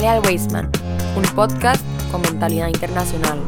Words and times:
Jale 0.00 0.12
al 0.12 0.22
Wasteman, 0.24 0.70
un 1.14 1.22
podcast 1.34 1.84
con 2.10 2.22
mentalidad 2.22 2.68
internacional. 2.68 3.38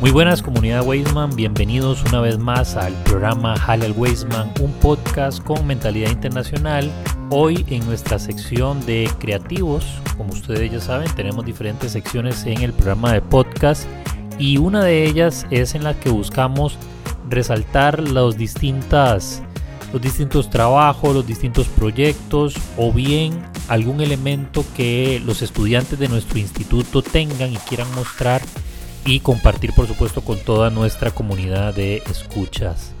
Muy 0.00 0.12
buenas 0.12 0.40
comunidad 0.40 0.86
Wasteman, 0.86 1.34
bienvenidos 1.34 2.04
una 2.04 2.20
vez 2.20 2.38
más 2.38 2.76
al 2.76 2.92
programa 3.02 3.56
Jale 3.56 3.86
al 3.86 3.92
Wasteman, 3.96 4.52
un 4.60 4.70
podcast 4.74 5.42
con 5.42 5.66
mentalidad 5.66 6.12
internacional. 6.12 6.88
Hoy 7.30 7.66
en 7.68 7.84
nuestra 7.84 8.20
sección 8.20 8.86
de 8.86 9.10
creativos, 9.18 10.00
como 10.16 10.32
ustedes 10.32 10.70
ya 10.70 10.80
saben, 10.80 11.12
tenemos 11.16 11.44
diferentes 11.44 11.90
secciones 11.90 12.46
en 12.46 12.62
el 12.62 12.72
programa 12.72 13.14
de 13.14 13.20
podcast 13.20 13.88
y 14.38 14.58
una 14.58 14.84
de 14.84 15.02
ellas 15.04 15.44
es 15.50 15.74
en 15.74 15.82
la 15.82 15.94
que 15.94 16.10
buscamos 16.10 16.78
resaltar 17.28 17.98
los, 17.98 18.36
distintas, 18.36 19.42
los 19.92 20.00
distintos 20.00 20.48
trabajos, 20.50 21.14
los 21.14 21.26
distintos 21.26 21.68
proyectos 21.68 22.54
o 22.76 22.92
bien 22.92 23.42
algún 23.68 24.00
elemento 24.00 24.64
que 24.76 25.20
los 25.24 25.42
estudiantes 25.42 25.98
de 25.98 26.08
nuestro 26.08 26.38
instituto 26.38 27.02
tengan 27.02 27.52
y 27.52 27.56
quieran 27.56 27.92
mostrar 27.94 28.42
y 29.04 29.20
compartir 29.20 29.72
por 29.74 29.86
supuesto 29.86 30.22
con 30.22 30.38
toda 30.38 30.70
nuestra 30.70 31.10
comunidad 31.10 31.74
de 31.74 32.02
escuchas. 32.10 32.92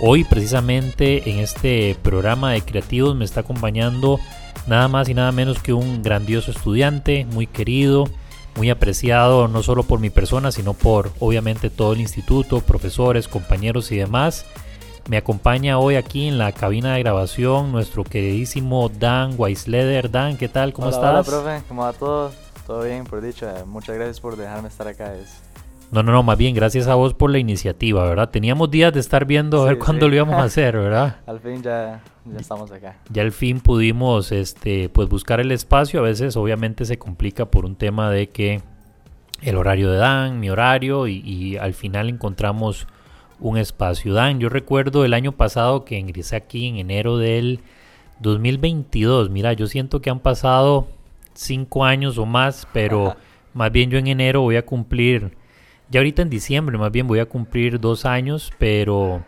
Hoy 0.00 0.24
precisamente 0.24 1.30
en 1.30 1.38
este 1.38 1.96
programa 2.02 2.52
de 2.52 2.62
creativos 2.62 3.14
me 3.14 3.24
está 3.24 3.40
acompañando 3.40 4.18
nada 4.66 4.88
más 4.88 5.08
y 5.08 5.14
nada 5.14 5.32
menos 5.32 5.60
que 5.60 5.72
un 5.72 6.02
grandioso 6.02 6.50
estudiante, 6.50 7.24
muy 7.26 7.46
querido, 7.46 8.08
muy 8.56 8.70
apreciado 8.70 9.48
no 9.48 9.62
solo 9.62 9.82
por 9.84 10.00
mi 10.00 10.10
persona, 10.10 10.50
sino 10.50 10.74
por 10.74 11.12
obviamente 11.20 11.70
todo 11.70 11.92
el 11.92 12.00
instituto, 12.00 12.60
profesores, 12.60 13.28
compañeros 13.28 13.92
y 13.92 13.96
demás. 13.96 14.44
Me 15.08 15.16
acompaña 15.16 15.78
hoy 15.78 15.96
aquí 15.96 16.28
en 16.28 16.38
la 16.38 16.52
cabina 16.52 16.94
de 16.94 17.00
grabación 17.00 17.72
nuestro 17.72 18.04
queridísimo 18.04 18.88
Dan 18.88 19.34
Weisleder. 19.36 20.10
Dan, 20.10 20.36
¿qué 20.36 20.48
tal? 20.48 20.72
¿Cómo 20.72 20.90
estás? 20.90 21.10
Hola, 21.10 21.22
profe. 21.24 21.62
¿Cómo 21.66 21.82
va 21.82 21.92
todo? 21.92 22.30
Todo 22.66 22.84
bien, 22.84 23.02
por 23.04 23.20
dicho. 23.20 23.48
Muchas 23.66 23.96
gracias 23.96 24.20
por 24.20 24.36
dejarme 24.36 24.68
estar 24.68 24.86
acá. 24.86 25.12
No, 25.90 26.04
no, 26.04 26.12
no, 26.12 26.22
más 26.22 26.38
bien 26.38 26.54
gracias 26.54 26.86
a 26.86 26.94
vos 26.94 27.14
por 27.14 27.30
la 27.30 27.38
iniciativa, 27.38 28.04
¿verdad? 28.04 28.30
Teníamos 28.30 28.70
días 28.70 28.92
de 28.94 29.00
estar 29.00 29.26
viendo 29.26 29.62
a 29.62 29.66
ver 29.66 29.78
cuándo 29.78 30.08
lo 30.08 30.14
íbamos 30.14 30.36
a 30.36 30.42
hacer, 30.44 30.76
¿verdad? 30.78 31.16
al 31.26 31.40
fin 31.40 31.62
ya, 31.62 32.00
ya 32.24 32.38
estamos 32.38 32.70
acá. 32.70 32.96
Ya 33.10 33.22
al 33.22 33.32
fin 33.32 33.60
pudimos 33.60 34.30
este, 34.30 34.88
pues 34.88 35.08
buscar 35.08 35.40
el 35.40 35.50
espacio. 35.50 35.98
A 35.98 36.04
veces 36.04 36.36
obviamente 36.36 36.84
se 36.84 36.96
complica 36.96 37.46
por 37.46 37.64
un 37.64 37.74
tema 37.74 38.08
de 38.08 38.28
que 38.28 38.62
el 39.42 39.56
horario 39.56 39.90
de 39.90 39.98
Dan, 39.98 40.38
mi 40.38 40.48
horario, 40.48 41.08
y, 41.08 41.18
y 41.18 41.56
al 41.56 41.74
final 41.74 42.08
encontramos 42.08 42.86
un 43.42 43.58
espacio. 43.58 44.14
Dan, 44.14 44.40
yo 44.40 44.48
recuerdo 44.48 45.04
el 45.04 45.14
año 45.14 45.32
pasado 45.32 45.84
que 45.84 45.98
ingresé 45.98 46.36
aquí 46.36 46.68
en 46.68 46.76
enero 46.76 47.18
del 47.18 47.60
2022. 48.20 49.30
Mira, 49.30 49.52
yo 49.52 49.66
siento 49.66 50.00
que 50.00 50.10
han 50.10 50.20
pasado 50.20 50.86
cinco 51.34 51.84
años 51.84 52.18
o 52.18 52.26
más, 52.26 52.66
pero 52.72 53.16
más 53.52 53.72
bien 53.72 53.90
yo 53.90 53.98
en 53.98 54.06
enero 54.06 54.42
voy 54.42 54.56
a 54.56 54.64
cumplir, 54.64 55.36
ya 55.90 56.00
ahorita 56.00 56.22
en 56.22 56.30
diciembre 56.30 56.78
más 56.78 56.92
bien 56.92 57.06
voy 57.06 57.18
a 57.18 57.26
cumplir 57.26 57.80
dos 57.80 58.04
años, 58.04 58.52
pero 58.58 59.22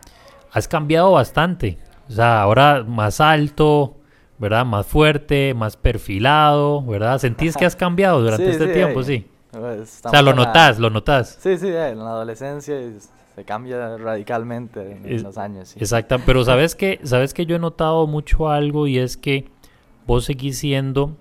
has 0.52 0.68
cambiado 0.68 1.12
bastante. 1.12 1.78
O 2.08 2.12
sea, 2.12 2.42
ahora 2.42 2.84
más 2.86 3.20
alto, 3.20 3.96
¿verdad? 4.38 4.64
Más 4.64 4.86
fuerte, 4.86 5.54
más 5.54 5.76
perfilado, 5.76 6.82
¿verdad? 6.82 7.18
¿Sentís 7.18 7.56
que 7.56 7.64
has 7.64 7.76
cambiado 7.76 8.20
durante 8.20 8.50
este 8.50 8.68
tiempo? 8.68 9.02
Sí. 9.02 9.26
Pues, 9.50 10.00
o 10.04 10.10
sea, 10.10 10.22
lo 10.22 10.34
notas, 10.34 10.78
lo 10.78 10.90
notas. 10.90 11.38
Sí, 11.40 11.56
sí, 11.58 11.68
en 11.68 11.98
la 11.98 12.10
adolescencia 12.10 12.74
se 13.34 13.44
cambia 13.44 13.96
radicalmente 13.96 14.92
en, 14.92 15.22
los 15.22 15.38
años. 15.38 15.70
Sí. 15.70 15.78
Exacto, 15.80 16.18
pero 16.24 16.44
sabes 16.44 16.74
que, 16.74 17.00
sabes 17.02 17.34
que 17.34 17.46
yo 17.46 17.56
he 17.56 17.58
notado 17.58 18.06
mucho 18.06 18.48
algo 18.48 18.86
y 18.86 18.98
es 18.98 19.16
que 19.16 19.46
vos 20.06 20.24
seguís 20.24 20.58
siendo 20.58 21.16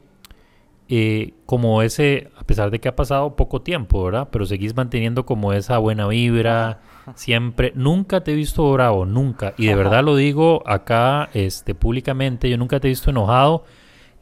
eh, 0.90 1.34
como 1.46 1.82
ese, 1.82 2.30
a 2.38 2.44
pesar 2.44 2.70
de 2.70 2.80
que 2.80 2.90
ha 2.90 2.96
pasado 2.96 3.36
poco 3.36 3.62
tiempo, 3.62 4.04
¿verdad? 4.04 4.28
Pero 4.32 4.46
seguís 4.46 4.76
manteniendo 4.76 5.26
como 5.26 5.54
esa 5.54 5.78
buena 5.78 6.08
vibra, 6.08 6.82
siempre, 7.16 7.72
nunca 7.76 8.24
te 8.24 8.34
he 8.34 8.36
visto 8.36 8.72
bravo, 8.72 9.06
nunca, 9.06 9.54
y 9.58 9.68
de 9.68 9.76
verdad 9.76 10.04
lo 10.04 10.16
digo 10.16 10.62
acá, 10.68 11.30
este, 11.34 11.74
públicamente, 11.74 12.50
yo 12.50 12.58
nunca 12.58 12.80
te 12.80 12.88
he 12.88 12.90
visto 12.90 13.10
enojado, 13.10 13.64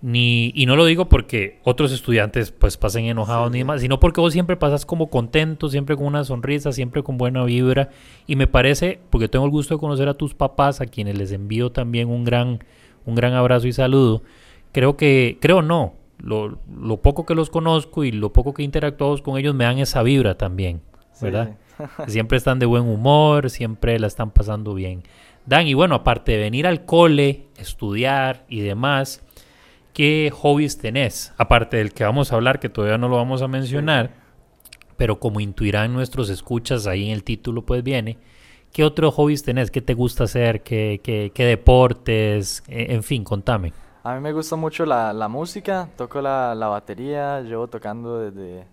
ni, 0.01 0.51
y 0.55 0.65
no 0.65 0.75
lo 0.75 0.85
digo 0.85 1.09
porque 1.09 1.59
otros 1.63 1.91
estudiantes 1.91 2.51
pues 2.51 2.75
pasen 2.77 3.05
enojados 3.05 3.51
ni 3.51 3.59
demás, 3.59 3.81
sino 3.81 3.99
porque 3.99 4.19
vos 4.19 4.33
siempre 4.33 4.57
pasas 4.57 4.85
como 4.85 5.09
contento, 5.09 5.69
siempre 5.69 5.95
con 5.95 6.05
una 6.07 6.23
sonrisa, 6.23 6.71
siempre 6.71 7.03
con 7.03 7.17
buena 7.17 7.43
vibra, 7.43 7.89
y 8.25 8.35
me 8.35 8.47
parece, 8.47 8.99
porque 9.09 9.27
tengo 9.27 9.45
el 9.45 9.51
gusto 9.51 9.75
de 9.75 9.79
conocer 9.79 10.07
a 10.07 10.15
tus 10.15 10.33
papás, 10.33 10.81
a 10.81 10.87
quienes 10.87 11.17
les 11.17 11.31
envío 11.31 11.71
también 11.71 12.09
un 12.09 12.23
gran, 12.23 12.63
un 13.05 13.15
gran 13.15 13.33
abrazo 13.33 13.67
y 13.67 13.73
saludo, 13.73 14.23
creo 14.71 14.97
que, 14.97 15.37
creo 15.39 15.61
no, 15.61 15.93
lo, 16.17 16.57
poco 17.01 17.25
que 17.25 17.35
los 17.35 17.49
conozco 17.49 18.03
y 18.03 18.11
lo 18.11 18.33
poco 18.33 18.53
que 18.53 18.63
he 18.63 18.65
interactuado 18.65 19.21
con 19.21 19.37
ellos 19.37 19.53
me 19.53 19.65
dan 19.65 19.77
esa 19.77 20.01
vibra 20.01 20.35
también, 20.35 20.81
¿verdad? 21.21 21.57
siempre 22.07 22.37
están 22.37 22.57
de 22.57 22.65
buen 22.65 22.83
humor, 22.83 23.49
siempre 23.49 23.99
la 23.99 24.07
están 24.07 24.31
pasando 24.31 24.73
bien. 24.73 25.03
Dan, 25.45 25.67
y 25.67 25.73
bueno, 25.73 25.95
aparte 25.95 26.33
de 26.33 26.37
venir 26.37 26.67
al 26.67 26.85
cole, 26.85 27.47
estudiar 27.57 28.45
y 28.47 28.61
demás, 28.61 29.23
¿qué 29.93 30.31
hobbies 30.33 30.77
tenés? 30.77 31.33
Aparte 31.37 31.77
del 31.77 31.93
que 31.93 32.03
vamos 32.03 32.31
a 32.31 32.35
hablar, 32.35 32.59
que 32.59 32.69
todavía 32.69 32.97
no 32.97 33.07
lo 33.09 33.17
vamos 33.17 33.41
a 33.41 33.47
mencionar, 33.47 34.11
pero 34.97 35.19
como 35.19 35.39
intuirán 35.39 35.93
nuestros 35.93 36.29
escuchas, 36.29 36.87
ahí 36.87 37.05
en 37.05 37.11
el 37.11 37.23
título 37.23 37.65
pues 37.65 37.83
viene, 37.83 38.17
¿qué 38.71 38.83
otros 38.83 39.13
hobbies 39.15 39.43
tenés? 39.43 39.71
¿Qué 39.71 39.81
te 39.81 39.93
gusta 39.93 40.25
hacer? 40.25 40.61
¿Qué, 40.63 41.01
qué, 41.03 41.31
qué 41.33 41.45
deportes? 41.45 42.63
E, 42.67 42.93
en 42.93 43.03
fin, 43.03 43.23
contame. 43.23 43.73
A 44.03 44.15
mí 44.15 44.21
me 44.21 44.33
gusta 44.33 44.55
mucho 44.55 44.85
la, 44.85 45.13
la 45.13 45.27
música, 45.27 45.89
toco 45.95 46.21
la, 46.21 46.55
la, 46.55 46.67
batería, 46.67 47.41
llevo 47.41 47.67
tocando 47.67 48.19
desde, 48.19 48.65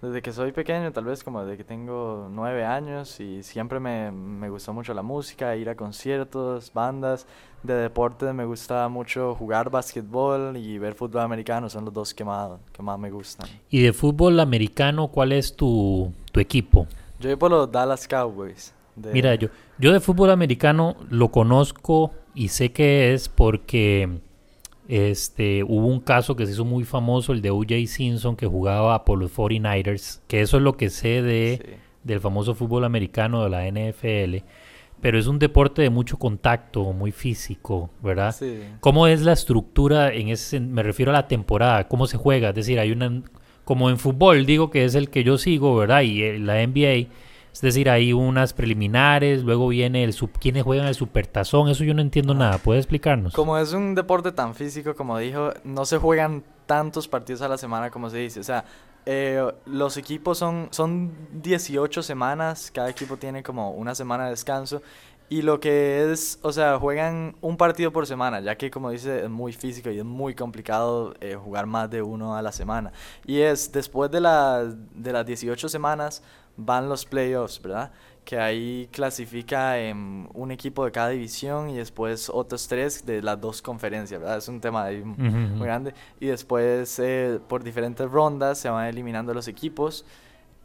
desde 0.00 0.22
que 0.22 0.32
soy 0.32 0.52
pequeño, 0.52 0.92
tal 0.92 1.04
vez 1.04 1.24
como 1.24 1.42
desde 1.42 1.56
que 1.56 1.64
tengo 1.64 2.28
nueve 2.30 2.64
años 2.64 3.18
y 3.20 3.42
siempre 3.42 3.80
me, 3.80 4.12
me 4.12 4.48
gustó 4.48 4.72
mucho 4.72 4.94
la 4.94 5.02
música, 5.02 5.56
ir 5.56 5.68
a 5.68 5.74
conciertos, 5.74 6.72
bandas. 6.72 7.26
De 7.62 7.74
deporte 7.74 8.32
me 8.32 8.44
gusta 8.44 8.88
mucho 8.88 9.34
jugar 9.34 9.68
básquetbol 9.68 10.56
y 10.56 10.78
ver 10.78 10.94
fútbol 10.94 11.22
americano, 11.22 11.68
son 11.68 11.84
los 11.84 11.92
dos 11.92 12.14
que 12.14 12.24
más, 12.24 12.52
que 12.72 12.82
más 12.82 12.98
me 12.98 13.10
gustan. 13.10 13.48
¿Y 13.68 13.82
de 13.82 13.92
fútbol 13.92 14.38
americano 14.38 15.08
cuál 15.08 15.32
es 15.32 15.56
tu, 15.56 16.12
tu 16.30 16.38
equipo? 16.38 16.86
Yo 17.18 17.30
voy 17.30 17.36
por 17.36 17.50
los 17.50 17.70
Dallas 17.70 18.06
Cowboys. 18.06 18.72
Mira, 19.12 19.34
yo, 19.34 19.48
yo 19.78 19.92
de 19.92 20.00
fútbol 20.00 20.30
americano 20.30 20.96
lo 21.10 21.30
conozco 21.30 22.12
y 22.34 22.48
sé 22.48 22.72
que 22.72 23.14
es 23.14 23.28
porque 23.28 24.20
este, 24.88 25.62
hubo 25.64 25.86
un 25.86 26.00
caso 26.00 26.34
que 26.34 26.46
se 26.46 26.52
hizo 26.52 26.64
muy 26.64 26.84
famoso, 26.84 27.32
el 27.34 27.42
de 27.42 27.50
O.J. 27.50 27.74
Simpson, 27.86 28.34
que 28.34 28.46
jugaba 28.46 29.04
por 29.04 29.18
los 29.18 29.30
49ers, 29.36 30.20
que 30.26 30.40
eso 30.40 30.56
es 30.56 30.62
lo 30.62 30.78
que 30.78 30.88
sé 30.88 31.20
de, 31.22 31.78
del 32.04 32.20
famoso 32.20 32.54
fútbol 32.54 32.84
americano 32.84 33.44
de 33.44 33.50
la 33.50 33.66
NFL. 33.68 34.44
Pero 35.00 35.18
es 35.18 35.26
un 35.26 35.38
deporte 35.38 35.82
de 35.82 35.90
mucho 35.90 36.18
contacto, 36.18 36.92
muy 36.92 37.12
físico, 37.12 37.90
¿verdad? 38.02 38.34
Sí. 38.34 38.60
¿Cómo 38.80 39.06
es 39.06 39.20
la 39.20 39.34
estructura 39.34 40.12
en 40.12 40.28
ese, 40.28 40.58
me 40.58 40.82
refiero 40.82 41.12
a 41.12 41.14
la 41.14 41.28
temporada, 41.28 41.86
cómo 41.86 42.06
se 42.06 42.16
juega? 42.16 42.48
Es 42.48 42.54
decir, 42.54 42.80
hay 42.80 42.90
una, 42.90 43.22
como 43.64 43.90
en 43.90 43.98
fútbol, 43.98 44.46
digo 44.46 44.70
que 44.70 44.86
es 44.86 44.94
el 44.94 45.10
que 45.10 45.22
yo 45.22 45.36
sigo, 45.36 45.76
¿verdad? 45.76 46.00
Y 46.00 46.22
eh, 46.22 46.38
la 46.38 46.66
NBA, 46.66 47.08
es 47.58 47.62
decir, 47.62 47.90
hay 47.90 48.12
unas 48.12 48.52
preliminares, 48.52 49.42
luego 49.42 49.66
viene 49.66 50.04
el 50.04 50.12
sub, 50.12 50.30
quienes 50.38 50.62
juegan 50.62 50.86
el 50.86 50.94
supertazón, 50.94 51.68
eso 51.68 51.82
yo 51.82 51.92
no 51.92 52.00
entiendo 52.00 52.32
nada, 52.32 52.58
¿puede 52.58 52.78
explicarnos? 52.78 53.34
Como 53.34 53.58
es 53.58 53.72
un 53.72 53.96
deporte 53.96 54.30
tan 54.30 54.54
físico, 54.54 54.94
como 54.94 55.18
dijo, 55.18 55.50
no 55.64 55.84
se 55.84 55.98
juegan 55.98 56.44
tantos 56.66 57.08
partidos 57.08 57.42
a 57.42 57.48
la 57.48 57.58
semana 57.58 57.90
como 57.90 58.10
se 58.10 58.18
dice, 58.18 58.38
o 58.38 58.44
sea, 58.44 58.64
eh, 59.06 59.42
los 59.66 59.96
equipos 59.96 60.38
son, 60.38 60.68
son 60.70 61.12
18 61.32 62.00
semanas, 62.04 62.70
cada 62.72 62.90
equipo 62.90 63.16
tiene 63.16 63.42
como 63.42 63.72
una 63.72 63.96
semana 63.96 64.24
de 64.26 64.30
descanso 64.30 64.80
y 65.30 65.42
lo 65.42 65.60
que 65.60 66.10
es, 66.10 66.38
o 66.42 66.52
sea, 66.52 66.78
juegan 66.78 67.36
un 67.42 67.56
partido 67.56 67.92
por 67.92 68.06
semana, 68.06 68.40
ya 68.40 68.56
que 68.56 68.70
como 68.70 68.90
dice 68.90 69.24
es 69.24 69.30
muy 69.30 69.52
físico 69.52 69.90
y 69.90 69.98
es 69.98 70.04
muy 70.04 70.34
complicado 70.34 71.14
eh, 71.20 71.34
jugar 71.34 71.66
más 71.66 71.90
de 71.90 72.00
uno 72.00 72.34
a 72.34 72.42
la 72.42 72.50
semana. 72.50 72.92
Y 73.26 73.40
es 73.40 73.70
después 73.70 74.10
de, 74.10 74.20
la, 74.20 74.64
de 74.64 75.12
las 75.12 75.26
18 75.26 75.68
semanas 75.68 76.22
van 76.56 76.88
los 76.88 77.04
playoffs, 77.04 77.60
¿verdad? 77.60 77.92
Que 78.24 78.38
ahí 78.38 78.88
clasifica 78.90 79.78
en 79.78 80.28
un 80.32 80.50
equipo 80.50 80.84
de 80.84 80.92
cada 80.92 81.10
división 81.10 81.68
y 81.70 81.76
después 81.76 82.30
otros 82.32 82.66
tres 82.66 83.04
de 83.04 83.22
las 83.22 83.38
dos 83.40 83.60
conferencias, 83.60 84.20
¿verdad? 84.20 84.38
Es 84.38 84.48
un 84.48 84.60
tema 84.60 84.84
ahí 84.84 85.02
muy 85.02 85.66
grande. 85.66 85.94
Y 86.20 86.26
después 86.26 86.98
eh, 86.98 87.38
por 87.48 87.62
diferentes 87.62 88.10
rondas 88.10 88.58
se 88.58 88.70
van 88.70 88.86
eliminando 88.86 89.34
los 89.34 89.46
equipos 89.46 90.04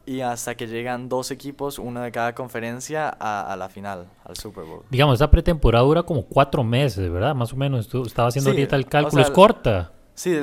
y 0.05 0.21
hasta 0.21 0.55
que 0.55 0.67
llegan 0.67 1.07
dos 1.09 1.31
equipos, 1.31 1.79
uno 1.79 2.01
de 2.01 2.11
cada 2.11 2.35
conferencia, 2.35 3.09
a, 3.09 3.55
la 3.55 3.69
final, 3.69 4.07
al 4.25 4.35
Super 4.35 4.63
Bowl. 4.65 4.83
Digamos, 4.89 5.15
esta 5.15 5.31
pretemporada 5.31 5.83
dura 5.85 6.03
como 6.03 6.25
cuatro 6.25 6.63
meses, 6.63 7.09
¿verdad? 7.11 7.33
Más 7.35 7.53
o 7.53 7.55
menos. 7.55 7.88
Tú 7.88 8.03
estaba 8.03 8.27
haciendo 8.27 8.51
ahorita 8.51 8.75
el 8.75 8.85
cálculo. 8.88 9.21
¿Es 9.21 9.29
corta? 9.31 9.91
Sí, 10.15 10.35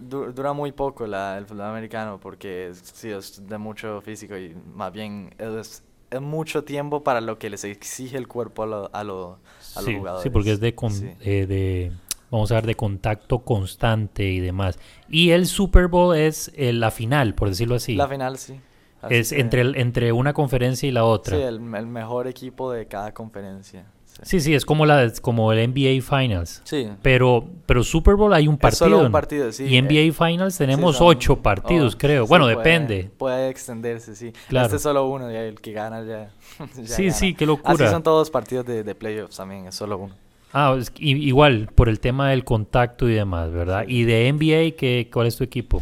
dura 0.00 0.52
muy 0.52 0.72
poco 0.72 1.06
la, 1.06 1.36
el 1.38 1.44
fútbol 1.46 1.66
americano 1.66 2.18
porque 2.20 2.72
sí, 2.74 3.10
es 3.10 3.46
de 3.46 3.58
mucho 3.58 4.00
físico 4.00 4.36
y 4.36 4.56
más 4.74 4.92
bien 4.92 5.34
es 5.38 5.82
es 6.10 6.20
mucho 6.20 6.64
tiempo 6.64 7.04
para 7.04 7.20
lo 7.20 7.38
que 7.38 7.48
les 7.50 7.62
exige 7.62 8.16
el 8.16 8.26
cuerpo 8.26 8.64
a, 8.64 8.66
lo- 8.66 8.90
a, 8.92 9.04
lo- 9.04 9.38
a 9.76 9.80
Sí, 9.80 9.92
los 9.92 9.98
jugadores. 10.00 10.22
sí, 10.24 10.30
porque 10.30 10.52
es 10.52 10.58
de, 10.60 10.74
con- 10.74 10.90
Sí. 10.92 11.08
eh, 11.20 11.46
de, 11.46 11.92
vamos 12.32 12.50
a 12.50 12.56
ver, 12.56 12.66
de 12.66 12.74
contacto 12.74 13.40
constante 13.44 14.24
y 14.24 14.40
demás. 14.40 14.76
Y 15.08 15.30
el 15.30 15.46
Super 15.46 15.86
Bowl 15.86 16.16
es 16.16 16.50
eh, 16.56 16.72
la 16.72 16.90
final, 16.90 17.36
por 17.36 17.48
decirlo 17.48 17.76
así. 17.76 17.94
La 17.94 18.08
final, 18.08 18.38
sí. 18.38 18.58
Así 19.02 19.14
es 19.14 19.30
que- 19.30 19.40
entre, 19.40 19.60
el- 19.62 19.76
entre 19.76 20.12
una 20.12 20.32
conferencia 20.32 20.88
y 20.88 20.92
la 20.92 21.04
otra. 21.04 21.36
Sí, 21.36 21.42
el, 21.42 21.56
el 21.74 21.86
mejor 21.86 22.26
equipo 22.26 22.70
de 22.72 22.86
cada 22.86 23.12
conferencia. 23.12 23.84
Sí. 24.04 24.20
Sí, 24.24 24.40
sí, 24.40 24.54
es 24.54 24.66
como, 24.66 24.84
la, 24.84 25.10
como 25.22 25.52
el 25.52 25.70
NBA 25.72 26.02
Finals. 26.02 26.60
Sí. 26.64 26.88
Pero, 27.00 27.46
pero 27.64 27.82
Super 27.84 28.16
Bowl 28.16 28.34
hay 28.34 28.48
un 28.48 28.54
Es 28.56 28.60
partido. 28.60 28.78
solo 28.90 28.98
un 29.06 29.12
partido, 29.12 29.50
sí. 29.52 29.64
y 29.64 29.76
eh, 29.78 29.82
NBA 29.82 30.12
Finals 30.12 30.58
tenemos 30.58 30.96
son- 30.96 31.06
ocho 31.06 31.36
partidos, 31.36 31.94
oh, 31.94 31.98
creo. 31.98 32.24
sí, 32.24 32.28
bueno, 32.28 32.44
puede- 32.44 32.56
depende. 32.56 33.10
Puede 33.16 33.48
extenderse, 33.48 34.14
sí. 34.16 34.32
Claro. 34.48 34.66
Este 34.66 34.76
es 34.76 34.82
solo 34.82 35.06
uno 35.08 35.30
y 35.32 35.36
el 35.36 35.60
que 35.60 35.72
gana 35.72 36.02
ya. 36.04 36.30
ya 36.58 36.86
Sí, 36.86 37.04
gana. 37.04 37.14
sí, 37.14 37.34
qué 37.34 37.44
Así 37.44 37.46
locura. 37.46 37.90
son 37.90 38.02
todos 38.02 38.30
partidos 38.30 38.66
de, 38.66 38.82
de 38.82 38.94
playoffs 38.94 39.36
también, 39.36 39.66
es 39.66 39.74
solo 39.76 39.96
uno. 39.96 40.14
Ah, 40.52 40.76
es 40.78 40.92
igual, 40.98 41.70
por 41.74 41.88
el 41.88 42.00
tema 42.00 42.28
del 42.30 42.44
contacto 42.44 43.08
y 43.08 43.14
demás, 43.14 43.52
¿verdad? 43.52 43.84
Y 43.86 44.02
de 44.02 44.28
NBA, 44.32 44.76
¿qué, 44.76 45.08
¿cuál 45.10 45.28
es 45.28 45.36
tu 45.36 45.44
equipo? 45.44 45.80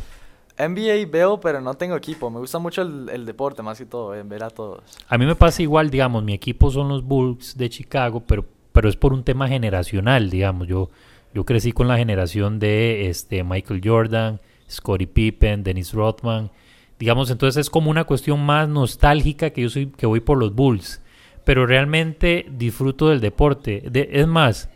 NBA 0.58 1.08
veo, 1.10 1.40
pero 1.40 1.60
no 1.60 1.74
tengo 1.74 1.96
equipo. 1.96 2.30
Me 2.30 2.38
gusta 2.38 2.58
mucho 2.58 2.82
el, 2.82 3.24
deporte, 3.24 3.62
más 3.62 3.78
que 3.78 3.86
todo, 3.86 4.14
en 4.14 4.28
ver 4.28 4.42
a 4.42 4.50
todos. 4.50 4.82
A 5.08 5.16
mí 5.16 5.24
me 5.24 5.36
pasa 5.36 5.62
igual, 5.62 5.90
digamos, 5.90 6.24
mi 6.24 6.34
equipo 6.34 6.70
son 6.70 6.88
los 6.88 7.04
Bulls 7.04 7.56
de 7.56 7.68
Chicago, 7.70 8.24
pero, 8.26 8.44
pero 8.72 8.88
es 8.88 8.96
por 8.96 9.12
un 9.12 9.22
tema 9.22 9.46
generacional, 9.48 10.30
digamos. 10.30 10.66
Yo, 10.66 10.90
yo 11.32 11.44
crecí 11.44 11.72
con 11.72 11.86
la 11.86 11.96
generación 11.96 12.58
de 12.58 13.08
este, 13.08 13.44
Michael 13.44 13.80
Jordan, 13.84 14.40
Scottie 14.68 15.06
Pippen, 15.06 15.62
Dennis 15.62 15.92
Rodman. 15.92 16.50
Digamos, 16.98 17.30
entonces 17.30 17.60
es 17.60 17.70
como 17.70 17.90
una 17.90 18.04
cuestión 18.04 18.44
más 18.44 18.68
nostálgica 18.68 19.50
que 19.50 19.62
yo 19.62 19.70
soy, 19.70 19.86
que 19.86 20.06
voy 20.06 20.20
por 20.20 20.38
los 20.38 20.54
Bulls. 20.54 21.00
Pero 21.44 21.66
realmente 21.66 22.46
disfruto 22.50 23.08
del 23.08 23.20
deporte. 23.20 23.84
De- 23.90 24.08
es 24.12 24.26
más, 24.26 24.68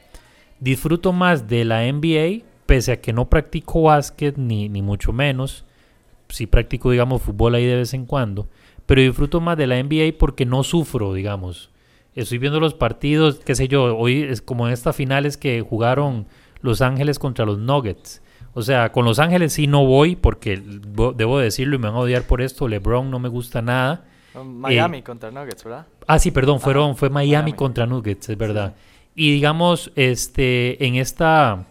disfruto 0.61 1.13
más 1.13 1.49
de 1.49 1.65
la 1.65 1.83
NBA, 1.93 2.45
pese 2.67 2.93
a 2.93 3.01
que 3.01 3.13
no 3.13 3.29
practico 3.29 3.83
básquet 3.83 4.37
ni, 4.39 4.69
ni 4.69 4.81
mucho 4.81 5.13
menos. 5.13 5.67
Sí 6.33 6.47
practico, 6.47 6.91
digamos, 6.91 7.23
fútbol 7.23 7.55
ahí 7.55 7.67
de 7.67 7.77
vez 7.77 7.95
en 7.95 8.07
cuando 8.07 8.49
pero 8.85 9.01
disfruto 9.01 9.41
más 9.41 9.57
de 9.57 9.69
la 9.69 9.79
NBA 9.83 10.19
porque 10.19 10.45
no 10.45 10.65
sufro, 10.65 11.15
digamos. 11.15 11.71
Estoy 12.17 12.39
viendo 12.39 12.59
los 12.59 12.75
partidos, 12.75 13.39
qué 13.45 13.55
sé 13.55 13.69
yo, 13.69 13.97
hoy 13.97 14.23
es 14.23 14.43
como 14.43 14.67
en 14.67 14.73
estas 14.75 14.97
finales 14.97 15.37
que 15.37 15.61
jugaron 15.63 16.27
Los 16.63 16.83
Ángeles 16.83 17.19
contra 17.21 17.47
los 17.47 17.59
Nuggets. 17.59 18.23
O 18.55 18.61
sea, 18.63 18.91
con 18.93 19.05
Los 19.05 19.19
Ángeles 19.21 19.53
sí 19.53 19.67
no 19.69 19.87
voy 19.87 20.17
porque 20.17 20.61
bo- 20.95 21.13
debo 21.13 21.39
decirlo 21.39 21.77
y 21.77 21.79
me 21.79 21.87
van 21.89 21.95
a 21.97 22.01
odiar 22.01 22.25
por 22.25 22.43
esto, 22.43 22.67
LeBron 22.69 23.09
no 23.11 23.19
me 23.21 23.29
gusta 23.29 23.63
nada. 23.63 24.05
Miami 24.45 25.01
contra 25.03 25.31
Nuggets, 25.31 25.63
¿verdad? 25.65 25.87
Ah, 26.07 26.19
sí, 26.19 26.31
perdón, 26.33 26.61
fueron 26.61 26.97
fue 26.97 27.09
Miami, 27.09 27.33
Miami. 27.37 27.53
contra 27.53 27.87
Nuggets, 27.87 28.29
es 28.31 28.37
verdad. 28.37 28.75
Y 29.15 29.31
digamos, 29.33 29.93
este 29.95 30.85
en 30.87 30.97
esta 30.97 31.67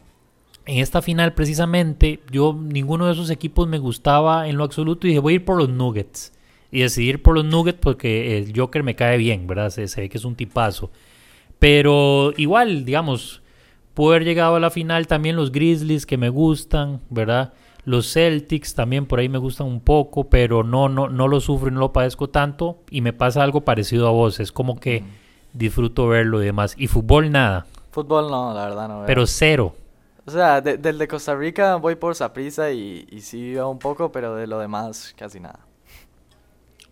en 0.71 0.79
esta 0.79 1.01
final 1.01 1.33
precisamente, 1.33 2.21
yo 2.31 2.57
ninguno 2.57 3.05
de 3.05 3.11
esos 3.11 3.29
equipos 3.29 3.67
me 3.67 3.77
gustaba 3.77 4.47
en 4.47 4.55
lo 4.55 4.63
absoluto 4.63 5.05
y 5.05 5.09
dije, 5.09 5.19
voy 5.19 5.33
a 5.33 5.35
ir 5.35 5.43
por 5.43 5.57
los 5.57 5.67
Nuggets. 5.67 6.31
Y 6.71 6.79
decidí 6.79 7.09
ir 7.09 7.21
por 7.21 7.35
los 7.35 7.43
Nuggets 7.43 7.79
porque 7.81 8.37
el 8.37 8.57
Joker 8.57 8.81
me 8.81 8.95
cae 8.95 9.17
bien, 9.17 9.47
¿verdad? 9.47 9.69
Se, 9.69 9.89
se 9.89 9.99
ve 9.99 10.07
que 10.07 10.17
es 10.17 10.23
un 10.23 10.35
tipazo. 10.35 10.89
Pero 11.59 12.31
igual, 12.37 12.85
digamos, 12.85 13.41
pudo 13.93 14.11
haber 14.11 14.23
llegado 14.23 14.55
a 14.55 14.61
la 14.61 14.69
final 14.69 15.07
también 15.07 15.35
los 15.35 15.51
Grizzlies 15.51 16.05
que 16.05 16.15
me 16.15 16.29
gustan, 16.29 17.01
¿verdad? 17.09 17.51
Los 17.83 18.13
Celtics 18.13 18.73
también 18.73 19.07
por 19.07 19.19
ahí 19.19 19.27
me 19.27 19.39
gustan 19.39 19.67
un 19.67 19.81
poco, 19.81 20.29
pero 20.29 20.63
no, 20.63 20.87
no, 20.87 21.09
no 21.09 21.27
lo 21.27 21.41
sufro 21.41 21.67
y 21.67 21.73
no 21.73 21.81
lo 21.81 21.91
padezco 21.91 22.29
tanto. 22.29 22.77
Y 22.89 23.01
me 23.01 23.11
pasa 23.11 23.43
algo 23.43 23.61
parecido 23.61 24.07
a 24.07 24.11
vos. 24.11 24.39
Es 24.39 24.53
como 24.53 24.79
que 24.79 25.03
disfruto 25.51 26.07
verlo 26.07 26.41
y 26.41 26.45
demás. 26.45 26.75
Y 26.77 26.87
fútbol 26.87 27.29
nada, 27.29 27.65
Fútbol 27.91 28.31
no, 28.31 28.53
la 28.53 28.67
verdad 28.67 28.87
no 28.87 28.97
veo. 28.99 29.05
pero 29.05 29.27
cero. 29.27 29.75
O 30.31 30.33
sea, 30.33 30.61
de- 30.61 30.77
del 30.77 30.97
de 30.97 31.07
Costa 31.07 31.35
Rica 31.35 31.75
voy 31.75 31.95
por 31.95 32.15
Saprissa 32.15 32.71
y, 32.71 33.07
y 33.11 33.21
sí 33.21 33.55
un 33.57 33.79
poco, 33.79 34.11
pero 34.11 34.35
de 34.35 34.47
lo 34.47 34.59
demás 34.59 35.13
casi 35.17 35.39
nada. 35.39 35.59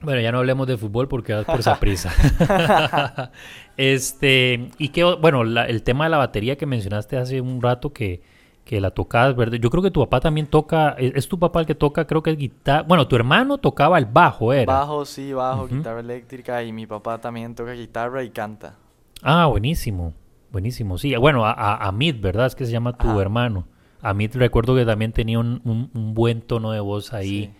Bueno, 0.02 0.22
ya 0.22 0.32
no 0.32 0.38
hablemos 0.40 0.66
de 0.68 0.78
fútbol 0.78 1.08
porque 1.10 1.34
vas 1.34 1.46
por 1.46 1.60
esa 1.60 1.80
prisa. 1.80 2.18
este, 3.78 4.70
y 4.78 4.90
que, 4.90 5.04
bueno, 5.04 5.44
la- 5.44 5.66
el 5.66 5.84
tema 5.84 6.06
de 6.06 6.10
la 6.12 6.18
batería 6.18 6.58
que 6.58 6.66
mencionaste 6.66 7.18
hace 7.18 7.42
un 7.42 7.62
rato 7.62 7.92
que, 7.92 8.22
que 8.64 8.80
la 8.80 8.92
tocabas, 8.92 9.36
¿verdad? 9.36 9.58
Yo 9.58 9.70
creo 9.70 9.84
que 9.84 9.92
tu 9.92 10.00
papá 10.02 10.22
también 10.22 10.48
toca, 10.48 10.92
es, 10.98 11.14
es 11.16 11.28
tu 11.28 11.38
papá 11.40 11.62
el 11.62 11.66
que 11.66 11.76
toca, 11.76 12.08
creo 12.08 12.24
que 12.24 12.32
es 12.32 12.38
guitarra. 12.38 12.84
Bueno, 12.84 13.08
tu 13.08 13.16
hermano 13.18 13.58
tocaba 13.58 13.98
el 13.98 14.06
bajo, 14.06 14.54
¿era? 14.54 14.82
Bajo, 14.82 15.06
sí, 15.06 15.34
bajo, 15.34 15.68
guitarra 15.68 16.00
eléctrica 16.02 16.64
y 16.64 16.72
mi 16.72 16.86
papá 16.88 17.20
también 17.20 17.56
toca 17.56 17.74
guitarra 17.74 18.24
y 18.24 18.30
canta. 18.30 18.78
Ah, 19.22 19.48
buenísimo, 19.48 20.14
buenísimo. 20.52 20.98
Sí, 20.98 21.16
bueno, 21.16 21.46
a, 21.46 21.52
a, 21.52 21.88
Amit, 21.88 22.20
¿verdad? 22.22 22.46
Es 22.48 22.56
que 22.56 22.66
se 22.66 22.72
llama 22.72 22.98
tu 22.98 23.10
Ajá. 23.10 23.22
hermano. 23.22 23.68
Amit 24.02 24.36
recuerdo 24.36 24.76
que 24.76 24.86
también 24.86 25.12
tenía 25.12 25.40
un, 25.40 25.62
un- 25.66 25.90
un 25.94 26.14
buen 26.14 26.42
tono 26.42 26.72
de 26.72 26.80
voz 26.80 27.14
ahí 27.14 27.46
Sí. 27.48 27.52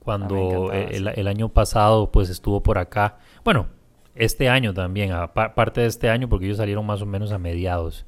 cuando 0.00 0.72
eh, 0.72 0.88
el, 0.96 1.08
el 1.08 1.28
año 1.28 1.48
pasado 1.50 2.10
pues 2.10 2.30
estuvo 2.30 2.62
por 2.62 2.78
acá. 2.78 3.18
Bueno, 3.44 3.68
este 4.14 4.48
año 4.48 4.74
también, 4.74 5.12
aparte 5.12 5.80
de 5.82 5.86
este 5.86 6.10
año 6.10 6.28
porque 6.28 6.46
ellos 6.46 6.58
salieron 6.58 6.84
más 6.86 7.00
o 7.02 7.06
menos 7.06 7.32
a 7.32 7.38
mediados. 7.38 8.06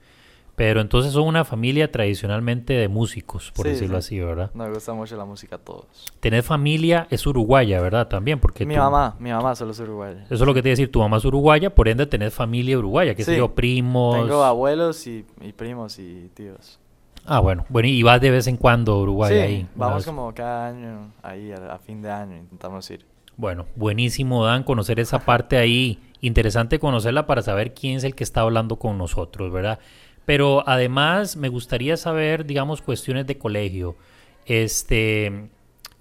Pero 0.56 0.80
entonces 0.80 1.12
son 1.12 1.24
una 1.28 1.44
familia 1.44 1.92
tradicionalmente 1.92 2.72
de 2.72 2.88
músicos, 2.88 3.52
por 3.54 3.66
Sí, 3.66 3.72
decirlo 3.72 4.00
sí. 4.00 4.06
así, 4.16 4.20
¿verdad? 4.20 4.50
Nos 4.54 4.70
gusta 4.70 4.94
mucho 4.94 5.14
la 5.16 5.26
música 5.26 5.56
a 5.56 5.58
todos. 5.58 5.84
Tener 6.20 6.42
familia 6.42 7.06
es 7.10 7.26
uruguaya, 7.26 7.78
¿verdad? 7.82 8.08
También, 8.08 8.40
porque 8.40 8.64
Mi 8.64 8.74
tú- 8.74 8.80
mamá, 8.80 9.16
mi 9.18 9.30
mamá 9.30 9.54
solo 9.54 9.72
es 9.72 9.80
uruguaya. 9.80 10.22
Eso 10.24 10.34
es 10.34 10.40
lo 10.40 10.54
que 10.54 10.62
te 10.62 10.68
iba 10.68 10.72
a 10.72 10.76
decir, 10.76 10.90
tu 10.90 10.98
mamá 11.00 11.18
es 11.18 11.24
uruguaya, 11.26 11.74
por 11.74 11.88
ende 11.88 12.06
tenés 12.06 12.32
familia 12.32 12.78
uruguaya, 12.78 13.14
que 13.14 13.22
sé 13.22 13.32
Sí. 13.32 13.38
yo, 13.38 13.54
primos. 13.54 14.16
Tengo 14.16 14.42
abuelos 14.42 15.06
y, 15.06 15.26
y 15.42 15.52
primos 15.52 15.98
y 15.98 16.30
tíos. 16.32 16.78
Ah, 17.26 17.40
bueno, 17.40 17.66
bueno, 17.68 17.88
y 17.88 18.02
vas 18.02 18.20
de 18.22 18.30
vez 18.30 18.46
en 18.46 18.56
cuando 18.56 18.92
a 18.92 18.98
Uruguay 19.02 19.34
sí, 19.34 19.38
ahí. 19.40 19.66
vamos 19.74 20.06
como 20.06 20.32
cada 20.32 20.68
año, 20.68 21.10
ahí 21.22 21.52
a, 21.52 21.74
a 21.74 21.78
fin 21.78 22.00
de 22.00 22.10
año 22.10 22.34
intentamos 22.36 22.90
ir. 22.90 23.04
Bueno, 23.36 23.66
buenísimo, 23.76 24.44
Dan, 24.46 24.62
conocer 24.62 25.00
esa 25.00 25.18
parte 25.18 25.58
ahí. 25.58 25.98
Interesante 26.22 26.78
conocerla 26.78 27.26
para 27.26 27.42
saber 27.42 27.74
quién 27.74 27.96
es 27.98 28.04
el 28.04 28.14
que 28.14 28.24
está 28.24 28.40
hablando 28.40 28.76
con 28.76 28.96
nosotros, 28.96 29.52
¿verdad? 29.52 29.78
Pero 30.26 30.68
además 30.68 31.36
me 31.36 31.48
gustaría 31.48 31.96
saber, 31.96 32.44
digamos, 32.44 32.82
cuestiones 32.82 33.26
de 33.26 33.38
colegio. 33.38 33.96
Este, 34.44 35.48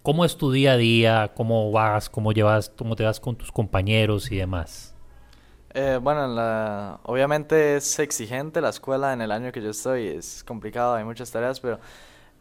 ¿cómo 0.02 0.26
es 0.26 0.36
tu 0.36 0.52
día 0.52 0.74
a 0.74 0.78
día? 0.78 1.32
¿Cómo 1.36 1.72
vas? 1.72 2.10
¿Cómo 2.10 2.34
llevas? 2.34 2.70
¿Cómo 2.70 2.96
te 2.96 3.04
vas 3.04 3.20
con 3.20 3.36
tus 3.36 3.52
compañeros 3.52 4.32
y 4.32 4.38
demás? 4.38 4.94
Eh, 5.74 6.00
bueno, 6.02 6.28
la, 6.28 7.00
obviamente 7.04 7.76
es 7.76 8.00
exigente 8.00 8.62
la 8.62 8.70
escuela 8.70 9.14
en 9.14 9.22
el 9.22 9.32
año 9.32 9.52
que 9.52 9.62
yo 9.62 9.70
estoy, 9.72 10.08
es 10.08 10.44
complicado, 10.44 10.96
hay 10.96 11.04
muchas 11.04 11.30
tareas, 11.32 11.60
pero 11.60 11.80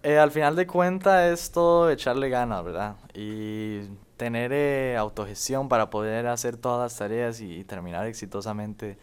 eh, 0.05 0.19
al 0.19 0.31
final 0.31 0.55
de 0.55 0.67
cuentas 0.67 1.33
es 1.33 1.51
todo 1.51 1.91
echarle 1.91 2.29
ganas, 2.29 2.63
¿verdad? 2.65 2.97
Y 3.13 3.81
tener 4.17 4.53
eh, 4.53 4.97
autogestión 4.97 5.69
para 5.69 5.91
poder 5.91 6.27
hacer 6.29 6.57
todas 6.59 6.81
las 6.81 6.99
tareas 6.99 7.41
y, 7.41 7.65
terminar 7.65 8.07
exitosamente 8.07 8.99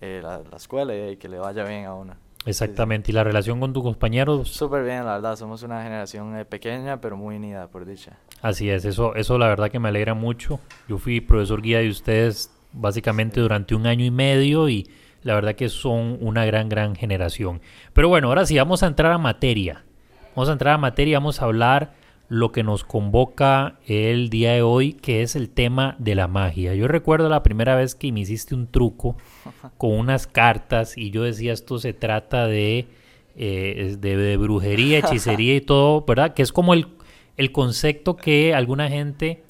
eh, 0.00 0.20
la, 0.22 0.38
la 0.38 0.56
escuela 0.56 0.94
y 0.96 1.16
que 1.16 1.28
le 1.28 1.38
vaya 1.38 1.62
bien 1.64 1.84
a 1.84 1.94
uno. 1.94 2.25
Exactamente. 2.46 3.10
¿Y 3.10 3.14
la 3.14 3.24
relación 3.24 3.60
con 3.60 3.72
tus 3.72 3.82
compañeros? 3.82 4.48
Súper 4.48 4.84
bien, 4.84 5.04
la 5.04 5.14
verdad, 5.14 5.36
somos 5.36 5.62
una 5.62 5.82
generación 5.82 6.36
eh, 6.38 6.44
pequeña 6.44 7.00
pero 7.00 7.16
muy 7.16 7.36
unida, 7.36 7.66
por 7.68 7.84
dicha. 7.84 8.12
Así 8.40 8.70
es, 8.70 8.84
eso, 8.84 9.14
eso 9.16 9.36
la 9.36 9.48
verdad 9.48 9.70
que 9.70 9.78
me 9.78 9.88
alegra 9.88 10.14
mucho. 10.14 10.60
Yo 10.88 10.98
fui 10.98 11.20
profesor 11.20 11.60
guía 11.60 11.80
de 11.80 11.88
ustedes 11.90 12.50
básicamente 12.72 13.36
Sí. 13.36 13.40
durante 13.40 13.74
un 13.74 13.86
año 13.86 14.04
y 14.04 14.10
medio 14.10 14.68
y 14.68 14.88
la 15.22 15.34
verdad 15.34 15.54
que 15.56 15.68
son 15.68 16.18
una 16.20 16.44
gran, 16.44 16.68
gran 16.68 16.94
generación. 16.94 17.60
Pero 17.92 18.08
bueno, 18.08 18.28
ahora 18.28 18.46
sí, 18.46 18.56
vamos 18.56 18.82
a 18.82 18.86
entrar 18.86 19.10
a 19.12 19.18
materia. 19.18 19.84
Vamos 20.36 20.48
a 20.48 20.52
entrar 20.52 20.74
a 20.74 20.78
materia, 20.78 21.18
vamos 21.18 21.42
a 21.42 21.46
hablar 21.46 21.94
lo 22.28 22.50
que 22.52 22.62
nos 22.64 22.84
convoca 22.84 23.78
el 23.86 24.30
día 24.30 24.52
de 24.52 24.62
hoy, 24.62 24.94
que 24.94 25.22
es 25.22 25.36
el 25.36 25.48
tema 25.48 25.94
de 25.98 26.14
la 26.16 26.26
magia. 26.28 26.74
Yo 26.74 26.88
recuerdo 26.88 27.28
la 27.28 27.42
primera 27.42 27.76
vez 27.76 27.94
que 27.94 28.10
me 28.12 28.20
hiciste 28.20 28.54
un 28.54 28.66
truco 28.66 29.16
con 29.78 29.92
unas 29.92 30.26
cartas 30.26 30.98
y 30.98 31.10
yo 31.10 31.22
decía 31.22 31.52
esto 31.52 31.78
se 31.78 31.92
trata 31.92 32.46
de, 32.46 32.86
eh, 33.36 33.96
de, 34.00 34.16
de 34.16 34.36
brujería, 34.36 34.98
hechicería 35.10 35.54
y 35.56 35.60
todo, 35.60 36.04
¿verdad? 36.06 36.34
Que 36.34 36.42
es 36.42 36.52
como 36.52 36.74
el, 36.74 36.86
el 37.36 37.52
concepto 37.52 38.16
que 38.16 38.54
alguna 38.54 38.88
gente 38.88 39.42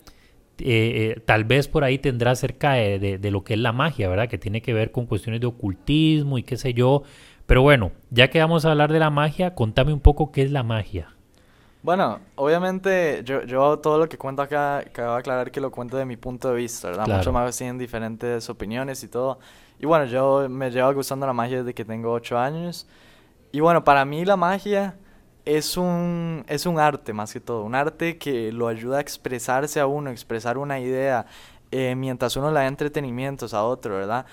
eh, 0.58 1.14
eh, 1.16 1.20
tal 1.24 1.44
vez 1.44 1.68
por 1.68 1.84
ahí 1.84 1.98
tendrá 1.98 2.30
acerca 2.32 2.74
de, 2.74 2.98
de- 2.98 3.18
de 3.18 3.30
lo 3.30 3.44
que 3.44 3.54
es 3.54 3.60
la 3.60 3.72
magia, 3.72 4.08
¿verdad? 4.08 4.28
Que 4.28 4.38
tiene 4.38 4.62
que 4.62 4.72
ver 4.74 4.90
con 4.90 5.06
cuestiones 5.06 5.40
de 5.40 5.46
ocultismo 5.46 6.38
y 6.38 6.42
qué 6.42 6.56
sé 6.56 6.74
yo. 6.74 7.02
Pero 7.46 7.62
bueno, 7.62 7.92
ya 8.10 8.28
que 8.28 8.38
vamos 8.40 8.64
a 8.64 8.70
hablar 8.72 8.92
de 8.92 8.98
la 8.98 9.10
magia, 9.10 9.54
contame 9.54 9.92
un 9.92 10.00
poco 10.00 10.32
qué 10.32 10.42
es 10.42 10.50
la 10.50 10.62
magia. 10.62 11.15
Bueno, 11.86 12.18
obviamente 12.34 13.22
yo, 13.22 13.44
yo 13.44 13.78
todo 13.78 13.96
lo 13.96 14.08
que 14.08 14.18
cuento 14.18 14.42
acá, 14.42 14.78
acabo 14.78 15.12
de 15.12 15.18
aclarar 15.20 15.52
que 15.52 15.60
lo 15.60 15.70
cuento 15.70 15.96
de 15.96 16.04
mi 16.04 16.16
punto 16.16 16.48
de 16.48 16.56
vista, 16.56 16.88
¿verdad? 16.88 17.04
Claro. 17.04 17.18
Muchos 17.18 17.32
magos 17.32 17.56
tienen 17.56 17.78
diferentes 17.78 18.50
opiniones 18.50 19.04
y 19.04 19.08
todo. 19.08 19.38
Y 19.78 19.86
bueno, 19.86 20.04
yo 20.06 20.48
me 20.48 20.68
llevo 20.72 20.92
gustando 20.94 21.28
la 21.28 21.32
magia 21.32 21.58
desde 21.58 21.74
que 21.74 21.84
tengo 21.84 22.10
8 22.10 22.38
años. 22.38 22.88
Y 23.52 23.60
bueno, 23.60 23.84
para 23.84 24.04
mí 24.04 24.24
la 24.24 24.36
magia 24.36 24.96
es 25.44 25.76
un, 25.76 26.44
es 26.48 26.66
un 26.66 26.80
arte 26.80 27.12
más 27.12 27.32
que 27.32 27.38
todo, 27.38 27.62
un 27.62 27.76
arte 27.76 28.18
que 28.18 28.50
lo 28.50 28.66
ayuda 28.66 28.98
a 28.98 29.00
expresarse 29.00 29.78
a 29.78 29.86
uno, 29.86 30.10
expresar 30.10 30.58
una 30.58 30.80
idea, 30.80 31.26
eh, 31.70 31.94
mientras 31.94 32.36
uno 32.36 32.48
le 32.48 32.58
da 32.58 32.66
entretenimientos 32.66 33.54
a 33.54 33.62
otro, 33.62 33.94
¿verdad? 33.94 34.26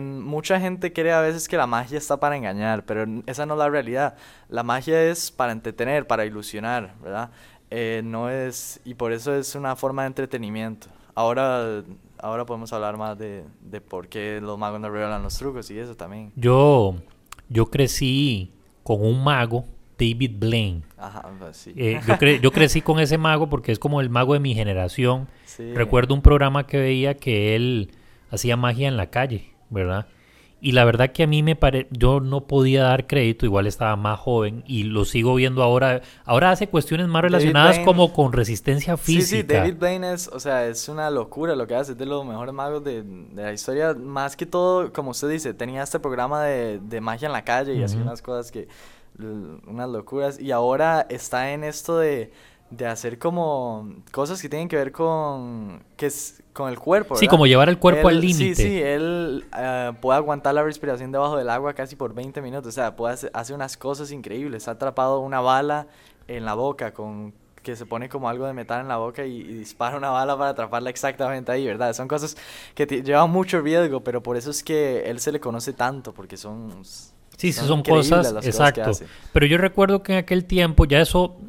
Mucha 0.00 0.60
gente 0.60 0.92
cree 0.92 1.12
a 1.12 1.20
veces 1.20 1.48
que 1.48 1.56
la 1.56 1.66
magia 1.66 1.98
está 1.98 2.18
para 2.18 2.36
engañar, 2.36 2.84
pero 2.84 3.04
esa 3.26 3.46
no 3.46 3.54
es 3.54 3.58
la 3.58 3.68
realidad. 3.68 4.16
La 4.48 4.62
magia 4.62 5.02
es 5.02 5.30
para 5.30 5.52
entretener, 5.52 6.06
para 6.06 6.24
ilusionar, 6.24 6.94
¿verdad? 7.02 7.30
Eh, 7.70 8.02
no 8.04 8.28
es, 8.30 8.80
y 8.84 8.94
por 8.94 9.12
eso 9.12 9.34
es 9.34 9.54
una 9.54 9.76
forma 9.76 10.02
de 10.02 10.08
entretenimiento. 10.08 10.88
Ahora, 11.14 11.82
ahora 12.18 12.44
podemos 12.46 12.72
hablar 12.72 12.96
más 12.96 13.18
de, 13.18 13.44
de 13.60 13.80
por 13.80 14.08
qué 14.08 14.40
los 14.42 14.58
magos 14.58 14.80
no 14.80 14.90
revelan 14.90 15.22
los 15.22 15.36
trucos 15.36 15.70
y 15.70 15.78
eso 15.78 15.94
también. 15.94 16.32
Yo, 16.36 16.96
yo 17.48 17.66
crecí 17.66 18.52
con 18.82 19.04
un 19.04 19.22
mago, 19.22 19.64
David 19.98 20.32
Blaine. 20.38 20.82
Ajá, 20.98 21.30
pues 21.38 21.56
sí. 21.56 21.72
Eh, 21.76 22.00
yo, 22.06 22.26
yo, 22.42 22.50
crecí 22.52 22.82
con 22.82 22.98
ese 23.00 23.18
mago 23.18 23.48
porque 23.48 23.72
es 23.72 23.78
como 23.78 24.00
el 24.00 24.10
mago 24.10 24.34
de 24.34 24.40
mi 24.40 24.54
generación. 24.54 25.28
Recuerdo 25.74 26.14
un 26.14 26.22
programa 26.22 26.66
que 26.66 26.78
veía 26.78 27.16
que 27.16 27.54
él 27.56 27.90
hacía 28.32 28.56
magia 28.56 28.88
en 28.88 28.96
la 28.96 29.10
calle, 29.10 29.52
¿verdad? 29.70 30.06
Y 30.64 30.72
la 30.72 30.84
verdad 30.84 31.10
que 31.10 31.24
a 31.24 31.26
mí 31.26 31.42
me 31.42 31.56
pare... 31.56 31.88
yo 31.90 32.20
no 32.20 32.46
podía 32.46 32.84
dar 32.84 33.08
crédito, 33.08 33.44
igual 33.44 33.66
estaba 33.66 33.96
más 33.96 34.20
joven 34.20 34.62
y 34.64 34.84
lo 34.84 35.04
sigo 35.04 35.34
viendo 35.34 35.60
ahora. 35.60 36.02
Ahora 36.24 36.52
hace 36.52 36.68
cuestiones 36.68 37.08
más 37.08 37.22
relacionadas 37.22 37.80
como 37.80 38.12
con 38.12 38.32
resistencia 38.32 38.96
física. 38.96 39.26
Sí, 39.26 39.36
sí, 39.38 39.42
David 39.42 39.74
Blaine 39.80 40.12
es, 40.12 40.28
o 40.28 40.38
sea, 40.38 40.68
es 40.68 40.88
una 40.88 41.10
locura 41.10 41.56
lo 41.56 41.66
que 41.66 41.74
hace, 41.74 41.92
es 41.92 41.98
de 41.98 42.06
los 42.06 42.24
mejores 42.24 42.54
magos 42.54 42.84
de, 42.84 43.02
de 43.02 43.42
la 43.42 43.52
historia. 43.52 43.92
Más 43.94 44.36
que 44.36 44.46
todo, 44.46 44.92
como 44.92 45.10
usted 45.10 45.28
dice, 45.30 45.52
tenía 45.52 45.82
este 45.82 45.98
programa 45.98 46.44
de, 46.44 46.78
de 46.78 47.00
magia 47.00 47.26
en 47.26 47.32
la 47.32 47.42
calle 47.42 47.74
y 47.74 47.82
hacía 47.82 48.00
unas 48.00 48.22
cosas 48.22 48.52
que, 48.52 48.68
unas 49.66 49.90
locuras. 49.90 50.38
Y 50.38 50.52
ahora 50.52 51.04
está 51.10 51.52
en 51.52 51.64
esto 51.64 51.98
de 51.98 52.30
de 52.72 52.86
hacer 52.86 53.18
como 53.18 53.96
cosas 54.12 54.40
que 54.40 54.48
tienen 54.48 54.66
que 54.66 54.76
ver 54.76 54.92
con 54.92 55.82
que 55.96 56.06
es 56.06 56.41
con 56.52 56.68
el 56.68 56.78
cuerpo. 56.78 57.16
Sí, 57.16 57.26
como 57.28 57.46
llevar 57.46 57.68
el 57.68 57.78
cuerpo 57.78 58.08
al 58.08 58.20
límite. 58.20 58.54
Sí, 58.54 58.62
sí, 58.62 58.82
él 58.82 59.44
uh, 59.52 59.94
puede 59.94 60.18
aguantar 60.18 60.54
la 60.54 60.62
respiración 60.62 61.12
debajo 61.12 61.36
del 61.36 61.48
agua 61.48 61.74
casi 61.74 61.96
por 61.96 62.14
20 62.14 62.40
minutos. 62.42 62.68
O 62.68 62.72
sea, 62.72 62.94
puede 62.96 63.14
hacer, 63.32 63.54
unas 63.54 63.76
cosas 63.76 64.10
increíbles. 64.12 64.68
Ha 64.68 64.72
atrapado 64.72 65.20
una 65.20 65.40
bala 65.40 65.86
en 66.28 66.44
la 66.44 66.54
boca 66.54 66.92
con 66.92 67.34
que 67.62 67.76
se 67.76 67.86
pone 67.86 68.08
como 68.08 68.28
algo 68.28 68.44
de 68.46 68.52
metal 68.52 68.80
en 68.80 68.88
la 68.88 68.96
boca 68.96 69.24
y, 69.24 69.42
dispara 69.42 69.96
una 69.96 70.10
bala 70.10 70.36
para 70.36 70.50
atraparla 70.50 70.90
exactamente 70.90 71.52
ahí, 71.52 71.64
¿verdad? 71.64 71.92
Son 71.92 72.08
cosas 72.08 72.36
que 72.74 72.86
llevan 72.86 73.30
mucho 73.30 73.60
riesgo, 73.60 74.00
pero 74.00 74.20
por 74.20 74.36
eso 74.36 74.50
es 74.50 74.64
que 74.64 75.04
él 75.08 75.20
se 75.20 75.30
le 75.30 75.38
conoce 75.38 75.72
tanto, 75.72 76.12
porque 76.12 76.36
son 76.36 76.82
Sí, 77.42 77.52
sí, 77.52 77.66
son 77.66 77.82
cosas, 77.82 78.32
exacto. 78.46 78.92
Pero 79.32 79.46
yo 79.46 79.58
recuerdo 79.58 80.04
que 80.04 80.12
en 80.12 80.18
aquel 80.18 80.44
tiempo 80.44 80.84
ya 80.84 81.00
eso, 81.00 81.40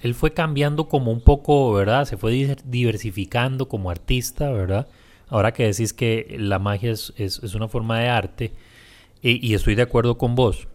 él 0.00 0.14
fue 0.14 0.32
cambiando 0.32 0.86
como 0.86 1.10
un 1.10 1.20
poco, 1.20 1.72
¿verdad? 1.72 2.04
Se 2.04 2.16
fue 2.16 2.56
diversificando 2.64 3.66
como 3.66 3.90
artista, 3.90 4.52
¿verdad? 4.52 4.86
Ahora 5.26 5.52
que 5.52 5.66
decís 5.66 5.92
que 5.92 6.36
la 6.38 6.60
magia 6.60 6.92
es, 6.92 7.12
es, 7.16 7.54
una 7.56 7.66
forma 7.66 7.98
de 7.98 8.08
arte, 8.08 8.52
y, 9.20 9.44
y, 9.44 9.54
estoy 9.54 9.74
de 9.74 9.82
acuerdo 9.82 10.16
con 10.16 10.36
vos. 10.36 10.68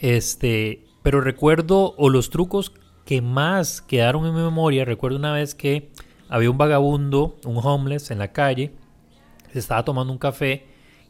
Este, 0.00 0.84
pero 1.02 1.22
recuerdo, 1.22 1.94
o 1.96 2.10
los 2.10 2.28
trucos 2.28 2.74
que 3.06 3.22
más 3.22 3.80
quedaron 3.80 4.26
en 4.26 4.34
mi 4.34 4.42
memoria, 4.42 4.84
recuerdo 4.84 5.16
una 5.16 5.32
vez 5.32 5.54
que 5.54 5.88
había 6.28 6.50
un 6.50 6.58
vagabundo, 6.58 7.38
un 7.46 7.56
homeless 7.56 8.10
en 8.10 8.18
la 8.18 8.32
calle, 8.32 8.70
se 9.50 9.60
estaba 9.60 9.82
tomando 9.82 10.12
un 10.12 10.18
café 10.18 10.66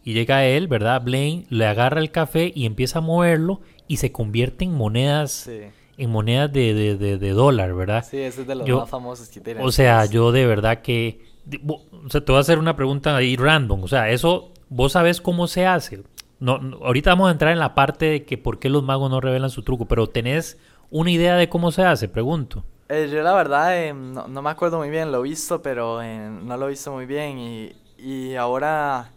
y 0.08 0.14
llega 0.14 0.46
él, 0.46 0.68
¿verdad? 0.68 1.02
Blaine 1.04 1.44
le 1.50 1.66
agarra 1.66 2.00
el 2.00 2.10
café 2.10 2.50
y 2.54 2.64
empieza 2.64 3.00
a 3.00 3.02
moverlo 3.02 3.60
y 3.88 3.98
se 3.98 4.10
convierte 4.10 4.64
en 4.64 4.72
monedas. 4.72 5.50
En 5.98 6.10
monedas 6.10 6.50
de, 6.50 6.96
de, 6.96 7.30
dólar, 7.32 7.74
¿verdad? 7.74 8.06
Sí, 8.08 8.16
ese 8.16 8.40
es 8.40 8.46
de 8.46 8.54
los 8.54 8.66
más 8.66 8.88
famosos 8.88 9.28
que 9.28 9.38
tienen. 9.40 9.62
O 9.62 9.70
sea, 9.70 10.06
yo 10.06 10.32
de 10.32 10.46
verdad 10.46 10.80
que. 10.80 11.20
O 11.62 12.08
sea, 12.08 12.24
te 12.24 12.32
voy 12.32 12.38
a 12.38 12.40
hacer 12.40 12.58
una 12.58 12.74
pregunta 12.74 13.14
ahí 13.14 13.36
random. 13.36 13.84
O 13.84 13.88
sea, 13.88 14.08
eso, 14.08 14.50
¿vos 14.70 14.92
sabés 14.92 15.20
cómo 15.20 15.46
se 15.46 15.66
hace? 15.66 16.02
No, 16.40 16.58
ahorita 16.82 17.10
vamos 17.10 17.28
a 17.28 17.32
entrar 17.32 17.52
en 17.52 17.58
la 17.58 17.74
parte 17.74 18.06
de 18.06 18.24
que 18.24 18.38
por 18.38 18.58
qué 18.58 18.70
los 18.70 18.82
magos 18.82 19.10
no 19.10 19.20
revelan 19.20 19.50
su 19.50 19.62
truco, 19.62 19.84
pero 19.84 20.06
¿tenés 20.06 20.56
una 20.88 21.10
idea 21.10 21.36
de 21.36 21.50
cómo 21.50 21.70
se 21.70 21.82
hace? 21.82 22.08
Pregunto. 22.08 22.64
Eh, 22.88 23.10
yo 23.12 23.20
la 23.20 23.34
verdad 23.34 23.76
eh, 23.76 23.92
no, 23.92 24.26
me 24.26 24.48
acuerdo 24.48 24.78
muy 24.78 24.88
bien, 24.88 25.12
lo 25.12 25.18
he 25.18 25.28
visto, 25.28 25.60
pero 25.60 26.00
eh, 26.00 26.30
no 26.30 26.56
lo 26.56 26.64
he 26.64 26.70
visto 26.70 26.92
muy 26.92 27.04
bien 27.04 27.38
y, 27.38 27.72
y 27.98 28.36
ahora 28.36 29.12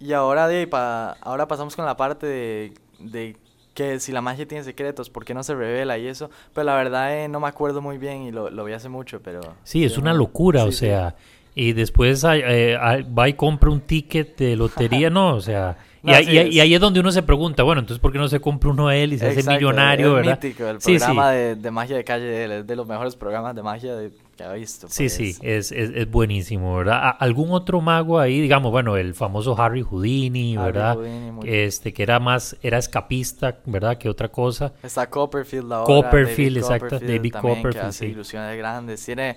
y 0.00 0.12
ahora, 0.14 0.48
de, 0.48 0.66
pa, 0.66 1.12
ahora 1.20 1.46
pasamos 1.46 1.76
con 1.76 1.84
la 1.84 1.96
parte 1.96 2.26
de, 2.26 2.72
de 2.98 3.36
que 3.74 4.00
si 4.00 4.12
la 4.12 4.20
magia 4.20 4.46
tiene 4.48 4.64
secretos, 4.64 5.10
¿por 5.10 5.24
qué 5.24 5.34
no 5.34 5.42
se 5.42 5.54
revela 5.54 5.98
y 5.98 6.06
eso? 6.06 6.30
Pero 6.54 6.64
la 6.64 6.74
verdad 6.74 7.16
eh, 7.16 7.28
no 7.28 7.40
me 7.40 7.48
acuerdo 7.48 7.80
muy 7.80 7.98
bien 7.98 8.22
y 8.22 8.32
lo, 8.32 8.50
lo 8.50 8.64
vi 8.64 8.72
hace 8.72 8.88
mucho, 8.88 9.20
pero... 9.22 9.40
Sí, 9.62 9.84
es 9.84 9.98
una 9.98 10.12
locura, 10.12 10.64
o 10.64 10.72
sea, 10.72 11.14
y 11.54 11.72
después 11.72 12.24
eh, 12.24 12.76
va 13.16 13.28
y 13.28 13.34
compra 13.34 13.70
un 13.70 13.80
ticket 13.80 14.36
de 14.38 14.56
lotería, 14.56 15.10
no, 15.10 15.34
o 15.34 15.40
sea... 15.40 15.76
y, 16.02 16.60
ahí 16.60 16.74
es 16.74 16.80
donde 16.80 16.98
uno 16.98 17.12
se 17.12 17.22
pregunta, 17.22 17.62
bueno, 17.62 17.80
entonces 17.80 18.00
¿por 18.00 18.10
qué 18.10 18.18
no 18.18 18.26
se 18.26 18.40
compra 18.40 18.70
uno 18.70 18.90
él 18.90 19.12
y 19.12 19.18
se 19.18 19.28
hace 19.28 19.42
millonario, 19.42 20.08
es 20.08 20.14
verdad? 20.14 20.42
Mítico, 20.42 20.66
el 20.66 20.78
programa 20.78 21.30
de, 21.30 21.56
de, 21.56 21.70
magia 21.70 21.96
de 21.96 22.04
calle 22.04 22.58
es 22.60 22.66
de 22.66 22.76
los 22.76 22.86
mejores 22.86 23.16
programas 23.16 23.54
de 23.54 23.62
magia 23.62 23.94
de, 23.94 24.10
visto. 24.48 24.88
Sí, 24.88 25.08
sí, 25.08 25.36
es, 25.42 25.72
es, 25.72 26.10
buenísimo, 26.10 26.76
¿verdad? 26.76 27.14
¿Algún 27.18 27.52
otro 27.52 27.80
mago 27.80 28.18
ahí? 28.18 28.40
Digamos, 28.40 28.70
bueno, 28.70 28.96
el 28.96 29.14
famoso 29.14 29.60
Harry 29.60 29.82
Houdini, 29.82 30.56
¿verdad? 30.56 30.96
este, 31.44 31.92
que 31.92 32.02
era 32.02 32.18
más, 32.18 32.56
era 32.62 32.78
escapista, 32.78 33.58
¿verdad? 33.66 33.98
Que 33.98 34.08
otra 34.08 34.28
cosa. 34.28 34.72
Está 34.82 35.08
Copperfield 35.08 35.72
ahora. 35.72 35.86
Copperfield, 35.86 36.58
exacto. 36.58 36.98
David 36.98 37.32
Copperfield, 37.32 37.72
que 37.72 37.80
hace 37.80 38.06
ilusiones 38.06 38.56
grandes. 38.56 39.04
Tiene... 39.04 39.36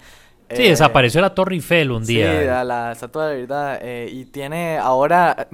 Sí, 0.49 0.63
desapareció 0.67 1.19
la 1.21 1.33
Torre 1.33 1.55
Eiffel 1.55 1.91
un 1.91 2.05
día. 2.05 2.39
Sí, 2.39 2.45
la, 2.45 2.63
la 2.63 2.91
estatua 2.91 3.27
de 3.29 3.41
verdad. 3.41 3.79
Eh, 3.81 4.09
y 4.11 4.25
tiene 4.25 4.77
ahora 4.77 5.47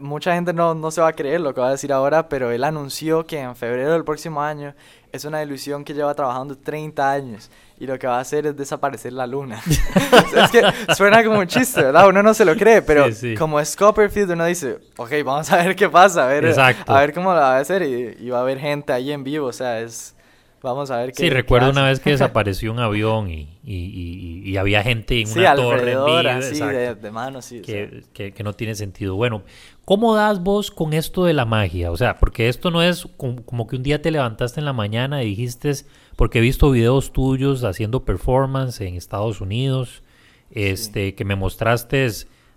mucha 0.00 0.34
gente 0.34 0.52
no, 0.52 0.74
no 0.74 0.90
se 0.90 1.00
va 1.00 1.08
a 1.08 1.12
creer 1.12 1.40
lo 1.40 1.54
que 1.54 1.60
va 1.60 1.68
a 1.68 1.72
decir 1.72 1.92
ahora, 1.92 2.28
pero 2.28 2.50
él 2.50 2.64
anunció 2.64 3.26
que 3.26 3.40
en 3.40 3.56
febrero 3.56 3.92
del 3.92 4.04
próximo 4.04 4.42
año 4.42 4.74
es 5.14 5.24
una 5.24 5.40
ilusión 5.44 5.84
que 5.84 5.94
lleva 5.94 6.12
trabajando 6.12 6.58
30 6.58 7.08
años 7.08 7.48
y 7.78 7.86
lo 7.86 7.96
que 8.00 8.08
va 8.08 8.18
a 8.18 8.20
hacer 8.20 8.46
es 8.46 8.56
desaparecer 8.56 9.12
la 9.12 9.28
luna. 9.28 9.62
es 10.36 10.50
que 10.50 10.94
suena 10.94 11.22
como 11.22 11.38
un 11.38 11.46
chiste, 11.46 11.84
¿verdad? 11.84 12.08
Uno 12.08 12.20
no 12.20 12.34
se 12.34 12.44
lo 12.44 12.56
cree, 12.56 12.82
pero 12.82 13.06
como 13.38 13.60
es 13.60 13.76
Copperfield, 13.76 14.32
uno 14.32 14.44
dice, 14.44 14.78
ok, 14.96 15.12
vamos 15.24 15.52
a 15.52 15.58
ver 15.58 15.76
qué 15.76 15.88
pasa, 15.88 16.24
a 16.24 16.26
ver, 16.26 16.52
a 16.58 17.00
ver 17.00 17.14
cómo 17.14 17.32
la 17.32 17.40
va 17.40 17.56
a 17.58 17.60
hacer 17.60 17.82
y, 17.82 18.26
y 18.26 18.30
va 18.30 18.38
a 18.38 18.40
haber 18.40 18.58
gente 18.58 18.92
ahí 18.92 19.12
en 19.12 19.22
vivo, 19.22 19.46
o 19.46 19.52
sea, 19.52 19.80
es 19.80 20.16
Vamos 20.64 20.90
a 20.90 20.96
ver 20.96 21.12
qué. 21.12 21.24
Sí, 21.24 21.28
recuerdo 21.28 21.68
una 21.68 21.84
vez 21.84 22.00
que 22.00 22.10
desapareció 22.12 22.72
un 22.72 22.78
avión 22.78 23.28
y, 23.28 23.58
y, 23.62 24.42
y, 24.42 24.56
había 24.56 24.82
gente 24.82 25.20
en 25.20 25.30
una 25.30 25.54
torre 25.54 25.92
en 25.92 26.42
sí, 26.42 26.58
de, 26.58 26.94
de 26.94 27.10
mano, 27.10 27.42
sí. 27.42 27.60
Que, 27.60 28.02
que, 28.14 28.32
que, 28.32 28.42
no 28.42 28.54
tiene 28.54 28.74
sentido. 28.74 29.14
Bueno, 29.14 29.42
¿cómo 29.84 30.16
das 30.16 30.42
vos 30.42 30.70
con 30.70 30.94
esto 30.94 31.26
de 31.26 31.34
la 31.34 31.44
magia? 31.44 31.92
O 31.92 31.98
sea, 31.98 32.16
porque 32.16 32.48
esto 32.48 32.70
no 32.70 32.82
es 32.82 33.06
como, 33.18 33.66
que 33.66 33.76
un 33.76 33.82
día 33.82 34.00
te 34.00 34.10
levantaste 34.10 34.58
en 34.58 34.64
la 34.64 34.72
mañana 34.72 35.22
y 35.22 35.26
dijiste, 35.26 35.70
porque 36.16 36.38
he 36.38 36.42
visto 36.42 36.70
videos 36.70 37.12
tuyos 37.12 37.62
haciendo 37.62 38.06
performance 38.06 38.80
en 38.80 38.94
Estados 38.96 39.42
Unidos, 39.42 40.02
este, 40.50 41.14
que 41.14 41.26
me 41.26 41.36
mostraste 41.36 42.08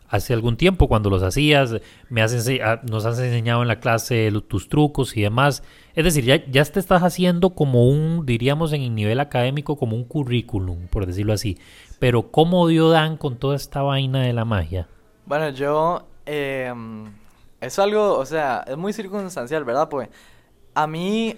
hace 0.08 0.34
algún 0.34 0.58
tiempo 0.58 0.88
cuando 0.88 1.10
los 1.10 1.24
hacías, 1.24 1.76
me 2.10 2.22
has 2.22 2.34
ah, 2.64 2.82
nos 2.90 3.06
has 3.06 3.20
enseñado 3.20 3.62
en 3.62 3.68
la 3.68 3.80
clase 3.80 4.32
tus 4.48 4.70
trucos 4.70 5.16
y 5.18 5.22
demás. 5.22 5.64
Es 5.96 6.04
decir, 6.04 6.24
ya, 6.24 6.46
ya 6.46 6.64
te 6.66 6.80
estás 6.80 7.04
haciendo 7.04 7.52
como 7.52 7.90
un, 7.90 8.26
diríamos 8.26 8.74
en 8.74 8.82
el 8.82 8.96
nivel 8.96 9.20
académico, 9.20 9.78
como 9.78 9.96
un 9.96 10.04
currículum, 10.04 10.88
por 10.88 11.06
decirlo 11.06 11.34
así. 11.34 11.58
Pero 12.00 12.32
¿cómo 12.32 12.68
dio 12.68 12.90
Dan 12.90 13.18
con 13.18 13.38
toda 13.38 13.56
esta 13.56 13.82
vaina 13.82 14.22
de 14.22 14.34
la 14.34 14.46
magia? 14.46 14.88
Bueno, 15.26 15.50
yo... 15.50 16.08
Eh, 16.26 16.74
es 17.62 17.80
algo, 17.80 18.18
o 18.18 18.26
sea, 18.26 18.64
es 18.68 18.78
muy 18.78 18.94
circunstancial, 18.94 19.64
¿verdad? 19.64 19.90
Pues 19.90 20.10
a 20.76 20.88
mí 20.88 21.36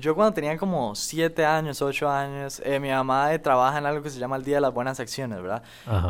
yo 0.00 0.14
cuando 0.14 0.34
tenía 0.34 0.56
como 0.56 0.94
7 0.94 1.44
años, 1.44 1.82
8 1.82 2.08
años, 2.08 2.62
eh, 2.64 2.80
mi 2.80 2.90
mamá 2.90 3.32
eh, 3.32 3.38
trabaja 3.38 3.78
en 3.78 3.86
algo 3.86 4.02
que 4.02 4.10
se 4.10 4.18
llama 4.18 4.36
el 4.36 4.44
Día 4.44 4.56
de 4.56 4.60
las 4.60 4.72
Buenas 4.72 5.00
Acciones, 5.00 5.40
¿verdad? 5.40 5.62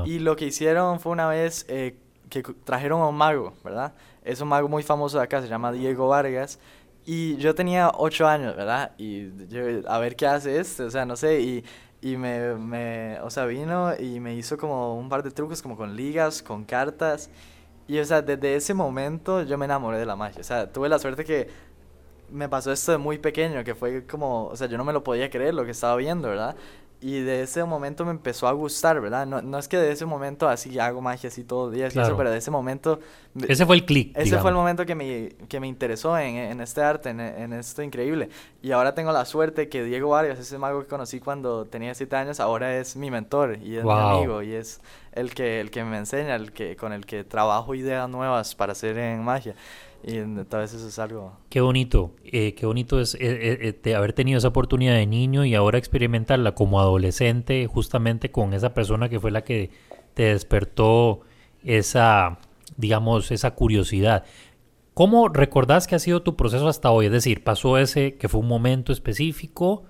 Y 0.04 0.18
lo 0.18 0.36
que 0.36 0.46
hicieron 0.46 1.00
fue 1.00 1.12
una 1.12 1.28
vez 1.28 1.66
eh, 1.68 1.96
que 2.30 2.42
trajeron 2.42 3.00
a 3.02 3.08
un 3.08 3.16
mago, 3.16 3.54
¿verdad? 3.64 3.92
Es 4.24 4.40
un 4.40 4.48
mago 4.48 4.68
muy 4.68 4.82
famoso 4.82 5.18
de 5.18 5.24
acá, 5.24 5.40
se 5.40 5.48
llama 5.48 5.72
Diego 5.72 6.08
Vargas. 6.08 6.58
Y 7.04 7.36
yo 7.36 7.54
tenía 7.54 7.90
8 7.94 8.28
años, 8.28 8.56
¿verdad? 8.56 8.92
Y 8.98 9.30
yo, 9.48 9.62
a 9.88 9.98
ver 9.98 10.14
qué 10.14 10.26
hace 10.26 10.60
este, 10.60 10.82
o 10.82 10.90
sea, 10.90 11.06
no 11.06 11.16
sé, 11.16 11.40
y, 11.40 11.64
y 12.02 12.16
me, 12.16 12.54
me, 12.54 13.18
o 13.20 13.30
sea, 13.30 13.46
vino 13.46 13.94
y 13.98 14.20
me 14.20 14.34
hizo 14.34 14.58
como 14.58 14.94
un 14.98 15.08
par 15.08 15.22
de 15.22 15.30
trucos, 15.30 15.62
como 15.62 15.76
con 15.76 15.96
ligas, 15.96 16.42
con 16.42 16.64
cartas. 16.64 17.30
Y, 17.88 17.98
o 17.98 18.04
sea, 18.04 18.20
desde 18.20 18.54
ese 18.54 18.74
momento 18.74 19.42
yo 19.42 19.56
me 19.56 19.64
enamoré 19.64 19.98
de 19.98 20.04
la 20.04 20.14
magia. 20.14 20.40
O 20.40 20.44
sea, 20.44 20.70
tuve 20.70 20.90
la 20.90 20.98
suerte 20.98 21.24
que 21.24 21.48
me 22.30 22.48
pasó 22.48 22.72
esto 22.72 22.92
de 22.92 22.98
muy 22.98 23.18
pequeño, 23.18 23.64
que 23.64 23.74
fue 23.74 24.04
como, 24.06 24.46
o 24.46 24.56
sea, 24.56 24.66
yo 24.66 24.76
no 24.76 24.84
me 24.84 24.92
lo 24.92 25.02
podía 25.02 25.30
creer 25.30 25.54
lo 25.54 25.64
que 25.64 25.70
estaba 25.70 25.96
viendo, 25.96 26.28
¿verdad? 26.28 26.56
Y 27.00 27.20
de 27.20 27.42
ese 27.42 27.62
momento 27.62 28.04
me 28.04 28.10
empezó 28.10 28.48
a 28.48 28.52
gustar, 28.52 29.00
¿verdad? 29.00 29.24
No, 29.24 29.40
no 29.40 29.58
es 29.58 29.68
que 29.68 29.76
de 29.76 29.92
ese 29.92 30.04
momento 30.04 30.48
así 30.48 30.80
hago 30.80 31.00
magia 31.00 31.28
así 31.28 31.44
todos 31.44 31.68
los 31.68 31.76
días, 31.76 31.94
eso, 31.94 32.16
pero 32.16 32.28
de 32.28 32.38
ese 32.38 32.50
momento... 32.50 32.98
Ese 33.46 33.64
fue 33.64 33.76
el 33.76 33.84
clic. 33.84 34.18
Ese 34.18 34.36
fue 34.38 34.50
el 34.50 34.56
momento 34.56 34.84
que 34.84 34.96
me, 34.96 35.28
que 35.48 35.60
me 35.60 35.68
interesó 35.68 36.18
en, 36.18 36.34
en 36.34 36.60
este 36.60 36.82
arte, 36.82 37.10
en, 37.10 37.20
en, 37.20 37.52
esto 37.52 37.84
increíble. 37.84 38.30
Y 38.62 38.72
ahora 38.72 38.94
tengo 38.94 39.12
la 39.12 39.24
suerte 39.26 39.68
que 39.68 39.84
Diego 39.84 40.10
Vargas, 40.10 40.40
ese 40.40 40.58
mago 40.58 40.80
que 40.80 40.88
conocí 40.88 41.20
cuando 41.20 41.66
tenía 41.66 41.94
siete 41.94 42.16
años, 42.16 42.40
ahora 42.40 42.76
es 42.76 42.96
mi 42.96 43.12
mentor 43.12 43.58
y 43.62 43.76
es 43.76 43.84
mi 43.84 43.92
amigo 43.92 44.42
y 44.42 44.54
es, 44.54 44.80
el 45.12 45.34
que, 45.34 45.60
el 45.60 45.70
que 45.70 45.84
me 45.84 45.98
enseña, 45.98 46.34
el 46.34 46.52
que, 46.52 46.76
con 46.76 46.92
el 46.92 47.06
que 47.06 47.24
trabajo 47.24 47.74
ideas 47.74 48.08
nuevas 48.08 48.54
para 48.54 48.72
hacer 48.72 48.98
en 48.98 49.22
magia. 49.22 49.54
Y 50.04 50.16
es 50.16 50.98
algo... 50.98 51.36
Qué 51.48 51.60
bonito, 51.60 52.12
eh, 52.24 52.54
qué 52.54 52.66
bonito 52.66 53.00
es 53.00 53.14
eh, 53.16 53.76
eh, 53.84 53.94
haber 53.94 54.12
tenido 54.12 54.38
esa 54.38 54.48
oportunidad 54.48 54.94
de 54.94 55.06
niño 55.06 55.44
y 55.44 55.54
ahora 55.54 55.78
experimentarla 55.78 56.54
como 56.54 56.80
adolescente 56.80 57.66
justamente 57.66 58.30
con 58.30 58.54
esa 58.54 58.74
persona 58.74 59.08
que 59.08 59.18
fue 59.18 59.30
la 59.30 59.42
que 59.42 59.70
te 60.14 60.24
despertó 60.24 61.20
esa, 61.64 62.38
digamos, 62.76 63.30
esa 63.32 63.52
curiosidad. 63.54 64.24
¿Cómo 64.94 65.28
recordás 65.28 65.86
que 65.86 65.96
ha 65.96 66.00
sido 66.00 66.22
tu 66.22 66.36
proceso 66.36 66.68
hasta 66.68 66.90
hoy? 66.90 67.06
Es 67.06 67.12
decir, 67.12 67.44
pasó 67.44 67.76
ese 67.76 68.14
que 68.14 68.28
fue 68.28 68.40
un 68.40 68.48
momento 68.48 68.92
específico, 68.92 69.84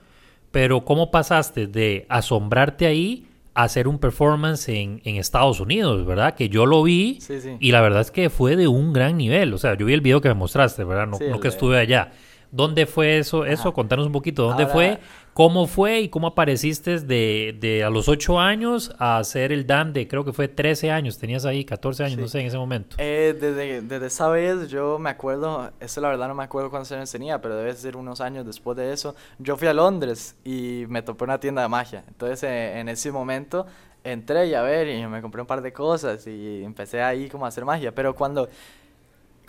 pero 0.50 0.85
¿cómo 0.85 1.11
pasaste 1.11 1.67
de 1.67 2.07
asombrarte 2.09 2.87
ahí 2.87 3.27
hacer 3.65 3.88
un 3.88 3.99
performance 3.99 4.69
en, 4.69 5.00
Estados 5.05 5.59
Unidos, 5.59 6.07
¿verdad? 6.07 6.35
Que 6.35 6.49
yo 6.49 6.65
lo 6.65 6.83
vi 6.85 7.19
y 7.59 7.73
la 7.73 7.81
verdad 7.81 8.03
es 8.03 8.12
que 8.12 8.31
fue 8.31 8.55
de 8.55 8.69
un 8.69 8.93
gran 8.93 9.17
nivel. 9.17 9.53
O 9.53 9.59
sea, 9.59 9.77
yo 9.77 9.87
vi 9.87 9.95
el 9.95 10.00
video 10.00 10.21
que 10.21 10.29
me 10.29 10.35
mostraste, 10.35 10.85
¿verdad? 10.85 11.09
No, 11.09 11.19
no 11.19 11.41
que 11.41 11.49
estuve 11.49 11.79
allá. 11.79 12.12
¿Dónde 12.50 12.87
fue 12.87 13.19
eso? 13.19 13.45
Eso, 13.45 13.73
contanos 13.73 14.07
un 14.07 14.12
poquito. 14.12 14.45
¿Dónde 14.45 14.67
fue? 14.67 14.99
¿Cómo 15.38 15.69
fue 15.69 16.00
y 16.00 16.09
cómo 16.09 16.26
apareciste 16.26 16.99
de, 16.99 17.57
de, 17.61 17.85
a 17.85 17.90
los 17.90 18.09
8 18.09 18.40
años 18.40 18.93
a 18.99 19.19
hacer 19.19 19.52
el 19.52 19.69
Dan 19.69 19.93
de 19.93 20.09
creo 20.09 20.25
que 20.25 20.33
fue 20.33 20.49
13 20.49 20.90
años? 20.90 21.17
Tenías 21.17 21.45
ahí 21.45 21.64
14 21.64 22.02
años, 22.02 22.19
no 22.19 22.26
sé, 22.26 22.40
en 22.40 22.47
ese 22.47 22.59
momento. 22.59 22.97
Eh, 22.99 23.37
desde, 23.40 23.83
desde, 23.83 24.07
esa 24.07 24.28
vez 24.31 24.69
yo 24.69 24.99
me 24.99 25.11
acuerdo, 25.11 25.71
eso 25.78 26.00
la 26.00 26.09
verdad 26.09 26.26
no 26.26 26.35
me 26.35 26.43
acuerdo 26.43 26.71
cuántos 26.71 26.90
años 26.90 27.12
tenía, 27.12 27.40
pero 27.40 27.55
debe 27.55 27.73
ser 27.75 27.97
unos 27.97 28.21
años 28.21 28.47
después 28.47 28.76
de 28.76 28.93
eso. 28.93 29.14
Yo 29.38 29.57
fui 29.57 29.69
a 29.69 29.75
Londres 29.75 30.35
y 30.45 30.87
me 30.88 31.02
topé 31.02 31.23
una 31.23 31.38
tienda 31.38 31.62
de 31.62 31.69
magia. 31.69 32.02
Entonces 32.09 32.43
eh, 32.43 32.81
en 32.81 32.88
ese 32.88 33.12
momento 33.12 33.64
entré 34.02 34.47
y 34.47 34.55
a 34.55 34.62
ver 34.62 34.88
y 34.88 35.07
me 35.07 35.23
compré 35.23 35.40
un 35.40 35.47
par 35.47 35.62
de 35.62 35.73
cosas 35.73 36.26
y 36.26 36.64
empecé 36.64 37.00
ahí 37.00 37.28
como 37.28 37.45
a 37.45 37.49
hacer 37.49 37.64
magia. 37.64 37.95
Pero 37.95 38.14
cuando 38.14 38.49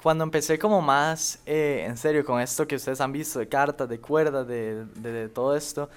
cuando 0.02 0.24
empecé 0.24 0.58
como 0.58 0.82
más 0.82 1.40
eh, 1.46 1.84
en 1.86 1.98
serio 1.98 2.24
con 2.24 2.40
esto 2.40 2.66
que 2.68 2.76
ustedes 2.76 3.02
han 3.02 3.12
visto 3.12 3.40
de 3.40 3.48
cartas, 3.48 3.90
de 3.90 4.00
cuerdas, 4.00 4.48
de, 4.48 4.86
de, 4.86 5.28
todo 5.28 5.56
esto, 5.56 5.90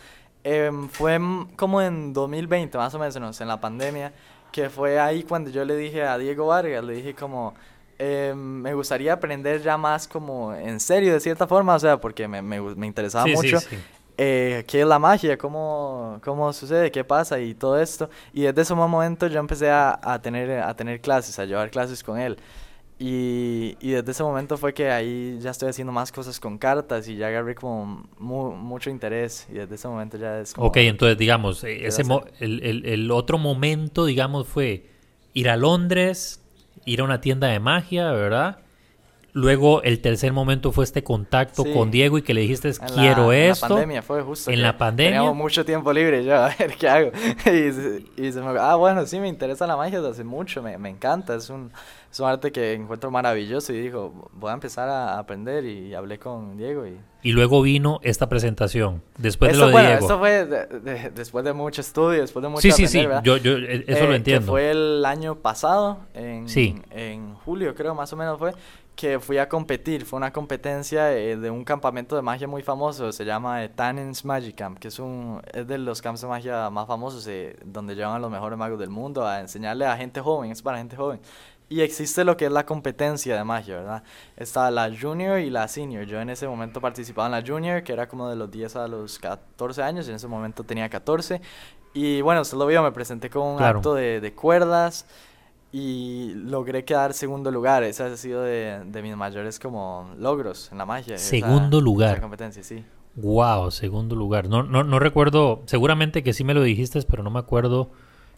em, 0.42 0.88
fue 0.88 1.20
como 1.56 1.80
en 1.80 2.12
2020 2.12 2.76
más 2.78 2.94
o 2.94 2.98
menos, 2.98 3.40
en 3.40 3.48
la 3.48 3.60
pandemia, 3.60 4.12
que 4.50 4.68
fue 4.68 4.98
ahí 4.98 5.22
cuando 5.22 5.50
yo 5.50 5.64
le 5.64 5.76
dije 5.76 6.02
a 6.02 6.18
Diego 6.18 6.48
Vargas, 6.48 6.84
le 6.84 6.94
dije 6.94 7.14
como, 7.14 7.54
em, 7.98 8.36
me 8.36 8.74
gustaría 8.74 9.12
aprender 9.12 9.62
ya 9.62 9.76
más 9.76 10.08
como 10.08 10.52
en 10.52 10.80
serio 10.80 11.12
de 11.12 11.20
cierta 11.20 11.46
forma, 11.46 11.74
o 11.76 11.78
sea, 11.78 12.00
porque 12.00 12.26
me, 12.26 12.42
me, 12.42 12.60
me 12.60 12.86
interesaba 12.86 13.26
mucho. 13.26 13.58
Eh, 14.18 14.64
qué 14.68 14.82
es 14.82 14.86
la 14.86 14.98
magia, 14.98 15.38
cómo, 15.38 16.20
cómo 16.22 16.52
sucede, 16.52 16.90
qué 16.90 17.02
pasa 17.02 17.40
y 17.40 17.54
todo 17.54 17.80
esto. 17.80 18.10
Y 18.32 18.42
desde 18.42 18.62
ese 18.62 18.74
momento 18.74 19.26
yo 19.26 19.40
empecé 19.40 19.70
a, 19.70 19.98
a, 20.02 20.20
tener, 20.20 20.60
a 20.60 20.74
tener 20.76 21.00
clases, 21.00 21.38
a 21.38 21.44
llevar 21.44 21.70
clases 21.70 22.02
con 22.02 22.18
él. 22.18 22.36
Y, 23.04 23.76
y, 23.80 23.90
desde 23.90 24.12
ese 24.12 24.22
momento 24.22 24.56
fue 24.56 24.72
que 24.72 24.88
ahí 24.92 25.36
ya 25.40 25.50
estoy 25.50 25.68
haciendo 25.68 25.92
más 25.92 26.12
cosas 26.12 26.38
con 26.38 26.56
cartas 26.56 27.08
y 27.08 27.16
ya 27.16 27.26
agarré 27.26 27.56
como 27.56 28.06
mucho 28.20 28.90
interés 28.90 29.48
y 29.50 29.54
desde 29.54 29.74
ese 29.74 29.88
momento 29.88 30.18
ya 30.18 30.38
es 30.38 30.54
como... 30.54 30.68
Ok, 30.68 30.76
entonces 30.76 31.18
digamos, 31.18 31.64
eh, 31.64 31.84
ese 31.84 32.04
el, 32.38 32.62
el, 32.62 32.86
el, 32.86 33.10
otro 33.10 33.38
momento, 33.38 34.04
digamos, 34.04 34.46
fue 34.46 34.86
ir 35.32 35.50
a 35.50 35.56
Londres, 35.56 36.44
ir 36.84 37.00
a 37.00 37.04
una 37.04 37.20
tienda 37.20 37.48
de 37.48 37.58
magia, 37.58 38.12
¿verdad? 38.12 38.60
Luego 39.34 39.82
el 39.82 40.00
tercer 40.00 40.32
momento 40.32 40.72
fue 40.72 40.84
este 40.84 41.02
contacto 41.02 41.64
con 41.64 41.90
Diego 41.90 42.18
y 42.18 42.22
que 42.22 42.34
le 42.34 42.42
dijiste 42.42 42.70
quiero 42.94 43.32
esto. 43.32 43.64
En 43.64 43.70
la 43.70 43.76
pandemia 43.76 44.02
fue 44.02 44.22
justo. 44.22 44.50
En 44.50 44.62
la 44.62 44.76
pandemia. 44.76 45.12
Teníamos 45.12 45.36
mucho 45.36 45.64
tiempo 45.64 45.90
libre 45.92 46.22
yo, 46.22 46.36
a 46.44 46.54
ver 46.56 46.76
qué 46.76 46.88
hago. 46.88 47.10
y, 47.46 48.30
se 48.30 48.40
me 48.42 48.60
ah, 48.60 48.74
bueno, 48.76 49.06
sí, 49.06 49.18
me 49.18 49.28
interesa 49.28 49.66
la 49.66 49.76
magia 49.76 50.00
desde 50.00 50.12
hace 50.12 50.24
mucho, 50.24 50.62
me, 50.62 50.76
me 50.76 50.90
encanta, 50.90 51.34
es 51.34 51.48
un, 51.48 51.72
es 52.12 52.20
un 52.20 52.28
arte 52.28 52.52
que 52.52 52.74
encuentro 52.74 53.10
maravilloso 53.10 53.72
y 53.72 53.80
dijo, 53.80 54.28
voy 54.34 54.50
a 54.50 54.52
empezar 54.52 54.86
a 54.86 55.18
aprender 55.18 55.64
y 55.64 55.94
hablé 55.94 56.18
con 56.18 56.58
Diego 56.58 56.86
y... 56.86 57.00
Y 57.22 57.32
luego 57.32 57.62
vino 57.62 58.00
esta 58.02 58.28
presentación, 58.28 59.00
después 59.16 59.52
de 59.52 59.58
lo 59.58 59.66
de 59.68 59.72
bueno, 59.72 59.88
Diego. 59.88 60.04
Eso 60.04 60.18
fue 60.18 60.44
después 61.14 61.44
de 61.44 61.52
mucho 61.54 61.80
estudio, 61.80 62.20
después 62.20 62.42
de 62.42 62.48
mucho 62.50 62.60
Sí, 62.60 62.72
sí, 62.72 62.86
sí, 62.86 63.06
yo, 63.22 63.36
yo 63.38 63.56
eso 63.56 64.06
lo 64.06 64.12
eh, 64.12 64.16
entiendo. 64.16 64.46
Que 64.46 64.50
fue 64.50 64.70
el 64.72 65.04
año 65.06 65.36
pasado, 65.36 66.00
en, 66.12 66.46
en 66.90 67.34
julio 67.36 67.74
creo 67.74 67.94
más 67.94 68.12
o 68.12 68.16
menos 68.16 68.38
fue, 68.38 68.52
que 68.94 69.18
fui 69.18 69.38
a 69.38 69.48
competir. 69.48 70.04
Fue 70.04 70.16
una 70.16 70.32
competencia 70.32 71.16
eh, 71.16 71.36
de 71.36 71.50
un 71.50 71.64
campamento 71.64 72.16
de 72.16 72.22
magia 72.22 72.46
muy 72.46 72.62
famoso, 72.62 73.12
se 73.12 73.24
llama 73.24 73.66
Tannen's 73.68 74.24
Magic 74.24 74.56
Camp, 74.56 74.78
que 74.78 74.88
es, 74.88 74.98
un, 74.98 75.40
es 75.52 75.66
de 75.66 75.78
los 75.78 76.02
campos 76.02 76.20
de 76.20 76.28
magia 76.28 76.70
más 76.70 76.86
famosos, 76.86 77.26
eh, 77.26 77.56
donde 77.64 77.94
llevan 77.94 78.16
a 78.16 78.18
los 78.18 78.30
mejores 78.30 78.58
magos 78.58 78.78
del 78.78 78.90
mundo 78.90 79.26
a 79.26 79.40
enseñarle 79.40 79.86
a 79.86 79.96
gente 79.96 80.20
joven, 80.20 80.50
es 80.50 80.62
para 80.62 80.78
gente 80.78 80.96
joven. 80.96 81.20
Y 81.72 81.80
existe 81.80 82.22
lo 82.22 82.36
que 82.36 82.44
es 82.44 82.52
la 82.52 82.66
competencia 82.66 83.34
de 83.34 83.44
magia, 83.44 83.76
¿verdad? 83.76 84.02
Está 84.36 84.70
la 84.70 84.90
junior 84.94 85.40
y 85.40 85.48
la 85.48 85.66
senior. 85.68 86.04
Yo 86.04 86.20
en 86.20 86.28
ese 86.28 86.46
momento 86.46 86.82
participaba 86.82 87.28
en 87.28 87.32
la 87.32 87.42
junior, 87.42 87.82
que 87.82 87.94
era 87.94 88.06
como 88.10 88.28
de 88.28 88.36
los 88.36 88.50
10 88.50 88.76
a 88.76 88.88
los 88.88 89.18
14 89.18 89.82
años, 89.82 90.06
en 90.06 90.16
ese 90.16 90.28
momento 90.28 90.64
tenía 90.64 90.90
14. 90.90 91.40
Y 91.94 92.20
bueno, 92.20 92.42
usted 92.42 92.58
lo 92.58 92.66
vio, 92.66 92.82
me 92.82 92.92
presenté 92.92 93.30
con 93.30 93.54
un 93.54 93.62
acto 93.62 93.94
de, 93.94 94.20
de 94.20 94.34
cuerdas 94.34 95.06
y 95.72 96.34
logré 96.34 96.84
quedar 96.84 97.14
segundo 97.14 97.50
lugar. 97.50 97.84
Ese 97.84 98.02
ha 98.02 98.14
sido 98.18 98.42
de, 98.42 98.82
de 98.84 99.00
mis 99.00 99.16
mayores 99.16 99.58
como 99.58 100.10
logros 100.18 100.70
en 100.72 100.76
la 100.76 100.84
magia. 100.84 101.16
Segundo 101.16 101.80
lugar. 101.80 102.20
competencia, 102.20 102.62
sí. 102.62 102.84
Wow, 103.14 103.70
segundo 103.70 104.14
lugar. 104.14 104.46
No, 104.46 104.62
no, 104.62 104.84
no 104.84 104.98
recuerdo, 104.98 105.62
seguramente 105.64 106.22
que 106.22 106.34
sí 106.34 106.44
me 106.44 106.52
lo 106.52 106.62
dijiste, 106.62 107.00
pero 107.08 107.22
no 107.22 107.30
me 107.30 107.38
acuerdo 107.38 107.92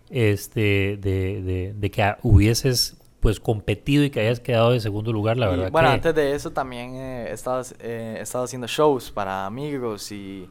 este 0.09 0.99
de, 1.01 1.43
de, 1.43 1.75
de 1.77 1.91
que 1.91 2.15
hubieses 2.23 3.01
pues 3.25 3.41
competido 3.41 4.05
y 4.05 4.11
que 4.11 4.21
hayas 4.21 4.39
quedado 4.39 4.73
de 4.73 4.81
segundo 4.81 5.11
lugar, 5.11 5.39
la 5.39 5.49
verdad. 5.49 5.71
Bueno, 5.73 5.89
antes 5.89 6.15
de 6.15 6.35
eso 6.35 6.51
también 6.51 6.95
he, 6.95 7.33
estado, 7.33 7.63
eh, 7.79 8.17
he 8.19 8.21
estado 8.21 8.45
haciendo 8.45 8.67
shows 8.67 9.11
para 9.11 9.47
amigos 9.47 10.13
y 10.13 10.47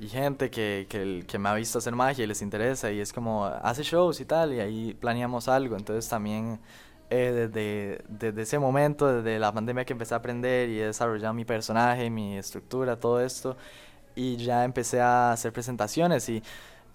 y 0.00 0.08
gente 0.08 0.50
que, 0.50 0.86
que, 0.88 1.24
que, 1.26 1.38
me 1.38 1.48
ha 1.50 1.54
visto 1.54 1.78
hacer 1.78 1.94
magia 1.94 2.24
y 2.24 2.26
les 2.26 2.40
interesa 2.40 2.90
y 2.90 3.00
es 3.00 3.12
como 3.12 3.46
hace 3.46 3.82
shows 3.82 4.20
y 4.20 4.24
tal 4.24 4.52
y 4.52 4.60
ahí 4.60 4.94
planeamos 4.98 5.48
algo 5.48 5.76
entonces 5.76 6.06
también 6.08 6.58
eh, 7.08 7.48
desde, 7.50 8.04
desde, 8.08 8.42
ese 8.42 8.58
momento 8.58 9.06
desde 9.06 9.38
la 9.38 9.52
pandemia 9.52 9.86
que 9.86 9.94
empecé 9.94 10.12
a 10.12 10.18
aprender 10.18 10.68
y 10.68 10.80
he 10.80 10.86
desarrollado 10.86 11.32
mi 11.32 11.46
personaje 11.46 12.10
mi 12.10 12.36
estructura 12.36 12.96
todo 12.96 13.22
esto 13.22 13.56
y 14.14 14.36
ya 14.36 14.64
empecé 14.64 15.00
a 15.00 15.32
hacer 15.32 15.52
presentaciones 15.52 16.28
y, 16.28 16.42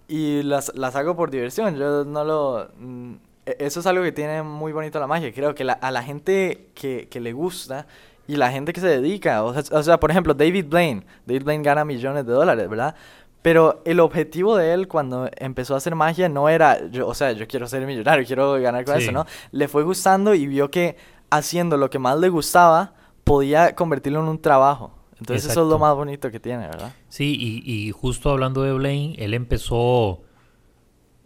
y 0.06 0.42
las, 0.44 0.72
las 0.76 0.94
hago 0.94 1.16
por 1.16 1.32
diversión 1.32 1.76
yo 1.76 2.04
no 2.04 2.22
lo 2.22 2.68
mm, 2.78 3.14
eso 3.46 3.80
es 3.80 3.86
algo 3.86 4.04
que 4.04 4.12
tiene 4.12 4.42
muy 4.42 4.72
bonito 4.72 5.00
la 5.00 5.06
magia 5.06 5.32
creo 5.32 5.54
que 5.54 5.64
a 5.68 5.90
la 5.90 6.02
gente 6.02 6.68
que, 6.74 7.08
que 7.10 7.20
le 7.20 7.32
gusta 7.32 7.86
y 8.26 8.36
la 8.36 8.50
gente 8.50 8.72
que 8.72 8.80
se 8.80 8.86
dedica. 8.86 9.42
O 9.44 9.82
sea, 9.82 9.98
por 9.98 10.10
ejemplo, 10.10 10.34
David 10.34 10.66
Blaine. 10.68 11.04
David 11.26 11.44
Blaine 11.44 11.62
gana 11.62 11.84
millones 11.84 12.26
de 12.26 12.32
dólares, 12.32 12.68
¿verdad? 12.68 12.94
Pero 13.42 13.82
el 13.84 13.98
objetivo 13.98 14.56
de 14.56 14.72
él 14.72 14.86
cuando 14.86 15.28
empezó 15.36 15.74
a 15.74 15.78
hacer 15.78 15.96
magia 15.96 16.28
no 16.28 16.48
era, 16.48 16.88
yo, 16.90 17.08
o 17.08 17.14
sea, 17.14 17.32
yo 17.32 17.48
quiero 17.48 17.66
ser 17.66 17.84
millonario, 17.84 18.24
quiero 18.24 18.52
ganar 18.60 18.84
con 18.84 18.96
eso, 18.96 19.10
¿no? 19.10 19.26
Le 19.50 19.66
fue 19.66 19.82
gustando 19.82 20.34
y 20.34 20.46
vio 20.46 20.70
que 20.70 20.96
haciendo 21.30 21.76
lo 21.76 21.90
que 21.90 21.98
más 21.98 22.18
le 22.20 22.28
gustaba 22.28 22.94
podía 23.24 23.74
convertirlo 23.74 24.20
en 24.20 24.28
un 24.28 24.40
trabajo. 24.40 24.94
Entonces 25.18 25.50
eso 25.50 25.62
es 25.62 25.68
lo 25.68 25.78
más 25.78 25.94
bonito 25.94 26.30
que 26.30 26.40
tiene, 26.40 26.68
¿verdad? 26.68 26.92
Sí, 27.08 27.36
y, 27.38 27.62
y 27.70 27.90
justo 27.90 28.30
hablando 28.30 28.62
de 28.62 28.72
Blaine, 28.72 29.16
él 29.18 29.34
empezó 29.34 30.22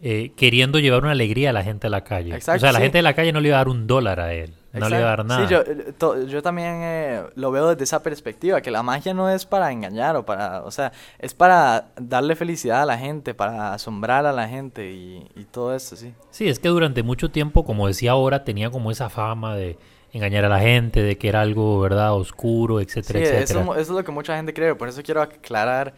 eh, 0.03 0.33
queriendo 0.37 0.79
llevar 0.79 1.03
una 1.03 1.13
alegría 1.13 1.51
a 1.51 1.53
la 1.53 1.63
gente 1.63 1.87
de 1.87 1.91
la 1.91 2.05
calle. 2.05 2.35
Exacto, 2.35 2.59
o 2.59 2.61
sea, 2.61 2.73
la 2.73 2.81
gente 2.81 2.99
de 2.99 3.03
la 3.03 3.15
calle 3.15 3.33
no 3.33 3.41
le 3.41 3.49
iba 3.49 3.57
a 3.57 3.61
dar 3.61 3.69
un 3.69 3.87
dólar 3.87 4.21
a 4.21 4.33
él. 4.33 4.55
No 4.73 4.91
le 4.91 4.99
iba 4.99 5.07
a 5.07 5.17
dar 5.17 5.25
nada. 5.25 5.49
Sí, 5.49 5.55
yo, 5.55 5.63
eh, 5.63 6.27
yo 6.29 6.43
también 6.43 6.81
eh, 6.83 7.23
lo 7.35 7.51
veo 7.51 7.71
desde 7.71 7.85
esa 7.85 8.03
perspectiva, 8.03 8.61
que 8.61 8.71
la 8.71 8.83
magia 8.83 9.15
no 9.15 9.31
es 9.31 9.47
para 9.47 9.73
engañar 9.73 10.17
o 10.17 10.27
para, 10.27 10.63
o 10.65 10.71
sea, 10.71 10.93
es 11.19 11.33
para 11.33 11.87
darle 11.97 12.37
felicidad 12.37 12.83
a 12.83 12.85
la 12.85 12.99
gente, 12.99 13.33
para 13.33 13.73
asombrar 13.73 14.27
a 14.27 14.33
la 14.33 14.47
gente 14.49 14.93
y, 14.93 15.27
y 15.35 15.45
todo 15.45 15.75
eso, 15.75 15.97
sí. 15.97 16.13
Sí, 16.31 16.47
es 16.47 16.59
que 16.59 16.69
durante 16.69 17.03
mucho 17.03 17.31
tiempo, 17.31 17.65
como 17.65 17.87
decía 17.87 18.11
ahora, 18.11 18.45
tenía 18.45 18.71
como 18.71 18.91
esa 18.91 19.09
fama 19.09 19.57
de 19.57 19.79
engañar 20.13 20.45
a 20.45 20.51
la 20.51 20.61
gente, 20.61 21.03
de 21.03 21.17
que 21.17 21.29
era 21.29 21.41
algo, 21.41 21.81
¿verdad?, 21.81 22.15
oscuro, 22.15 22.79
etcétera, 22.81 23.21
etcétera. 23.21 23.63
Eso, 23.63 23.73
eso 23.73 23.81
es 23.81 23.89
lo 23.89 24.05
que 24.05 24.13
mucha 24.13 24.37
gente 24.37 24.53
cree, 24.53 24.75
por 24.75 24.89
eso 24.89 25.03
quiero 25.03 25.23
aclarar 25.23 25.95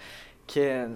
que 0.47 0.87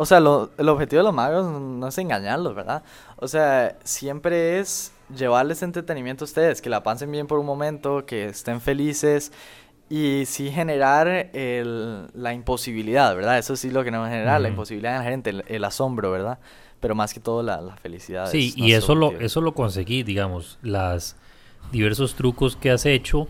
o 0.00 0.06
sea, 0.06 0.18
lo, 0.18 0.48
el 0.56 0.66
objetivo 0.70 1.00
de 1.00 1.04
los 1.04 1.14
magos 1.14 1.44
no 1.44 1.86
es 1.86 1.98
engañarlos, 1.98 2.54
¿verdad? 2.54 2.82
O 3.16 3.28
sea, 3.28 3.76
siempre 3.84 4.58
es 4.58 4.94
llevarles 5.14 5.62
entretenimiento 5.62 6.24
a 6.24 6.26
ustedes, 6.26 6.62
que 6.62 6.70
la 6.70 6.82
pasen 6.82 7.12
bien 7.12 7.26
por 7.26 7.38
un 7.38 7.44
momento, 7.44 8.06
que 8.06 8.24
estén 8.24 8.62
felices 8.62 9.30
y 9.90 10.24
sí 10.24 10.50
generar 10.50 11.06
el, 11.34 12.06
la 12.14 12.32
imposibilidad, 12.32 13.14
¿verdad? 13.14 13.36
Eso 13.36 13.56
sí 13.56 13.70
lo 13.70 13.84
que 13.84 13.90
no 13.90 14.02
generar, 14.06 14.40
la 14.40 14.48
imposibilidad 14.48 14.96
en 14.96 15.04
la 15.04 15.10
gente, 15.10 15.42
el, 15.46 15.64
asombro, 15.64 16.10
¿verdad? 16.10 16.38
Pero 16.80 16.94
más 16.94 17.12
que 17.12 17.20
todo 17.20 17.42
la, 17.42 17.60
la 17.60 17.76
felicidad. 17.76 18.30
Sí, 18.30 18.54
y 18.56 18.72
eso 18.72 18.94
lo, 18.94 19.12
eso 19.20 19.42
lo 19.42 19.52
conseguí, 19.52 20.02
digamos, 20.02 20.58
las 20.62 21.14
diversos 21.72 22.14
trucos 22.14 22.56
que 22.56 22.70
has 22.70 22.86
hecho 22.86 23.28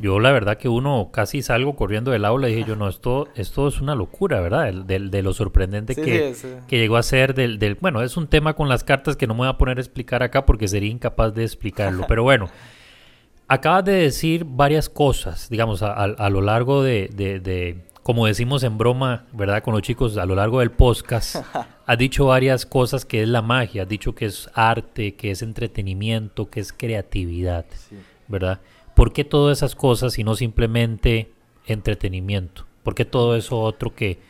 yo 0.00 0.18
la 0.18 0.32
verdad 0.32 0.56
que 0.58 0.68
uno 0.68 1.10
casi 1.12 1.42
salgo 1.42 1.76
corriendo 1.76 2.10
del 2.10 2.24
aula 2.24 2.48
y 2.48 2.54
dije 2.54 2.68
yo, 2.70 2.76
no, 2.76 2.88
esto, 2.88 3.28
esto 3.34 3.68
es 3.68 3.80
una 3.80 3.94
locura, 3.94 4.40
¿verdad? 4.40 4.72
Del- 4.72 5.10
de 5.10 5.22
lo 5.22 5.32
sorprendente 5.34 5.94
Sí, 5.94 6.02
que, 6.02 6.34
sí, 6.34 6.48
sí. 6.48 6.54
que 6.66 6.78
llegó 6.78 6.96
a 6.96 7.02
ser 7.02 7.34
del, 7.34 7.58
del... 7.58 7.74
Bueno, 7.74 8.02
es 8.02 8.16
un 8.16 8.26
tema 8.26 8.54
con 8.54 8.68
las 8.68 8.82
cartas 8.82 9.16
que 9.16 9.26
no 9.26 9.34
me 9.34 9.38
voy 9.40 9.48
a 9.48 9.58
poner 9.58 9.78
a 9.78 9.80
explicar 9.80 10.22
acá 10.22 10.46
porque 10.46 10.66
sería 10.68 10.90
incapaz 10.90 11.34
de 11.34 11.44
explicarlo. 11.44 12.06
Pero 12.08 12.22
bueno, 12.22 12.48
acabas 13.48 13.84
de 13.84 13.92
decir 13.92 14.44
varias 14.46 14.88
cosas, 14.88 15.48
digamos, 15.50 15.82
a, 15.82 15.92
a- 15.92 16.04
a 16.04 16.30
lo 16.30 16.40
largo 16.40 16.82
de, 16.82 17.10
de- 17.14 17.40
de- 17.40 17.78
como 18.02 18.26
decimos 18.26 18.62
en 18.62 18.78
broma, 18.78 19.26
¿verdad? 19.32 19.62
Con 19.62 19.74
los 19.74 19.82
chicos, 19.82 20.16
a 20.16 20.24
lo 20.24 20.34
largo 20.34 20.60
del 20.60 20.70
podcast, 20.70 21.36
has 21.86 21.98
dicho 21.98 22.26
varias 22.26 22.64
cosas 22.64 23.04
que 23.04 23.22
es 23.22 23.28
la 23.28 23.42
magia, 23.42 23.82
has 23.82 23.88
dicho 23.88 24.14
que 24.14 24.24
es 24.26 24.48
arte, 24.54 25.14
que 25.14 25.30
es 25.32 25.42
entretenimiento, 25.42 26.48
que 26.48 26.60
es 26.60 26.72
creatividad, 26.72 27.66
Sí. 27.88 27.96
¿verdad? 28.28 28.60
¿Por 29.00 29.14
qué 29.14 29.24
todas 29.24 29.56
esas 29.56 29.74
cosas 29.74 30.18
y 30.18 30.24
no 30.24 30.34
simplemente 30.34 31.32
entretenimiento? 31.64 32.66
¿Por 32.82 32.94
qué 32.94 33.06
todo 33.06 33.34
eso 33.34 33.58
otro 33.58 33.94
que, 33.94 34.20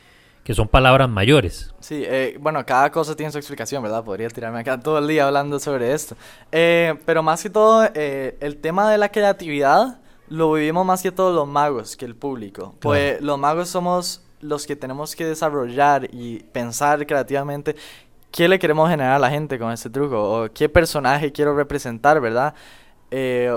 que 0.45 0.55
son 0.55 0.69
palabras 0.69 1.09
mayores? 1.09 1.75
Sí, 1.81 2.05
eh, 2.07 2.39
bueno, 2.41 2.65
cada 2.65 2.89
cosa 2.93 3.17
tiene 3.17 3.33
su 3.33 3.39
explicación, 3.39 3.83
¿verdad? 3.83 4.05
Podría 4.05 4.29
tirarme 4.29 4.61
acá 4.61 4.79
todo 4.79 4.99
el 4.99 5.09
día 5.09 5.27
hablando 5.27 5.59
sobre 5.59 5.93
esto. 5.93 6.15
Eh, 6.53 6.95
pero 7.05 7.21
más 7.21 7.43
que 7.43 7.51
todo, 7.51 7.85
eh, 7.95 8.37
el 8.39 8.59
tema 8.59 8.89
de 8.89 8.99
la 8.99 9.09
creatividad 9.09 9.99
lo 10.29 10.53
vivimos 10.53 10.87
más 10.87 11.03
que 11.03 11.11
todo 11.11 11.33
los 11.33 11.49
magos 11.49 11.97
que 11.97 12.05
el 12.05 12.15
público. 12.15 12.77
Pues 12.79 13.21
los 13.21 13.41
magos 13.41 13.71
somos 13.71 14.23
los 14.41 14.69
que 14.69 14.77
tenemos 14.77 15.17
que 15.17 15.25
desarrollar 15.25 16.09
y 16.13 16.45
pensar 16.53 17.05
creativamente 17.09 17.75
qué 18.31 18.47
le 18.47 18.61
queremos 18.61 18.89
generar 18.89 19.15
a 19.15 19.19
la 19.19 19.31
gente 19.31 19.59
con 19.59 19.73
este 19.73 19.91
truco 19.91 20.45
o 20.45 20.49
qué 20.53 20.69
personaje 20.69 21.33
quiero 21.33 21.57
representar, 21.57 22.21
¿verdad? 22.21 22.55
Eh, 23.11 23.53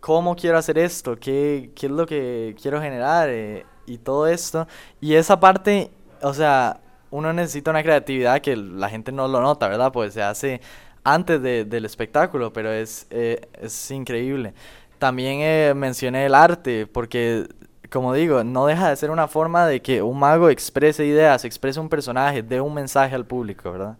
cómo 0.00 0.36
quiero 0.36 0.58
hacer 0.58 0.78
esto, 0.78 1.16
qué, 1.18 1.70
qué 1.74 1.86
es 1.86 1.92
lo 1.92 2.06
que 2.06 2.54
quiero 2.60 2.80
generar 2.80 3.28
eh, 3.30 3.66
y 3.86 3.98
todo 3.98 4.26
esto. 4.26 4.66
Y 5.00 5.14
esa 5.14 5.40
parte, 5.40 5.90
o 6.22 6.32
sea, 6.34 6.80
uno 7.10 7.32
necesita 7.32 7.70
una 7.70 7.82
creatividad 7.82 8.40
que 8.40 8.56
la 8.56 8.88
gente 8.90 9.12
no 9.12 9.28
lo 9.28 9.40
nota, 9.40 9.68
¿verdad? 9.68 9.92
Pues 9.92 10.14
se 10.14 10.22
hace 10.22 10.60
antes 11.04 11.40
de- 11.42 11.64
del 11.64 11.84
espectáculo, 11.84 12.52
pero 12.52 12.70
es, 12.72 13.06
eh, 13.10 13.40
es 13.60 13.90
increíble. 13.90 14.54
También 14.98 15.38
eh, 15.40 15.72
mencioné 15.74 16.26
el 16.26 16.34
arte, 16.34 16.86
porque, 16.86 17.46
como 17.90 18.12
digo, 18.14 18.44
no 18.44 18.66
deja 18.66 18.90
de 18.90 18.96
ser 18.96 19.10
una 19.10 19.28
forma 19.28 19.66
de 19.66 19.80
que 19.80 20.02
un 20.02 20.18
mago 20.18 20.50
exprese 20.50 21.06
ideas, 21.06 21.44
exprese 21.44 21.80
un 21.80 21.88
personaje, 21.88 22.42
dé 22.42 22.60
un 22.60 22.74
mensaje 22.74 23.14
al 23.14 23.24
público, 23.26 23.70
¿verdad? 23.72 23.96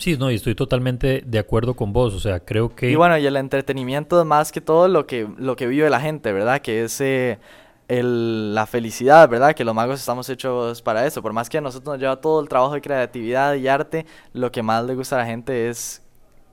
Sí, 0.00 0.16
no, 0.16 0.30
y 0.30 0.34
estoy 0.36 0.54
totalmente 0.54 1.22
de 1.24 1.38
acuerdo 1.38 1.74
con 1.74 1.92
vos. 1.92 2.14
O 2.14 2.20
sea, 2.20 2.40
creo 2.40 2.74
que... 2.74 2.90
Y 2.90 2.94
bueno, 2.94 3.16
y 3.18 3.26
el 3.26 3.36
entretenimiento 3.36 4.18
es 4.18 4.26
más 4.26 4.50
que 4.50 4.60
todo 4.60 4.88
lo 4.88 5.06
que, 5.06 5.28
lo 5.38 5.54
que 5.56 5.66
vive 5.66 5.88
la 5.90 6.00
gente, 6.00 6.32
¿verdad? 6.32 6.60
Que 6.62 6.84
es 6.84 7.00
eh, 7.02 7.38
el- 7.86 8.54
la 8.54 8.66
felicidad, 8.66 9.28
¿verdad? 9.28 9.54
Que 9.54 9.62
los 9.64 9.74
magos 9.74 10.00
estamos 10.00 10.28
hechos 10.30 10.80
para 10.80 11.06
eso. 11.06 11.20
Por 11.22 11.32
más 11.34 11.50
que 11.50 11.58
a 11.58 11.60
nosotros 11.60 11.92
nos 11.94 12.00
lleva 12.00 12.20
todo 12.20 12.40
el 12.40 12.48
trabajo 12.48 12.72
de 12.74 12.80
creatividad 12.80 13.54
y 13.54 13.68
arte, 13.68 14.06
lo 14.32 14.50
que 14.50 14.62
más 14.62 14.84
le 14.86 14.94
gusta 14.94 15.16
a 15.16 15.18
la 15.20 15.26
gente 15.26 15.68
es 15.68 16.02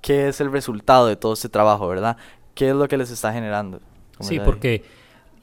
qué 0.01 0.27
es 0.27 0.41
el 0.41 0.51
resultado 0.51 1.07
de 1.07 1.15
todo 1.15 1.31
este 1.33 1.47
trabajo, 1.49 1.87
¿verdad? 1.87 2.17
¿Qué 2.53 2.69
es 2.69 2.75
lo 2.75 2.87
que 2.89 2.97
les 2.97 3.11
está 3.11 3.31
generando? 3.31 3.79
Sí, 4.19 4.39
porque... 4.39 4.83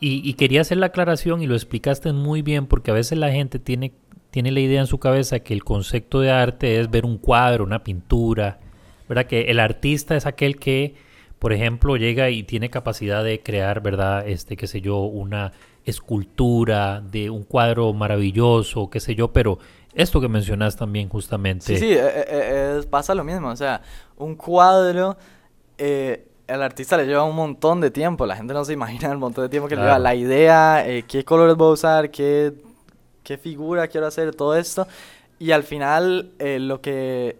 Y, 0.00 0.28
y 0.28 0.34
quería 0.34 0.60
hacer 0.60 0.76
la 0.76 0.86
aclaración 0.86 1.40
y 1.40 1.46
lo 1.46 1.54
explicaste 1.54 2.12
muy 2.12 2.42
bien 2.42 2.66
porque 2.66 2.90
a 2.90 2.94
veces 2.94 3.16
la 3.16 3.30
gente 3.30 3.58
tiene, 3.58 3.94
tiene 4.34 4.50
la 4.50 4.58
idea 4.58 4.80
en 4.80 4.88
su 4.88 4.98
cabeza 4.98 5.38
que 5.38 5.54
el 5.54 5.62
concepto 5.62 6.18
de 6.18 6.32
arte 6.32 6.80
es 6.80 6.90
ver 6.90 7.04
un 7.04 7.18
cuadro, 7.18 7.62
una 7.62 7.84
pintura, 7.84 8.58
¿verdad? 9.08 9.26
Que 9.26 9.42
el 9.42 9.60
artista 9.60 10.16
es 10.16 10.26
aquel 10.26 10.58
que, 10.58 10.96
por 11.38 11.52
ejemplo, 11.52 11.96
llega 11.96 12.30
y 12.30 12.42
tiene 12.42 12.68
capacidad 12.68 13.22
de 13.22 13.44
crear, 13.44 13.80
¿verdad? 13.80 14.26
Este, 14.26 14.56
qué 14.56 14.66
sé 14.66 14.80
yo, 14.80 15.02
una 15.02 15.52
escultura 15.84 17.00
de 17.00 17.30
un 17.30 17.44
cuadro 17.44 17.92
maravilloso, 17.92 18.90
qué 18.90 18.98
sé 18.98 19.14
yo, 19.14 19.32
pero 19.32 19.60
esto 19.94 20.20
que 20.20 20.26
mencionas 20.26 20.74
también 20.74 21.08
justamente... 21.08 21.66
Sí, 21.66 21.76
sí, 21.76 21.92
eh, 21.92 22.00
eh, 22.00 22.24
eh, 22.26 22.82
pasa 22.90 23.14
lo 23.14 23.22
mismo. 23.22 23.50
O 23.50 23.56
sea, 23.56 23.82
un 24.16 24.34
cuadro, 24.34 25.16
eh, 25.78 26.26
el 26.48 26.60
artista 26.60 26.96
le 26.96 27.06
lleva 27.06 27.22
un 27.22 27.36
montón 27.36 27.80
de 27.80 27.92
tiempo. 27.92 28.26
La 28.26 28.34
gente 28.34 28.52
no 28.52 28.64
se 28.64 28.72
imagina 28.72 29.12
el 29.12 29.18
montón 29.18 29.44
de 29.44 29.48
tiempo 29.48 29.68
que 29.68 29.76
le 29.76 29.82
lleva. 29.82 30.00
La 30.00 30.16
idea, 30.16 30.84
eh, 30.84 31.04
qué 31.06 31.24
colores 31.24 31.54
voy 31.54 31.68
a 31.68 31.72
usar, 31.74 32.10
qué, 32.10 32.52
qué 33.24 33.38
figura 33.38 33.88
quiero 33.88 34.06
hacer, 34.06 34.34
todo 34.34 34.56
esto. 34.56 34.86
Y 35.38 35.50
al 35.50 35.64
final, 35.64 36.30
eh, 36.38 36.58
lo 36.60 36.80
que 36.80 37.36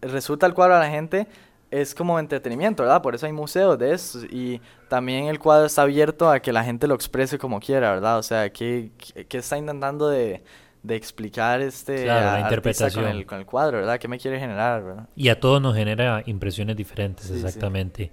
resulta 0.00 0.46
el 0.46 0.54
cuadro 0.54 0.76
a 0.76 0.78
la 0.80 0.88
gente 0.90 1.26
es 1.70 1.94
como 1.94 2.18
entretenimiento, 2.18 2.82
¿verdad? 2.84 3.02
Por 3.02 3.14
eso 3.14 3.26
hay 3.26 3.32
museos 3.32 3.78
de 3.78 3.92
estos. 3.92 4.24
Y 4.24 4.60
también 4.88 5.26
el 5.26 5.38
cuadro 5.38 5.66
está 5.66 5.82
abierto 5.82 6.30
a 6.30 6.40
que 6.40 6.52
la 6.52 6.64
gente 6.64 6.86
lo 6.86 6.94
exprese 6.94 7.36
como 7.38 7.60
quiera, 7.60 7.90
¿verdad? 7.92 8.18
O 8.18 8.22
sea, 8.22 8.50
¿qué, 8.52 8.90
qué, 9.28 9.38
está 9.38 9.58
intentando 9.58 10.08
de, 10.08 10.42
de 10.82 10.94
explicar 10.96 11.60
este 11.60 12.04
Claro, 12.04 12.30
la 12.30 12.46
artista 12.46 12.90
con 12.92 13.04
interpretación. 13.04 13.06
el, 13.06 13.26
con 13.26 13.38
el 13.38 13.46
cuadro, 13.46 13.78
¿verdad? 13.78 13.98
¿Qué 13.98 14.08
me 14.08 14.18
quiere 14.18 14.38
generar, 14.38 14.84
verdad? 14.84 15.08
Y 15.16 15.28
a 15.28 15.40
todos 15.40 15.60
nos 15.60 15.74
genera 15.74 16.22
impresiones 16.26 16.76
diferentes, 16.76 17.26
Sí, 17.26 17.40
sí. 17.40 17.40
exactamente. 17.40 18.12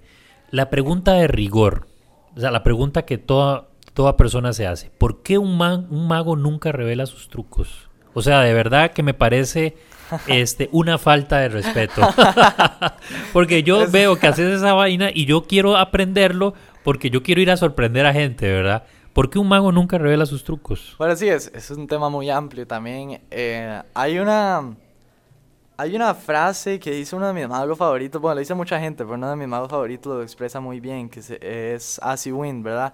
La 0.50 0.68
pregunta 0.70 1.12
de 1.14 1.28
rigor, 1.28 1.86
o 2.36 2.40
sea, 2.40 2.50
la 2.50 2.62
pregunta 2.62 3.04
que 3.04 3.18
toda, 3.18 3.68
toda 3.94 4.16
persona 4.16 4.52
se 4.52 4.66
hace, 4.66 4.90
¿por 4.98 5.22
qué 5.22 5.38
un, 5.38 5.56
ma- 5.58 5.84
un 5.90 6.08
mago 6.08 6.36
nunca 6.36 6.72
revela 6.72 7.06
sus 7.06 7.28
trucos? 7.28 7.88
O 8.14 8.22
sea, 8.22 8.40
de 8.40 8.52
verdad 8.54 8.92
que 8.92 9.02
me 9.02 9.14
parece 9.14 9.76
este, 10.26 10.68
una 10.72 10.98
falta 10.98 11.38
de 11.38 11.48
respeto. 11.48 12.02
porque 13.32 13.62
yo 13.62 13.90
veo 13.90 14.18
que 14.18 14.26
haces 14.26 14.56
esa 14.56 14.74
vaina 14.74 15.10
y 15.12 15.24
yo 15.26 15.42
quiero 15.44 15.76
aprenderlo 15.76 16.54
porque 16.84 17.10
yo 17.10 17.22
quiero 17.22 17.40
ir 17.40 17.50
a 17.50 17.56
sorprender 17.56 18.06
a 18.06 18.12
gente, 18.12 18.50
¿verdad? 18.50 18.84
¿Por 19.12 19.28
qué 19.30 19.38
un 19.38 19.48
mago 19.48 19.72
nunca 19.72 19.98
revela 19.98 20.26
sus 20.26 20.42
trucos? 20.42 20.94
Bueno, 20.98 21.14
sí, 21.16 21.28
es, 21.28 21.50
es 21.54 21.70
un 21.70 21.86
tema 21.86 22.08
muy 22.08 22.30
amplio 22.30 22.66
también. 22.66 23.20
Eh, 23.30 23.82
hay 23.94 24.18
una... 24.18 24.74
Hay 25.78 25.96
una 25.96 26.14
frase 26.14 26.78
que 26.78 26.92
dice 26.92 27.16
uno 27.16 27.26
de 27.26 27.32
mis 27.32 27.48
magos 27.48 27.76
favoritos, 27.76 28.20
bueno, 28.20 28.34
lo 28.36 28.40
dice 28.40 28.54
mucha 28.54 28.78
gente, 28.78 29.04
pero 29.04 29.14
uno 29.16 29.28
de 29.30 29.36
mis 29.36 29.48
magos 29.48 29.68
favoritos 29.70 30.14
lo 30.16 30.22
expresa 30.22 30.60
muy 30.60 30.78
bien, 30.80 31.08
que 31.08 31.22
se- 31.22 31.74
es 31.74 31.98
Asi 32.02 32.30
Win, 32.30 32.62
¿verdad? 32.62 32.92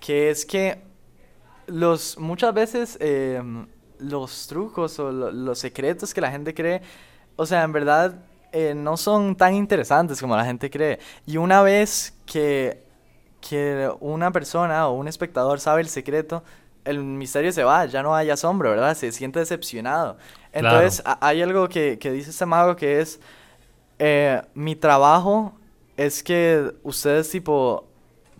Que 0.00 0.30
es 0.30 0.46
que 0.46 0.82
los 1.66 2.18
muchas 2.18 2.54
veces 2.54 2.96
eh, 3.00 3.42
los 3.98 4.46
trucos 4.48 4.98
o 4.98 5.12
lo- 5.12 5.30
los 5.32 5.58
secretos 5.58 6.14
que 6.14 6.20
la 6.20 6.30
gente 6.30 6.54
cree, 6.54 6.82
o 7.36 7.46
sea, 7.46 7.62
en 7.64 7.72
verdad 7.72 8.24
eh, 8.52 8.74
no 8.74 8.96
son 8.96 9.36
tan 9.36 9.54
interesantes 9.54 10.20
como 10.20 10.36
la 10.36 10.44
gente 10.44 10.70
cree. 10.70 10.98
Y 11.26 11.36
una 11.38 11.62
vez 11.62 12.14
que, 12.26 12.84
que 13.40 13.90
una 14.00 14.32
persona 14.32 14.88
o 14.88 14.94
un 14.94 15.08
espectador 15.08 15.60
sabe 15.60 15.82
el 15.82 15.88
secreto, 15.88 16.44
el 16.84 17.02
misterio 17.04 17.52
se 17.52 17.64
va, 17.64 17.86
ya 17.86 18.02
no 18.02 18.14
hay 18.14 18.30
asombro, 18.30 18.70
¿verdad? 18.70 18.96
Se 18.96 19.12
siente 19.12 19.38
decepcionado. 19.40 20.18
Entonces, 20.52 21.02
hay 21.20 21.42
algo 21.42 21.68
que, 21.68 21.98
que 21.98 22.10
dice 22.12 22.30
este 22.30 22.46
mago 22.46 22.76
que 22.76 23.00
es, 23.00 23.20
eh, 23.98 24.42
mi 24.54 24.76
trabajo 24.76 25.54
es 25.96 26.22
que 26.22 26.72
ustedes 26.82 27.30
tipo 27.30 27.89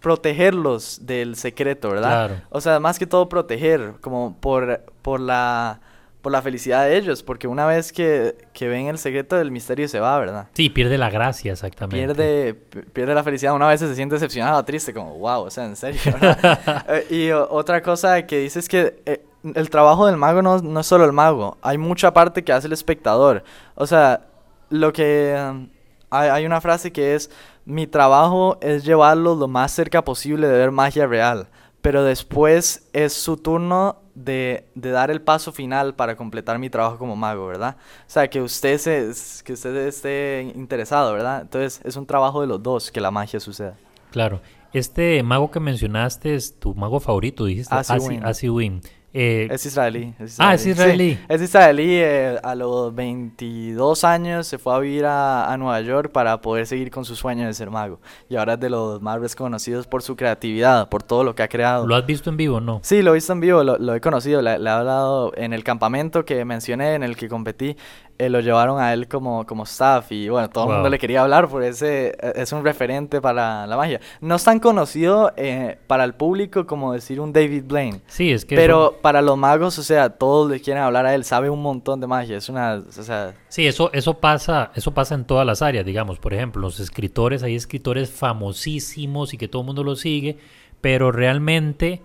protegerlos 0.00 1.06
del 1.06 1.36
secreto, 1.36 1.90
¿verdad? 1.90 2.26
Claro. 2.28 2.42
O 2.50 2.60
sea, 2.60 2.80
más 2.80 2.98
que 2.98 3.06
todo 3.06 3.28
proteger, 3.28 3.94
como 4.00 4.36
por, 4.40 4.82
por 5.02 5.20
la 5.20 5.80
por 6.20 6.32
la 6.32 6.42
felicidad 6.42 6.84
de 6.84 6.98
ellos, 6.98 7.22
porque 7.22 7.48
una 7.48 7.64
vez 7.64 7.94
que, 7.94 8.36
que 8.52 8.68
ven 8.68 8.88
el 8.88 8.98
secreto, 8.98 9.40
el 9.40 9.50
misterio 9.50 9.88
se 9.88 10.00
va, 10.00 10.18
¿verdad? 10.18 10.48
Sí, 10.52 10.68
pierde 10.68 10.98
la 10.98 11.08
gracia, 11.08 11.52
exactamente. 11.52 11.96
Pierde, 12.14 12.52
pi- 12.52 12.82
pierde 12.92 13.14
la 13.14 13.24
felicidad. 13.24 13.54
Una 13.54 13.66
vez 13.66 13.80
se 13.80 13.94
siente 13.94 14.16
decepcionado, 14.16 14.62
triste, 14.62 14.92
como, 14.92 15.16
wow, 15.16 15.44
o 15.44 15.50
sea, 15.50 15.64
en 15.64 15.76
serio, 15.76 15.98
¿verdad? 16.04 16.84
Eh, 16.90 17.06
y 17.08 17.30
otra 17.30 17.80
cosa 17.80 18.26
que 18.26 18.36
dice 18.40 18.58
es 18.58 18.68
que 18.68 19.00
eh, 19.06 19.24
el 19.54 19.70
trabajo 19.70 20.04
del 20.06 20.18
mago 20.18 20.42
no, 20.42 20.58
no 20.58 20.80
es 20.80 20.86
solo 20.86 21.06
el 21.06 21.12
mago, 21.12 21.56
hay 21.62 21.78
mucha 21.78 22.12
parte 22.12 22.44
que 22.44 22.52
hace 22.52 22.66
el 22.66 22.74
espectador. 22.74 23.42
O 23.74 23.86
sea, 23.86 24.20
lo 24.68 24.92
que... 24.92 25.70
hay, 26.11 26.29
hay 26.29 26.46
una 26.46 26.61
frase 26.61 26.92
que 26.92 27.14
es, 27.14 27.31
mi 27.64 27.87
trabajo 27.87 28.59
es 28.61 28.85
llevarlos 28.85 29.38
lo 29.38 29.49
más 29.49 29.73
cerca 29.73 30.05
posible 30.05 30.49
de 30.49 30.59
ver 30.59 30.70
magia 30.70 31.07
real, 31.07 31.49
pero 31.81 32.03
después 32.05 32.88
es 32.92 33.12
su 33.12 33.37
turno 33.37 33.96
de, 34.14 34.66
de 34.75 34.90
dar 34.90 35.11
el 35.11 35.23
paso 35.23 35.53
final 35.53 35.94
para 35.94 36.16
completar 36.16 36.59
mi 36.59 36.68
trabajo 36.68 36.99
como 36.99 37.16
mago, 37.16 37.46
¿verdad? 37.46 37.77
O 38.01 38.05
sea, 38.11 38.29
que 38.29 38.42
usted, 38.42 38.77
se, 38.79 39.11
que 39.44 39.53
usted 39.55 39.75
esté 39.87 40.53
interesado, 40.55 41.12
¿verdad? 41.14 41.42
Entonces 41.42 41.81
es 41.85 41.96
un 41.96 42.07
trabajo 42.07 42.40
de 42.40 42.46
los 42.46 42.62
dos 42.62 42.90
que 42.90 43.01
la 43.01 43.11
magia 43.11 43.40
suceda. 43.40 43.77
Claro. 44.11 44.40
Este 44.73 45.23
mago 45.23 45.51
que 45.51 45.59
mencionaste 45.59 46.35
es 46.35 46.59
tu 46.59 46.75
mago 46.75 47.01
favorito, 47.01 47.44
dijiste. 47.44 47.75
Asi 47.75 47.92
Asi- 48.23 48.49
Win. 48.49 48.81
Eh, 49.12 49.49
Es 49.51 49.66
israelí. 49.66 50.14
es 50.20 50.37
Ah, 50.38 50.55
es 50.55 50.62
Sí, 50.62 50.70
israelí. 50.70 51.18
es 51.29 51.42
israelí. 51.42 51.88
eh, 51.94 52.38
a 52.42 52.55
los 52.55 52.94
22 52.94 54.05
años 54.05 54.46
se 54.46 54.57
fue 54.59 54.75
a 54.75 54.79
vivir 54.79 55.05
a, 55.05 55.53
a 55.53 55.57
Nueva 55.57 55.81
York 55.81 56.12
para 56.12 56.40
poder 56.40 56.66
seguir 56.66 56.90
con 56.92 57.05
su 57.05 57.16
sueño 57.16 57.46
de 57.46 57.53
ser 57.55 57.70
mago. 57.70 58.01
Y 58.29 58.37
ahora 58.37 58.55
es 58.55 58.61
de 58.61 58.70
los 58.70 59.03
más 59.03 59.20
reconocidos 59.20 59.87
por 59.88 60.03
su 60.03 60.14
creatividad, 60.16 60.88
por 60.88 61.03
todo 61.03 61.25
lo 61.25 61.35
que 61.35 61.42
ha 61.42 61.49
creado. 61.49 61.87
¿Lo 61.87 61.96
has 61.96 62.07
visto 62.07 62.31
en 62.31 62.37
vivo 62.37 62.61
no? 62.61 62.81
Sí, 62.85 63.03
lo 63.03 63.11
he 63.11 63.14
visto 63.14 63.33
en 63.33 63.40
vivo, 63.40 63.64
lo, 63.64 63.79
lo 63.79 63.94
he 63.94 64.01
conocido, 64.01 64.42
le, 64.42 64.59
le 64.59 64.70
he 64.70 64.73
hablado 64.73 65.33
en 65.37 65.53
el 65.53 65.64
campamento 65.64 66.25
que 66.25 66.44
mencioné, 66.44 66.94
en 66.94 67.03
el 67.03 67.16
que 67.16 67.29
competí. 67.29 67.77
Eh, 68.20 68.28
lo 68.28 68.40
llevaron 68.40 68.78
a 68.78 68.92
él 68.92 69.09
como, 69.09 69.46
como 69.46 69.62
staff 69.64 70.12
y 70.12 70.28
bueno, 70.28 70.50
todo 70.50 70.64
el 70.64 70.74
mundo 70.74 70.90
le 70.90 70.98
quería 70.98 71.22
hablar 71.22 71.48
por 71.48 71.62
ese 71.62 72.09
eh, 72.20 72.33
es 72.37 72.52
un 72.52 72.62
referente 72.62 73.18
para 73.22 73.66
la 73.66 73.76
magia. 73.78 73.98
No 74.20 74.35
es 74.35 74.44
tan 74.44 74.61
conocido 74.61 75.33
eh, 75.38 75.78
para 75.87 76.04
el 76.04 76.12
público 76.12 76.66
como 76.66 76.92
decir 76.92 77.18
un 77.18 77.33
David 77.33 77.64
Blaine. 77.66 78.02
Sí, 78.09 78.30
es 78.30 78.44
que... 78.44 78.56
Pero 78.56 78.98
para 79.00 79.22
los 79.22 79.38
magos, 79.38 79.78
o 79.78 79.83
sea, 79.83 80.11
todos 80.11 80.50
le 80.50 80.61
quieren 80.61 80.83
hablar 80.83 81.06
a 81.06 81.14
él, 81.14 81.24
sabe 81.24 81.48
un 81.48 81.62
montón 81.62 81.98
de 81.98 82.06
magia, 82.06 82.37
es 82.37 82.50
una, 82.50 82.83
o 82.87 83.02
sea, 83.02 83.33
Sí, 83.48 83.66
eso, 83.66 83.90
eso 83.94 84.14
pasa, 84.14 84.70
eso 84.74 84.92
pasa 84.92 85.14
en 85.14 85.24
todas 85.24 85.46
las 85.46 85.62
áreas, 85.62 85.87
digamos. 85.87 86.18
Por 86.18 86.35
ejemplo, 86.35 86.61
los 86.61 86.78
escritores, 86.78 87.42
hay 87.42 87.54
escritores 87.54 88.11
famosísimos 88.11 89.33
y 89.33 89.38
que 89.38 89.48
todo 89.48 89.62
el 89.62 89.66
mundo 89.66 89.83
los 89.83 90.00
sigue, 90.00 90.38
pero 90.80 91.12
realmente 91.12 92.02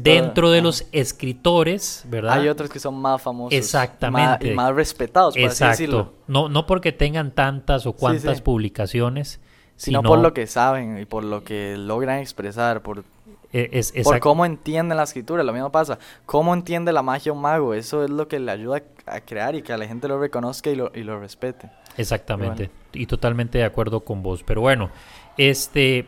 dentro 0.00 0.50
de 0.50 0.58
Ajá. 0.58 0.64
los 0.64 0.86
escritores, 0.92 2.04
¿verdad? 2.08 2.40
Hay 2.40 2.48
otros 2.48 2.70
que 2.70 2.78
son 2.78 3.00
más 3.00 3.20
famosos. 3.20 3.52
Exactamente. 3.56 4.46
Y 4.46 4.50
más, 4.50 4.52
y 4.52 4.56
más 4.56 4.74
respetados, 4.74 5.36
por 5.36 5.44
así 5.44 5.64
decirlo. 5.64 5.98
Exacto. 5.98 6.18
No, 6.28 6.48
no 6.48 6.66
porque 6.66 6.92
tengan 6.92 7.30
tantas 7.32 7.86
o 7.86 7.92
cuantas 7.92 8.38
sí. 8.38 8.42
publicaciones, 8.42 9.40
Sino, 9.76 10.00
sino 10.00 10.08
por 10.08 10.18
lo 10.20 10.32
que 10.34 10.46
saben 10.46 10.98
y 10.98 11.04
por 11.06 11.24
lo 11.24 11.42
que 11.42 11.76
logran 11.76 12.18
expresar, 12.20 12.82
por, 12.82 13.04
e- 13.52 13.70
es, 13.72 13.90
por 13.92 14.16
exact- 14.16 14.20
cómo 14.20 14.44
entienden 14.46 14.96
la 14.96 15.04
escritura. 15.04 15.42
Lo 15.42 15.52
mismo 15.52 15.72
pasa. 15.72 15.98
¿Cómo 16.26 16.54
entiende 16.54 16.92
la 16.92 17.02
magia 17.02 17.32
un 17.32 17.40
mago? 17.40 17.74
Eso 17.74 18.04
es 18.04 18.10
lo 18.10 18.28
que 18.28 18.38
le 18.38 18.52
ayuda 18.52 18.82
a 19.06 19.20
crear 19.20 19.56
y 19.56 19.62
que 19.62 19.76
la 19.76 19.86
gente 19.86 20.06
lo 20.06 20.20
reconozca 20.20 20.70
y 20.70 20.76
lo, 20.76 20.92
y 20.94 21.02
lo 21.02 21.18
respete. 21.18 21.70
Exactamente. 21.96 22.70
Y 22.92 23.06
totalmente 23.06 23.58
de 23.58 23.64
acuerdo 23.64 24.00
con 24.00 24.22
vos. 24.22 24.44
Pero 24.44 24.60
bueno, 24.60 24.90
este. 25.36 26.06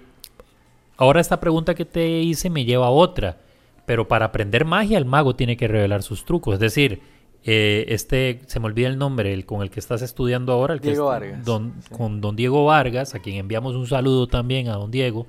Ahora 0.96 1.20
esta 1.20 1.40
pregunta 1.40 1.74
que 1.74 1.84
te 1.84 2.06
hice 2.20 2.50
me 2.50 2.64
lleva 2.64 2.86
a 2.86 2.90
otra. 2.90 3.38
Pero 3.86 4.08
para 4.08 4.26
aprender 4.26 4.64
magia, 4.64 4.96
el 4.98 5.04
mago 5.04 5.36
tiene 5.36 5.56
que 5.56 5.68
revelar 5.68 6.02
sus 6.02 6.24
trucos. 6.24 6.54
Es 6.54 6.60
decir, 6.60 7.02
eh, 7.44 7.84
este, 7.88 8.40
se 8.46 8.58
me 8.60 8.66
olvida 8.66 8.88
el 8.88 8.96
nombre, 8.96 9.32
el 9.34 9.44
con 9.44 9.60
el 9.60 9.70
que 9.70 9.78
estás 9.80 10.00
estudiando 10.00 10.52
ahora, 10.52 10.72
el 10.72 10.80
que 10.80 10.88
Diego 10.90 11.12
es- 11.12 11.20
Vargas, 11.20 11.44
don- 11.44 11.74
sí. 11.80 11.94
con 11.94 12.20
don 12.22 12.34
Diego 12.34 12.64
Vargas, 12.64 13.14
a 13.14 13.18
quien 13.20 13.36
enviamos 13.36 13.74
un 13.74 13.86
saludo 13.86 14.26
también 14.26 14.68
a 14.68 14.74
don 14.74 14.90
Diego. 14.90 15.26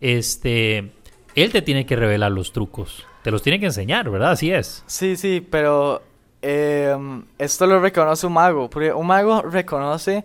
Este, 0.00 0.92
él 1.34 1.50
te 1.52 1.62
tiene 1.62 1.84
que 1.86 1.96
revelar 1.96 2.30
los 2.30 2.52
trucos. 2.52 3.04
Te 3.22 3.30
los 3.32 3.42
tiene 3.42 3.58
que 3.58 3.66
enseñar, 3.66 4.08
¿verdad? 4.08 4.30
Así 4.32 4.52
es. 4.52 4.84
Sí, 4.86 5.16
sí, 5.16 5.44
pero 5.50 6.00
em, 6.42 7.24
esto 7.38 7.66
lo 7.66 7.80
reconoce 7.80 8.26
un 8.28 8.34
mago. 8.34 8.70
Porque 8.70 8.92
un 8.92 9.06
mago 9.06 9.42
reconoce 9.42 10.24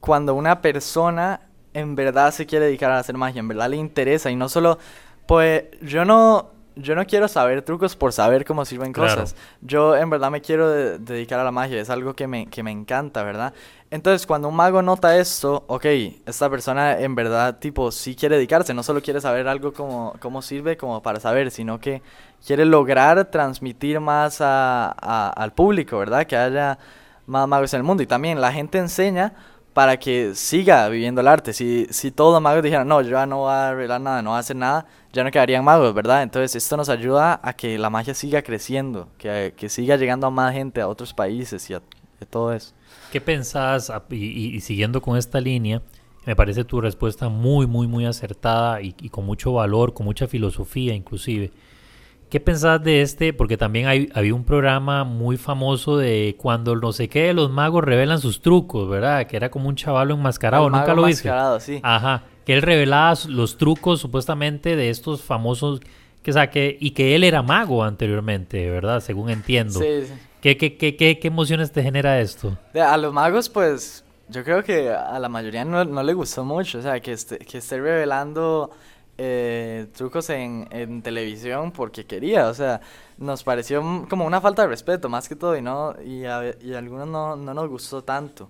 cuando 0.00 0.34
una 0.34 0.62
persona 0.62 1.42
en 1.78 1.94
verdad 1.94 2.32
se 2.32 2.46
quiere 2.46 2.66
dedicar 2.66 2.90
a 2.90 2.98
hacer 2.98 3.16
magia, 3.16 3.40
en 3.40 3.48
verdad 3.48 3.68
le 3.70 3.76
interesa. 3.76 4.30
Y 4.30 4.36
no 4.36 4.48
solo, 4.48 4.78
pues 5.26 5.64
yo 5.82 6.04
no, 6.04 6.50
yo 6.76 6.94
no 6.94 7.04
quiero 7.06 7.26
saber 7.28 7.62
trucos 7.62 7.96
por 7.96 8.12
saber 8.12 8.44
cómo 8.44 8.64
sirven 8.64 8.92
Claro. 8.92 9.22
cosas. 9.22 9.34
Yo 9.60 9.96
en 9.96 10.10
verdad 10.10 10.30
me 10.30 10.40
quiero 10.40 10.68
de- 10.70 10.98
dedicar 10.98 11.40
a 11.40 11.44
la 11.44 11.50
magia, 11.50 11.80
es 11.80 11.90
algo 11.90 12.14
que 12.14 12.26
me, 12.26 12.46
que 12.46 12.62
me 12.62 12.70
encanta, 12.70 13.22
¿verdad? 13.24 13.52
Entonces 13.90 14.26
cuando 14.26 14.48
un 14.48 14.54
mago 14.54 14.82
nota 14.82 15.16
esto, 15.16 15.64
ok, 15.66 15.86
esta 16.26 16.48
persona 16.50 16.98
en 17.00 17.14
verdad 17.14 17.58
tipo 17.58 17.90
sí 17.90 18.14
quiere 18.14 18.36
dedicarse, 18.36 18.74
no 18.74 18.82
solo 18.82 19.00
quiere 19.00 19.20
saber 19.20 19.48
algo 19.48 19.72
como 19.72 20.14
cómo 20.20 20.42
sirve 20.42 20.76
como 20.76 21.02
para 21.02 21.20
saber, 21.20 21.50
sino 21.50 21.80
que 21.80 22.02
quiere 22.46 22.64
lograr 22.66 23.24
transmitir 23.30 23.98
más 23.98 24.40
a- 24.40 24.94
a- 25.00 25.30
al 25.30 25.52
público, 25.52 25.98
¿verdad? 25.98 26.26
Que 26.26 26.36
haya 26.36 26.78
más 27.26 27.48
magos 27.48 27.72
en 27.74 27.78
el 27.78 27.84
mundo. 27.84 28.02
Y 28.02 28.06
también 28.06 28.40
la 28.40 28.52
gente 28.52 28.78
enseña 28.78 29.32
para 29.78 29.96
que 29.96 30.34
siga 30.34 30.88
viviendo 30.88 31.20
el 31.20 31.28
arte. 31.28 31.52
Si, 31.52 31.86
si 31.90 32.10
todos 32.10 32.32
los 32.32 32.42
magos 32.42 32.64
dijeran, 32.64 32.88
no, 32.88 33.00
yo 33.00 33.10
ya 33.10 33.26
no 33.26 33.36
voy 33.36 33.52
a 33.52 33.68
arreglar 33.68 34.00
nada, 34.00 34.22
no 34.22 34.30
voy 34.30 34.36
a 34.38 34.40
hacer 34.40 34.56
nada, 34.56 34.86
ya 35.12 35.22
no 35.22 35.30
quedarían 35.30 35.64
magos, 35.64 35.94
¿verdad? 35.94 36.24
Entonces 36.24 36.56
esto 36.56 36.76
nos 36.76 36.88
ayuda 36.88 37.38
a 37.44 37.52
que 37.52 37.78
la 37.78 37.88
magia 37.88 38.12
siga 38.12 38.42
creciendo, 38.42 39.06
que, 39.18 39.54
que 39.56 39.68
siga 39.68 39.94
llegando 39.94 40.26
a 40.26 40.30
más 40.30 40.52
gente, 40.52 40.80
a 40.80 40.88
otros 40.88 41.14
países 41.14 41.70
y 41.70 41.74
a, 41.74 41.76
a 41.76 42.26
todo 42.28 42.52
eso. 42.52 42.74
¿Qué 43.12 43.20
pensás? 43.20 43.92
Y, 44.10 44.60
siguiendo 44.62 45.00
con 45.00 45.16
esta 45.16 45.40
línea, 45.40 45.80
me 46.26 46.34
parece 46.34 46.64
tu 46.64 46.80
respuesta 46.80 47.28
muy, 47.28 47.68
muy, 47.68 47.86
muy 47.86 48.04
acertada 48.04 48.82
y 48.82 48.92
con 49.10 49.26
mucho 49.26 49.52
valor, 49.52 49.94
con 49.94 50.06
mucha 50.06 50.26
filosofía 50.26 50.92
inclusive. 50.92 51.52
¿Qué 52.28 52.40
pensás 52.40 52.82
de 52.84 53.00
este? 53.00 53.32
Porque 53.32 53.56
también 53.56 53.86
hay, 53.86 54.10
había 54.14 54.34
un 54.34 54.44
programa 54.44 55.04
muy 55.04 55.38
famoso 55.38 55.96
de 55.96 56.36
cuando 56.38 56.76
no 56.76 56.92
sé 56.92 57.08
qué, 57.08 57.32
los 57.32 57.50
magos 57.50 57.82
revelan 57.84 58.20
sus 58.20 58.42
trucos, 58.42 58.86
¿verdad? 58.88 59.26
Que 59.26 59.36
era 59.38 59.50
como 59.50 59.68
un 59.68 59.76
chavalo 59.76 60.12
enmascarado, 60.14 60.66
El 60.66 60.72
¿nunca 60.72 60.92
mago 60.92 60.94
lo 60.94 61.04
viste? 61.04 61.28
enmascarado, 61.28 61.60
sí. 61.60 61.80
Ajá, 61.82 62.24
que 62.44 62.52
él 62.54 62.62
revelaba 62.62 63.14
los 63.28 63.56
trucos 63.56 64.00
supuestamente 64.00 64.76
de 64.76 64.90
estos 64.90 65.22
famosos, 65.22 65.80
que, 66.22 66.30
o 66.30 66.34
sea, 66.34 66.50
que, 66.50 66.76
y 66.78 66.90
que 66.90 67.14
él 67.14 67.24
era 67.24 67.42
mago 67.42 67.82
anteriormente, 67.82 68.68
¿verdad? 68.70 69.00
Según 69.00 69.30
entiendo. 69.30 69.80
Sí, 69.80 70.06
sí. 70.06 70.12
¿Qué, 70.42 70.56
qué, 70.58 70.76
qué, 70.76 70.96
qué, 70.96 71.18
qué 71.18 71.28
emociones 71.28 71.72
te 71.72 71.82
genera 71.82 72.20
esto? 72.20 72.58
De- 72.72 72.80
a 72.82 72.96
los 72.96 73.12
magos, 73.12 73.48
pues, 73.48 74.04
yo 74.28 74.44
creo 74.44 74.62
que 74.62 74.90
a 74.90 75.18
la 75.18 75.28
mayoría 75.28 75.64
no, 75.64 75.84
no 75.84 76.02
le 76.02 76.12
gustó 76.12 76.44
mucho. 76.44 76.78
O 76.78 76.82
sea, 76.82 77.00
que 77.00 77.12
esté, 77.12 77.38
que 77.38 77.58
esté 77.58 77.80
revelando 77.80 78.70
eh, 79.18 79.86
trucos 79.96 80.30
en, 80.30 80.68
en 80.70 81.02
televisión 81.02 81.72
porque 81.72 82.06
quería. 82.06 82.46
O 82.48 82.54
sea, 82.54 82.80
nos 83.18 83.42
pareció 83.44 83.82
como 84.08 84.24
una 84.24 84.40
falta 84.40 84.62
de 84.62 84.68
respeto, 84.68 85.08
más 85.08 85.28
que 85.28 85.36
todo. 85.36 85.56
Y, 85.56 85.62
no, 85.62 85.94
y, 86.04 86.24
a, 86.24 86.54
y 86.62 86.74
a 86.74 86.78
algunos 86.78 87.08
no, 87.08 87.36
no 87.36 87.54
nos 87.54 87.68
gustó 87.68 88.02
tanto. 88.02 88.48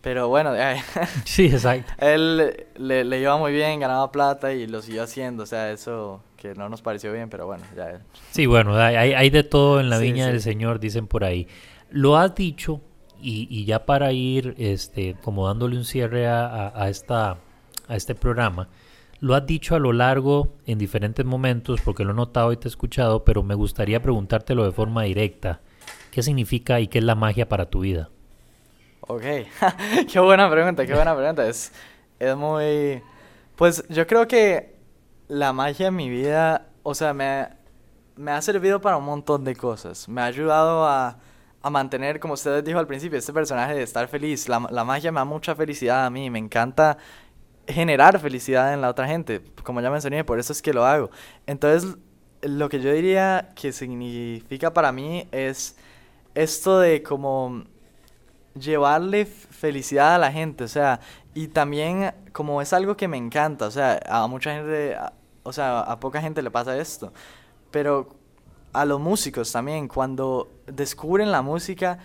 Pero 0.00 0.28
bueno, 0.28 0.50
ahí, 0.52 0.78
Sí, 1.24 1.46
exacto. 1.46 1.92
él 1.98 2.66
le, 2.76 3.04
le 3.04 3.20
iba 3.20 3.36
muy 3.36 3.52
bien, 3.52 3.80
ganaba 3.80 4.10
plata 4.12 4.52
y 4.52 4.66
lo 4.66 4.80
siguió 4.82 5.02
haciendo. 5.02 5.42
O 5.42 5.46
sea, 5.46 5.70
eso 5.72 6.20
que 6.36 6.54
no 6.54 6.68
nos 6.68 6.82
pareció 6.82 7.12
bien, 7.12 7.28
pero 7.28 7.46
bueno, 7.46 7.64
ya. 7.76 8.00
Sí, 8.30 8.46
bueno, 8.46 8.76
hay, 8.76 8.94
hay- 8.94 9.14
hay 9.14 9.30
de 9.30 9.42
todo 9.42 9.80
en 9.80 9.90
la 9.90 9.98
Sí, 9.98 10.04
viña 10.04 10.26
sí. 10.26 10.32
del 10.32 10.40
Señor, 10.40 10.78
dicen 10.78 11.06
por 11.08 11.24
ahí. 11.24 11.48
Lo 11.90 12.16
has 12.16 12.34
dicho, 12.34 12.80
y, 13.20 13.48
y 13.50 13.64
ya 13.64 13.84
para 13.86 14.12
ir 14.12 14.54
este, 14.58 15.16
como 15.22 15.48
dándole 15.48 15.76
un 15.76 15.84
cierre 15.84 16.28
a, 16.28 16.46
a- 16.46 16.82
a 16.84 16.88
esta, 16.90 17.38
a 17.88 17.96
este 17.96 18.14
programa, 18.14 18.68
lo 19.20 19.34
has 19.34 19.46
dicho 19.46 19.74
a 19.74 19.78
lo 19.78 19.92
largo, 19.92 20.56
en 20.66 20.78
diferentes 20.78 21.24
momentos, 21.24 21.80
porque 21.80 22.04
lo 22.04 22.12
he 22.12 22.14
notado 22.14 22.52
y 22.52 22.56
te 22.56 22.68
he 22.68 22.70
escuchado, 22.70 23.24
pero 23.24 23.42
me 23.42 23.54
gustaría 23.54 24.00
preguntártelo 24.00 24.64
de 24.64 24.72
forma 24.72 25.02
directa. 25.02 25.60
¿Qué 26.10 26.22
significa 26.22 26.80
y 26.80 26.88
qué 26.88 26.98
es 26.98 27.04
la 27.04 27.14
magia 27.14 27.48
para 27.48 27.66
tu 27.66 27.80
vida? 27.80 28.10
Ok, 29.00 29.22
qué 30.12 30.20
buena 30.20 30.50
pregunta, 30.50 30.86
qué 30.86 30.94
buena 30.94 31.16
pregunta. 31.16 31.46
Es, 31.48 31.72
es 32.18 32.36
muy... 32.36 33.02
Pues 33.56 33.84
yo 33.88 34.06
creo 34.06 34.28
que 34.28 34.76
la 35.26 35.52
magia 35.52 35.88
en 35.88 35.96
mi 35.96 36.08
vida, 36.08 36.68
o 36.84 36.94
sea, 36.94 37.12
me, 37.12 37.48
me 38.14 38.30
ha 38.30 38.40
servido 38.40 38.80
para 38.80 38.96
un 38.96 39.04
montón 39.04 39.44
de 39.44 39.56
cosas. 39.56 40.08
Me 40.08 40.20
ha 40.20 40.26
ayudado 40.26 40.86
a, 40.86 41.18
a 41.60 41.70
mantener, 41.70 42.20
como 42.20 42.34
ustedes 42.34 42.62
dijo 42.64 42.78
al 42.78 42.86
principio, 42.86 43.18
este 43.18 43.32
personaje 43.32 43.74
de 43.74 43.82
estar 43.82 44.06
feliz. 44.06 44.48
La, 44.48 44.64
la 44.70 44.84
magia 44.84 45.10
me 45.10 45.18
da 45.18 45.24
mucha 45.24 45.56
felicidad 45.56 46.06
a 46.06 46.10
mí, 46.10 46.30
me 46.30 46.38
encanta 46.38 46.98
generar 47.68 48.18
felicidad 48.18 48.72
en 48.72 48.80
la 48.80 48.88
otra 48.88 49.06
gente, 49.06 49.42
como 49.62 49.80
ya 49.80 49.90
mencioné, 49.90 50.24
por 50.24 50.38
eso 50.38 50.52
es 50.52 50.62
que 50.62 50.72
lo 50.72 50.84
hago. 50.86 51.10
Entonces, 51.46 51.96
lo 52.42 52.68
que 52.68 52.80
yo 52.80 52.92
diría 52.92 53.50
que 53.54 53.72
significa 53.72 54.72
para 54.72 54.90
mí 54.90 55.28
es 55.32 55.76
esto 56.34 56.78
de 56.80 57.02
como 57.02 57.64
llevarle 58.58 59.26
felicidad 59.26 60.14
a 60.14 60.18
la 60.18 60.32
gente, 60.32 60.64
o 60.64 60.68
sea, 60.68 61.00
y 61.34 61.48
también 61.48 62.12
como 62.32 62.62
es 62.62 62.72
algo 62.72 62.96
que 62.96 63.06
me 63.06 63.16
encanta, 63.16 63.66
o 63.66 63.70
sea, 63.70 64.00
a 64.08 64.26
mucha 64.26 64.54
gente, 64.54 64.96
o 65.42 65.52
sea, 65.52 65.80
a 65.80 66.00
poca 66.00 66.20
gente 66.20 66.42
le 66.42 66.50
pasa 66.50 66.76
esto, 66.78 67.12
pero 67.70 68.16
a 68.72 68.84
los 68.84 69.00
músicos 69.00 69.52
también, 69.52 69.88
cuando 69.88 70.48
descubren 70.66 71.30
la 71.30 71.42
música, 71.42 71.98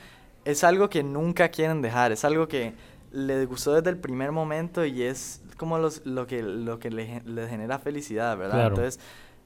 es 0.46 0.64
algo 0.64 0.90
que 0.90 1.04
nunca 1.04 1.50
quieren 1.50 1.82
dejar, 1.82 2.12
es 2.12 2.26
algo 2.26 2.48
que 2.48 2.74
les 3.14 3.48
gustó 3.48 3.74
desde 3.74 3.90
el 3.90 3.98
primer 3.98 4.32
momento 4.34 4.84
y 4.86 5.04
es 5.04 5.42
como 5.58 5.78
los, 5.78 6.06
lo 6.06 6.28
que, 6.28 6.44
lo 6.44 6.80
que 6.80 6.90
le 6.92 7.06
gen- 7.06 7.36
les 7.36 7.50
genera 7.50 7.80
felicidad, 7.80 8.38
¿verdad? 8.38 8.56
Claro. 8.56 8.76
Entonces, 8.76 9.00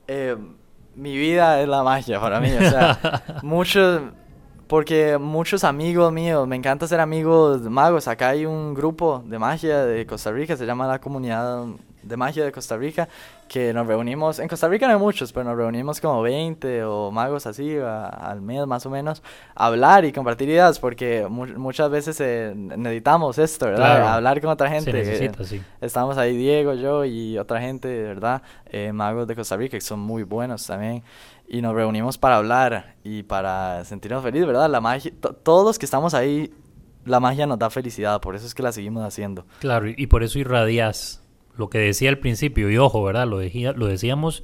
eh, 0.08 0.36
mi 0.96 1.16
vida 1.16 1.62
es 1.62 1.68
la 1.68 1.84
magia 1.84 2.20
para 2.20 2.40
mí, 2.40 2.50
o 2.52 2.60
sea, 2.60 3.40
muchos, 3.44 4.02
porque 4.68 5.18
muchos 5.20 5.64
amigos 5.64 6.12
míos, 6.12 6.48
me 6.48 6.56
encanta 6.56 6.88
ser 6.88 7.00
amigos 7.00 7.62
magos. 7.62 8.08
Acá 8.08 8.30
hay 8.30 8.46
un 8.46 8.74
grupo 8.74 9.24
de 9.28 9.38
magia 9.38 9.86
de 9.86 10.06
Costa 10.08 10.32
Rica, 10.32 10.58
se 10.58 10.66
llama 10.66 10.88
la 10.88 11.00
Comunidad 11.00 11.66
de 12.08 12.18
Magia 12.18 12.44
de 12.46 12.52
Costa 12.52 12.78
Rica, 12.78 13.08
que 13.48 13.74
nos 13.74 13.88
reunimos, 13.88 14.40
en 14.40 14.48
Costa 14.48 14.68
Rica 14.68 14.88
no 14.88 14.94
hay 14.94 15.00
muchos, 15.00 15.32
pero 15.34 15.46
nos 15.46 15.58
reunimos 15.58 16.02
como 16.02 16.22
20 16.22 16.84
o 16.84 17.12
magos 17.12 17.46
así 17.48 17.78
a- 17.78 18.08
al 18.08 18.42
mes 18.42 18.66
más 18.68 18.86
o 18.86 18.90
menos, 18.90 19.22
a 19.56 19.68
hablar 19.68 20.06
y 20.06 20.12
compartir 20.12 20.50
ideas, 20.50 20.80
porque 20.80 21.26
mu- 21.30 21.46
muchas 21.58 21.90
veces 21.90 22.20
eh, 22.20 22.54
necesitamos 22.56 23.38
esto, 23.38 23.66
¿verdad? 23.68 23.78
Claro. 23.98 24.08
Hablar 24.08 24.42
con 24.42 24.50
otra 24.50 24.70
gente. 24.70 24.92
Se 24.92 24.98
eh, 25.00 25.04
necesita, 25.06 25.44
sí. 25.44 25.62
Estamos 25.82 26.18
ahí 26.18 26.36
Diego, 26.36 26.74
yo 26.74 27.06
y 27.06 27.38
otra 27.38 27.62
gente, 27.62 27.88
verdad, 28.04 28.42
eh, 28.66 28.92
magos 28.94 29.28
de 29.28 29.36
Costa 29.36 29.56
Rica, 29.58 29.78
que 29.78 29.82
son 29.82 30.00
muy 30.00 30.24
buenos 30.24 30.66
también. 30.68 31.04
Y 31.50 31.62
nos 31.62 31.74
reunimos 31.74 32.18
para 32.18 32.36
hablar 32.38 32.96
y 33.06 33.24
para 33.24 33.86
sentirnos 33.86 34.22
felices, 34.22 34.46
¿verdad? 34.48 34.70
La 34.70 34.82
magia, 34.82 35.12
to- 35.22 35.34
todos 35.34 35.66
los 35.66 35.80
que 35.80 35.86
estamos 35.86 36.14
ahí, 36.14 36.54
la 37.06 37.22
magia 37.22 37.48
nos 37.48 37.58
da 37.58 37.70
felicidad, 37.70 38.20
por 38.20 38.36
eso 38.36 38.46
es 38.46 38.54
que 38.54 38.62
la 38.62 38.74
seguimos 38.74 39.02
haciendo. 39.06 39.46
Claro, 39.60 39.88
y 39.88 40.08
por 40.08 40.24
eso 40.24 40.40
irradias 40.40 41.24
lo 41.58 41.70
que 41.70 41.80
decía 41.80 42.10
al 42.10 42.20
principio, 42.20 42.70
y 42.70 42.78
ojo, 42.78 43.04
¿verdad? 43.04 43.28
Lo, 43.28 43.40
decía, 43.40 43.72
lo 43.74 43.88
decíamos, 43.88 44.44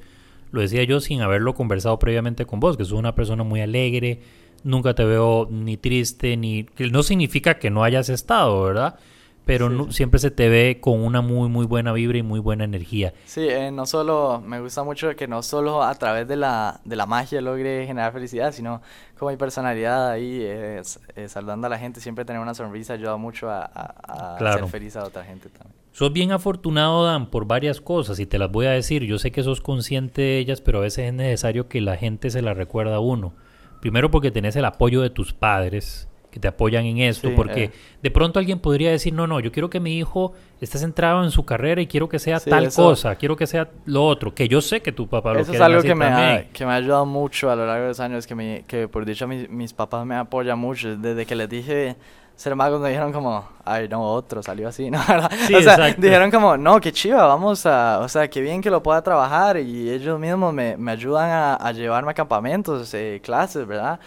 lo 0.52 0.60
decía 0.60 0.84
yo 0.84 1.00
sin 1.00 1.20
haberlo 1.22 1.54
conversado 1.54 1.98
previamente 1.98 2.46
con 2.46 2.60
vos, 2.60 2.76
que 2.76 2.84
sos 2.84 2.98
una 2.98 3.14
persona 3.14 3.42
muy 3.44 3.60
alegre, 3.60 4.20
nunca 4.62 4.94
te 4.94 5.04
veo 5.04 5.48
ni 5.50 5.76
triste, 5.76 6.36
ni... 6.36 6.66
No 6.90 7.02
significa 7.02 7.58
que 7.58 7.70
no 7.70 7.84
hayas 7.84 8.08
estado, 8.08 8.62
¿verdad? 8.64 8.98
Pero 9.44 9.68
Sí, 9.68 9.74
no- 9.76 9.90
sí. 9.90 9.92
siempre 9.92 10.20
se 10.20 10.30
te 10.30 10.48
ve 10.48 10.78
con 10.80 11.00
una 11.04 11.20
muy, 11.20 11.48
muy 11.48 11.66
buena 11.66 11.92
vibra 11.92 12.18
y 12.18 12.22
muy 12.22 12.40
buena 12.40 12.64
energía. 12.64 13.12
Sí, 13.26 13.48
eh, 13.48 13.70
no 13.70 13.86
solo, 13.86 14.40
me 14.44 14.60
gusta 14.60 14.82
mucho 14.84 15.16
que 15.16 15.26
no 15.26 15.42
solo 15.42 15.82
a 15.82 15.94
través 15.94 16.28
de 16.28 16.36
la, 16.36 16.80
de 16.84 16.94
la 16.96 17.06
magia 17.06 17.40
logre 17.40 17.86
generar 17.86 18.12
felicidad, 18.12 18.52
sino 18.52 18.82
como 19.18 19.30
mi 19.30 19.38
personalidad 19.38 20.10
ahí, 20.10 20.40
eh, 20.42 20.82
eh, 21.16 21.28
saludando 21.28 21.66
a 21.66 21.70
la 21.70 21.78
gente, 21.78 22.00
siempre 22.00 22.24
tener 22.26 22.42
una 22.42 22.54
sonrisa 22.54 22.92
ayuda 22.94 23.16
mucho 23.16 23.48
a, 23.50 23.64
a- 23.64 24.36
a 24.38 24.38
Claro. 24.38 24.66
hacer 24.66 24.66
feliz 24.66 24.96
a 24.96 25.04
otra 25.06 25.24
gente 25.24 25.48
también. 25.48 25.83
Sos 25.94 26.12
bien 26.12 26.32
afortunado, 26.32 27.04
Dan, 27.06 27.26
por 27.30 27.46
varias 27.46 27.80
cosas 27.80 28.18
y 28.18 28.26
te 28.26 28.36
las 28.36 28.50
voy 28.50 28.66
a 28.66 28.70
decir. 28.70 29.04
Yo 29.04 29.16
sé 29.18 29.30
que 29.30 29.44
sos 29.44 29.60
consciente 29.60 30.22
de 30.22 30.38
ellas, 30.38 30.60
pero 30.60 30.78
a 30.78 30.80
veces 30.82 31.06
es 31.06 31.14
necesario 31.14 31.68
que 31.68 31.80
la 31.80 31.96
gente 31.96 32.30
se 32.30 32.42
las 32.42 32.56
recuerda 32.56 32.96
a 32.96 33.00
uno. 33.00 33.32
Primero 33.80 34.10
porque 34.10 34.32
tenés 34.32 34.56
el 34.56 34.64
apoyo 34.64 35.02
de 35.02 35.10
tus 35.10 35.32
padres 35.32 36.08
que 36.32 36.40
te 36.40 36.48
apoyan 36.48 36.84
en 36.84 36.98
esto, 36.98 37.28
Sí, 37.28 37.34
porque 37.36 37.64
eh. 37.64 37.70
de 38.02 38.10
pronto 38.10 38.40
alguien 38.40 38.58
podría 38.58 38.90
decir, 38.90 39.12
no, 39.14 39.28
no, 39.28 39.38
yo 39.38 39.52
quiero 39.52 39.70
que 39.70 39.78
mi 39.78 39.96
hijo 39.96 40.32
esté 40.60 40.78
centrado 40.78 41.22
en 41.22 41.30
su 41.30 41.44
carrera 41.44 41.80
y 41.80 41.86
quiero 41.86 42.08
que 42.08 42.18
sea 42.18 42.40
Sí, 42.40 42.50
tal 42.50 42.64
eso- 42.64 42.82
cosa, 42.82 43.14
quiero 43.14 43.36
que 43.36 43.46
sea 43.46 43.70
lo 43.84 44.04
otro, 44.04 44.34
que 44.34 44.48
yo 44.48 44.60
sé 44.60 44.80
que 44.82 44.90
tu 44.90 45.06
papá 45.06 45.32
lo 45.32 45.38
Eso 45.38 45.52
es 45.52 45.60
algo 45.60 45.80
que 45.80 45.94
me, 45.94 46.06
ha, 46.06 46.48
que 46.52 46.66
me 46.66 46.72
ha 46.72 46.74
ayudado 46.74 47.06
mucho 47.06 47.52
a 47.52 47.54
lo 47.54 47.64
largo 47.66 47.82
de 47.82 47.88
los 47.90 48.00
años, 48.00 48.26
que, 48.26 48.34
me, 48.34 48.64
que 48.66 48.88
por 48.88 49.04
dicho 49.04 49.28
mis, 49.28 49.48
mis 49.48 49.72
papás 49.72 50.04
me 50.04 50.16
apoyan 50.16 50.58
mucho. 50.58 50.96
Desde 50.96 51.24
que 51.24 51.36
les 51.36 51.48
dije 51.48 51.94
ser 52.36 52.56
magos 52.56 52.80
me 52.80 52.88
dijeron 52.88 53.12
como, 53.12 53.48
ay, 53.64 53.88
no, 53.88 54.02
otro, 54.02 54.42
salió 54.42 54.68
así, 54.68 54.90
¿no? 54.90 55.00
Sí, 55.46 55.54
o 55.54 55.62
sea, 55.62 55.74
exacto. 55.74 56.02
dijeron 56.02 56.30
como, 56.30 56.56
no, 56.56 56.80
qué 56.80 56.92
chiva, 56.92 57.26
vamos 57.26 57.64
a, 57.66 58.00
o 58.00 58.08
sea, 58.08 58.28
qué 58.28 58.40
bien 58.40 58.60
que 58.60 58.70
lo 58.70 58.82
pueda 58.82 59.02
trabajar 59.02 59.56
y 59.58 59.90
ellos 59.90 60.18
mismos 60.18 60.52
me, 60.52 60.76
me 60.76 60.92
ayudan 60.92 61.30
a, 61.30 61.54
a 61.54 61.72
llevarme 61.72 62.10
a 62.10 62.14
campamentos, 62.14 62.92
eh, 62.94 63.20
clases, 63.22 63.66
¿verdad? 63.66 64.00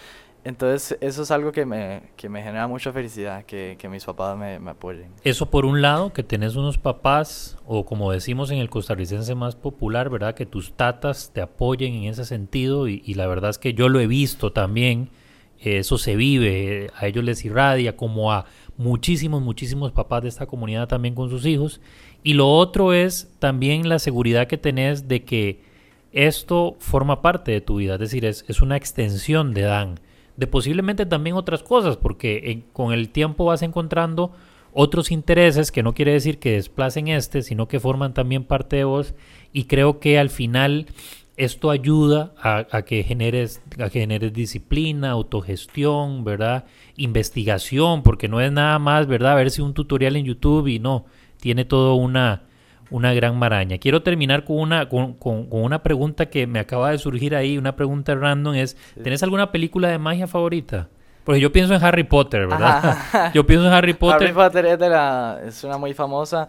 Entonces, 0.44 0.96
eso 1.00 1.22
es 1.22 1.30
algo 1.30 1.52
que 1.52 1.66
me, 1.66 2.10
que 2.16 2.28
me 2.28 2.42
genera 2.42 2.66
mucha 2.66 2.92
felicidad, 2.92 3.44
que, 3.44 3.76
que 3.78 3.88
mis 3.88 4.04
papás 4.04 4.38
me, 4.38 4.58
me 4.58 4.70
apoyen. 4.70 5.10
Eso 5.24 5.50
por 5.50 5.66
un 5.66 5.82
lado, 5.82 6.12
que 6.12 6.22
tenés 6.22 6.56
unos 6.56 6.78
papás, 6.78 7.58
o 7.66 7.84
como 7.84 8.12
decimos 8.12 8.50
en 8.50 8.58
el 8.58 8.70
costarricense 8.70 9.34
más 9.34 9.56
popular, 9.56 10.08
¿verdad? 10.08 10.34
Que 10.34 10.46
tus 10.46 10.72
tatas 10.72 11.32
te 11.34 11.42
apoyen 11.42 11.92
en 11.94 12.04
ese 12.04 12.24
sentido 12.24 12.88
y, 12.88 13.02
y 13.04 13.14
la 13.14 13.26
verdad 13.26 13.50
es 13.50 13.58
que 13.58 13.74
yo 13.74 13.88
lo 13.88 14.00
he 14.00 14.06
visto 14.06 14.52
también, 14.52 15.10
eso 15.60 15.98
se 15.98 16.16
vive, 16.16 16.90
a 16.96 17.06
ellos 17.06 17.24
les 17.24 17.44
irradia 17.44 17.96
como 17.96 18.32
a 18.32 18.46
muchísimos, 18.76 19.42
muchísimos 19.42 19.92
papás 19.92 20.22
de 20.22 20.28
esta 20.28 20.46
comunidad 20.46 20.88
también 20.88 21.14
con 21.14 21.30
sus 21.30 21.44
hijos. 21.46 21.80
Y 22.22 22.34
lo 22.34 22.48
otro 22.48 22.92
es 22.92 23.30
también 23.38 23.88
la 23.88 23.98
seguridad 23.98 24.46
que 24.46 24.58
tenés 24.58 25.08
de 25.08 25.24
que 25.24 25.60
esto 26.12 26.76
forma 26.78 27.22
parte 27.22 27.52
de 27.52 27.60
tu 27.60 27.76
vida, 27.76 27.94
es 27.94 28.00
decir, 28.00 28.24
es, 28.24 28.44
es 28.48 28.62
una 28.62 28.76
extensión 28.76 29.52
de 29.52 29.62
Dan, 29.62 30.00
de 30.36 30.46
posiblemente 30.46 31.06
también 31.06 31.36
otras 31.36 31.62
cosas, 31.62 31.96
porque 31.96 32.62
con 32.72 32.92
el 32.92 33.10
tiempo 33.10 33.44
vas 33.44 33.62
encontrando 33.62 34.32
otros 34.72 35.10
intereses 35.10 35.72
que 35.72 35.82
no 35.82 35.94
quiere 35.94 36.12
decir 36.12 36.38
que 36.38 36.52
desplacen 36.52 37.08
este, 37.08 37.42
sino 37.42 37.68
que 37.68 37.80
forman 37.80 38.14
también 38.14 38.44
parte 38.44 38.76
de 38.76 38.84
vos 38.84 39.14
y 39.52 39.64
creo 39.64 39.98
que 39.98 40.18
al 40.18 40.30
final 40.30 40.86
esto 41.38 41.70
ayuda 41.70 42.32
a, 42.42 42.66
a 42.70 42.82
que 42.82 43.02
generes 43.04 43.62
a 43.80 43.88
que 43.90 44.00
generes 44.00 44.32
disciplina, 44.32 45.10
autogestión, 45.10 46.24
¿verdad? 46.24 46.64
Investigación, 46.96 48.02
porque 48.02 48.28
no 48.28 48.40
es 48.40 48.52
nada 48.52 48.78
más, 48.78 49.06
¿verdad? 49.06 49.34
Ver 49.36 49.50
si 49.50 49.60
un 49.62 49.74
tutorial 49.74 50.16
en 50.16 50.24
YouTube 50.24 50.68
y 50.68 50.78
no, 50.78 51.06
tiene 51.40 51.64
todo 51.64 51.94
una 51.94 52.42
una 52.90 53.12
gran 53.12 53.38
maraña. 53.38 53.76
Quiero 53.76 54.02
terminar 54.02 54.44
con 54.44 54.56
una, 54.58 54.88
con, 54.88 55.12
con- 55.14 55.46
con 55.50 55.60
una 55.62 55.82
pregunta 55.82 56.30
que 56.30 56.46
me 56.46 56.58
acaba 56.58 56.90
de 56.90 56.96
surgir 56.98 57.34
ahí, 57.36 57.58
una 57.58 57.76
pregunta 57.76 58.14
random 58.14 58.54
es, 58.54 58.78
¿tenés 59.02 59.22
alguna 59.22 59.52
película 59.52 59.88
de 59.88 59.98
magia 59.98 60.26
favorita? 60.26 60.88
Porque 61.24 61.38
yo 61.40 61.52
pienso 61.52 61.74
en 61.74 61.84
Harry 61.84 62.04
Potter, 62.04 62.46
¿verdad? 62.46 62.78
Ajá. 62.88 63.32
Yo 63.34 63.44
pienso 63.44 63.66
en 63.66 63.72
Harry 63.74 63.92
Potter. 63.92 64.28
Harry 64.28 64.32
Potter 64.32 64.64
es, 64.64 64.78
de 64.78 64.88
la, 64.88 65.38
es 65.46 65.62
una 65.62 65.76
muy 65.76 65.92
famosa. 65.92 66.48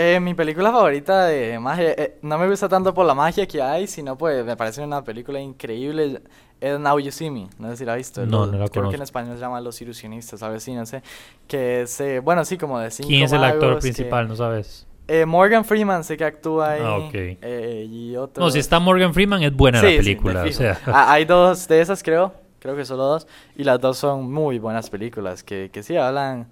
Eh, 0.00 0.20
mi 0.20 0.32
película 0.32 0.70
favorita 0.70 1.24
de 1.24 1.58
magia, 1.58 1.90
eh, 1.90 2.18
no 2.22 2.38
me 2.38 2.48
gusta 2.48 2.68
tanto 2.68 2.94
por 2.94 3.04
la 3.04 3.14
magia 3.14 3.46
que 3.48 3.60
hay, 3.60 3.88
sino 3.88 4.16
pues 4.16 4.44
me 4.44 4.56
parece 4.56 4.80
una 4.80 5.02
película 5.02 5.40
increíble. 5.40 6.22
Es 6.60 6.78
Now 6.78 7.00
You 7.00 7.10
See 7.10 7.30
Me, 7.32 7.48
no 7.58 7.70
sé 7.70 7.78
si 7.78 7.84
la 7.84 7.92
has 7.94 7.98
visto. 7.98 8.24
No, 8.24 8.46
no 8.46 8.58
la 8.58 8.68
Creo 8.68 8.70
que 8.70 8.78
en 8.78 8.84
conozco. 8.84 9.02
español 9.02 9.34
se 9.34 9.40
llama 9.40 9.60
Los 9.60 9.80
Ilusionistas, 9.80 10.40
algo 10.44 10.56
así, 10.56 10.72
no 10.72 10.86
sé. 10.86 11.02
Que 11.48 11.82
es, 11.82 12.00
eh, 12.00 12.20
bueno, 12.20 12.44
sí, 12.44 12.56
como 12.56 12.78
de 12.78 12.92
cinco 12.92 13.08
¿Quién 13.08 13.24
es 13.24 13.32
el 13.32 13.42
actor 13.42 13.74
que- 13.74 13.80
principal? 13.80 14.28
No 14.28 14.36
sabes. 14.36 14.86
Eh, 15.08 15.24
Morgan 15.26 15.64
Freeman 15.64 16.04
sé 16.04 16.16
que 16.16 16.24
actúa 16.24 16.70
ahí. 16.72 16.80
Ah, 16.84 16.98
ok. 16.98 17.10
eh, 17.14 17.86
y 17.90 18.14
otro... 18.16 18.44
No, 18.44 18.50
si 18.50 18.60
está 18.60 18.78
Morgan 18.78 19.12
Freeman 19.14 19.42
es 19.42 19.52
buena 19.52 19.80
Sí, 19.80 19.86
la 19.86 19.90
sí, 19.90 19.96
película. 19.98 20.42
de 20.44 20.50
o 20.50 20.52
sea, 20.52 20.78
Ah, 20.86 21.10
hay 21.12 21.24
dos 21.24 21.66
de 21.66 21.80
esas, 21.80 22.04
creo. 22.04 22.34
Creo 22.60 22.76
que 22.76 22.84
solo 22.84 23.04
dos. 23.04 23.26
Y 23.56 23.64
las 23.64 23.80
dos 23.80 23.96
son 23.98 24.30
muy 24.32 24.58
buenas 24.60 24.90
películas. 24.90 25.42
Que, 25.42 25.70
que 25.72 25.82
sí 25.82 25.96
hablan. 25.96 26.48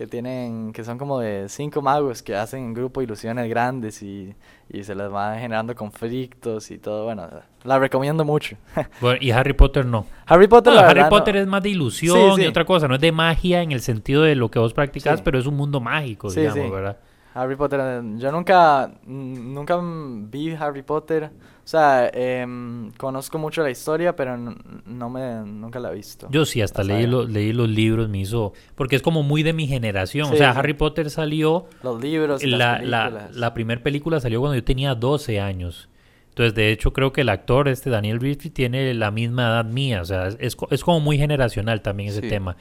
Que 0.00 0.06
tienen. 0.06 0.72
Que 0.72 0.82
son 0.82 0.96
como 0.96 1.20
de 1.20 1.50
cinco 1.50 1.82
magos 1.82 2.22
que 2.22 2.34
hacen 2.34 2.60
en 2.64 2.72
grupo 2.72 3.02
ilusiones 3.02 3.46
grandes. 3.50 4.02
Y, 4.02 4.34
y 4.70 4.82
se 4.82 4.94
les 4.94 5.12
va 5.12 5.36
generando 5.36 5.74
conflictos 5.74 6.70
y 6.70 6.78
todo. 6.78 7.04
Bueno, 7.04 7.28
la 7.64 7.78
recomiendo 7.78 8.24
mucho. 8.24 8.56
bueno, 9.02 9.18
y 9.20 9.30
Harry 9.30 9.52
Potter 9.52 9.84
no. 9.84 10.06
Harry 10.24 10.48
Potter, 10.48 10.72
la 10.72 10.88
Harry 10.88 11.02
no- 11.02 11.10
Potter 11.10 11.36
es 11.36 11.46
más 11.46 11.62
de 11.62 11.68
ilusión 11.68 12.36
Sí, 12.36 12.44
y 12.44 12.46
otra 12.46 12.64
cosa, 12.64 12.88
no 12.88 12.94
es 12.94 13.00
de 13.02 13.12
magia 13.12 13.60
en 13.60 13.72
el 13.72 13.82
sentido 13.82 14.22
de 14.22 14.36
lo 14.36 14.50
que 14.50 14.58
vos 14.58 14.72
practicás, 14.72 15.18
Sí. 15.18 15.22
pero 15.22 15.38
es 15.38 15.44
un 15.44 15.56
mundo 15.56 15.80
mágico, 15.80 16.30
Sí, 16.30 16.40
digamos, 16.40 16.64
sí. 16.64 16.70
¿verdad? 16.70 16.96
Harry 17.34 17.54
Potter, 17.56 17.80
eh, 17.82 18.02
yo 18.18 18.32
nunca, 18.32 18.90
nunca 19.06 19.78
vi 19.82 20.50
Harry 20.52 20.82
Potter. 20.82 21.24
O 21.64 21.68
sea, 21.70 22.10
em, 22.12 22.90
conozco 22.92 23.38
mucho 23.38 23.62
la 23.62 23.70
historia, 23.70 24.16
pero 24.16 24.36
no 24.36 25.10
me, 25.10 25.34
nunca 25.44 25.78
la 25.78 25.92
he 25.92 25.94
visto. 25.94 26.26
Yo 26.32 26.44
sí, 26.44 26.60
hasta 26.60 26.82
leí, 26.82 27.06
lo- 27.06 27.24
leí 27.24 27.52
los 27.52 27.68
libros, 27.68 28.08
me 28.08 28.18
hizo... 28.18 28.52
Porque 28.74 28.96
es 28.96 29.02
como 29.02 29.22
muy 29.22 29.44
de 29.44 29.52
mi 29.52 29.68
generación. 29.68 30.32
o 30.32 30.36
sea, 30.36 30.52
sí. 30.52 30.58
Harry 30.58 30.74
Potter 30.74 31.08
salió... 31.10 31.66
Los 31.84 32.00
libros 32.02 32.42
La, 32.42 32.80
la, 32.82 33.28
la 33.32 33.54
primera 33.54 33.80
película 33.80 34.18
salió 34.18 34.40
cuando 34.40 34.56
yo 34.56 34.64
tenía 34.64 34.96
12 34.96 35.38
años. 35.38 35.88
Entonces, 36.30 36.54
de 36.54 36.72
hecho, 36.72 36.92
creo 36.92 37.12
que 37.12 37.20
el 37.20 37.28
actor, 37.28 37.68
este 37.68 37.90
Daniel 37.90 38.16
Radcliffe, 38.16 38.50
tiene 38.50 38.92
la 38.94 39.12
misma 39.12 39.42
edad 39.48 39.64
mía. 39.64 40.00
O 40.02 40.04
sea, 40.04 40.26
es, 40.26 40.36
es 40.40 40.56
co- 40.56 40.66
es 40.72 40.82
como 40.82 40.98
muy 40.98 41.18
generacional 41.18 41.82
también 41.82 42.08
ese 42.08 42.22
Sí. 42.22 42.28
tema. 42.28 42.56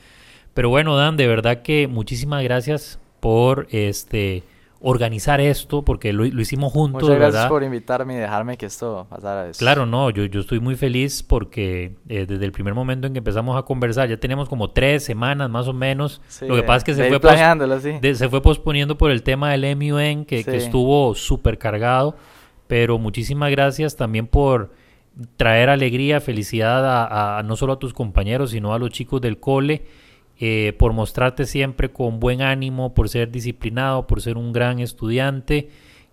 Pero 0.54 0.70
bueno, 0.70 0.96
Dan, 0.98 1.18
de 1.18 1.26
verdad 1.28 1.64
que 1.64 1.88
muchísimas 1.88 2.44
gracias 2.44 3.00
por 3.20 3.68
este 3.72 4.44
organizar 4.82 5.42
esto, 5.42 5.84
porque 5.84 6.14
lo, 6.14 6.24
lo 6.26 6.42
hicimos 6.42 6.72
juntos, 6.72 7.04
Muchas 7.04 7.18
gracias 7.18 7.34
¿verdad? 7.36 7.50
por 7.50 7.64
invitarme 7.64 8.14
y 8.16 8.18
dejarme 8.18 8.58
que 8.58 8.66
esto 8.68 9.08
pasara. 9.10 9.50
Es- 9.50 9.58
Claro, 9.58 9.86
no, 9.86 10.10
yo, 10.10 10.24
yo 10.26 10.40
estoy 10.40 10.60
muy 10.62 10.76
feliz 10.76 11.22
porque 11.22 11.96
eh, 12.08 12.26
desde 12.26 12.46
el 12.46 12.52
primer 12.54 12.74
momento 12.74 13.06
en 13.08 13.14
que 13.14 13.20
empezamos 13.20 13.58
a 13.58 13.64
conversar, 13.64 14.08
ya 14.08 14.18
tenemos 14.18 14.48
como 14.48 14.72
tres 14.72 15.04
semanas 15.04 15.50
más 15.50 15.68
o 15.68 15.74
menos. 15.74 16.22
Sí, 16.30 16.48
Lo 16.48 16.56
que 16.56 16.64
pasa 16.64 16.78
es 16.78 16.84
que 16.86 16.94
se 16.96 17.10
fue, 17.10 17.20
pos- 17.20 17.82
sí. 17.82 17.92
de- 18.02 18.16
se 18.16 18.30
fue 18.30 18.42
posponiendo 18.42 18.98
por 18.98 19.12
el 19.12 19.22
tema 19.24 19.52
del 19.52 19.76
MUN, 19.76 20.24
que, 20.26 20.40
estuvo 20.48 21.14
súper 21.16 21.58
cargado. 21.58 22.16
Pero 22.68 23.00
muchísimas 23.00 23.52
gracias 23.52 23.96
también 23.96 24.28
por 24.28 24.72
traer 25.36 25.70
alegría, 25.70 26.22
felicidad 26.22 26.86
a, 26.86 27.40
a- 27.40 27.44
no 27.44 27.56
solo 27.58 27.74
a 27.74 27.80
tus 27.80 27.94
compañeros, 27.94 28.52
sino 28.52 28.74
a 28.74 28.80
los 28.80 28.92
chicos 28.92 29.20
del 29.20 29.40
cole, 29.40 29.84
eh, 30.40 30.74
por 30.80 30.94
mostrarte 30.94 31.46
siempre 31.46 31.92
con 31.92 32.20
buen 32.20 32.42
ánimo, 32.42 32.94
por 32.94 33.10
ser 33.10 33.30
disciplinado, 33.30 34.08
por 34.08 34.22
ser 34.22 34.38
un 34.38 34.54
gran 34.54 34.80
estudiante 34.80 35.70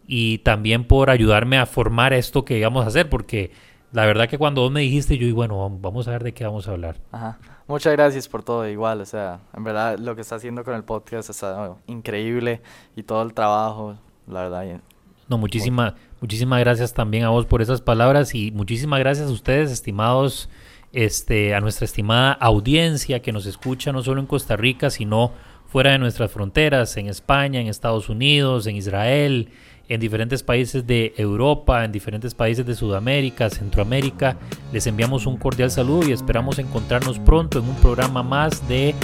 y 0.06 0.38
también 0.38 0.84
por 0.84 1.10
ayudarme 1.10 1.58
a 1.58 1.66
formar 1.66 2.12
esto 2.12 2.44
que 2.44 2.58
íbamos 2.58 2.84
a 2.84 2.88
hacer, 2.88 3.08
porque 3.08 3.52
la 3.92 4.04
verdad 4.04 4.28
que 4.28 4.36
cuando 4.36 4.62
vos 4.62 4.72
me 4.72 4.80
dijiste, 4.80 5.16
yo, 5.16 5.26
y 5.26 5.32
bueno, 5.32 5.70
vamos 5.80 6.08
a 6.08 6.10
ver 6.10 6.24
de 6.24 6.34
qué 6.34 6.44
vamos 6.44 6.66
a 6.68 6.72
hablar. 6.72 6.96
Ajá. 7.12 7.38
Muchas 7.68 7.92
gracias 7.94 8.28
por 8.28 8.44
todo, 8.44 8.68
igual, 8.68 9.00
o 9.00 9.06
sea, 9.06 9.40
en 9.52 9.64
verdad 9.64 9.98
lo 9.98 10.14
que 10.14 10.20
está 10.20 10.36
haciendo 10.36 10.62
con 10.62 10.74
el 10.74 10.84
podcast 10.84 11.30
está 11.30 11.70
oh, 11.70 11.78
increíble 11.88 12.62
y 12.94 13.02
todo 13.02 13.22
el 13.22 13.34
trabajo, 13.34 13.96
la 14.28 14.42
verdad. 14.42 14.80
No, 15.28 15.36
muchísimas, 15.36 15.94
muchísimas 16.20 16.60
gracias 16.60 16.94
también 16.94 17.24
a 17.24 17.30
vos 17.30 17.44
por 17.46 17.62
esas 17.62 17.80
palabras 17.80 18.36
y 18.36 18.52
muchísimas 18.52 19.00
gracias 19.00 19.28
a 19.28 19.32
ustedes, 19.32 19.72
estimados, 19.72 20.48
este, 20.92 21.54
a 21.54 21.60
nuestra 21.60 21.84
estimada 21.84 22.32
audiencia 22.32 23.20
que 23.20 23.32
nos 23.32 23.46
escucha 23.46 23.92
no 23.92 24.02
solo 24.02 24.20
en 24.20 24.26
Costa 24.26 24.56
Rica, 24.56 24.90
sino 24.90 25.32
fuera 25.66 25.92
de 25.92 25.98
nuestras 25.98 26.30
fronteras, 26.30 26.96
en 26.96 27.08
España, 27.08 27.60
en 27.60 27.66
Estados 27.66 28.08
Unidos, 28.08 28.66
en 28.66 28.76
Israel, 28.76 29.50
en 29.88 30.00
diferentes 30.00 30.42
países 30.42 30.86
de 30.86 31.14
Europa, 31.16 31.84
en 31.84 31.92
diferentes 31.92 32.34
países 32.34 32.66
de 32.66 32.74
Sudamérica, 32.74 33.50
Centroamérica. 33.50 34.36
Les 34.72 34.86
enviamos 34.86 35.26
un 35.26 35.36
cordial 35.36 35.70
saludo 35.70 36.08
y 36.08 36.12
esperamos 36.12 36.58
encontrarnos 36.58 37.18
pronto 37.18 37.58
en 37.58 37.68
un 37.68 37.76
programa 37.76 38.22
más 38.22 38.66
de 38.68 38.94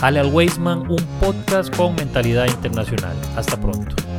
Hale 0.00 0.20
al 0.20 0.32
Weisman, 0.32 0.90
un 0.90 1.04
podcast 1.20 1.74
con 1.76 1.94
mentalidad 1.94 2.46
internacional. 2.46 3.16
Hasta 3.36 3.60
pronto. 3.60 4.11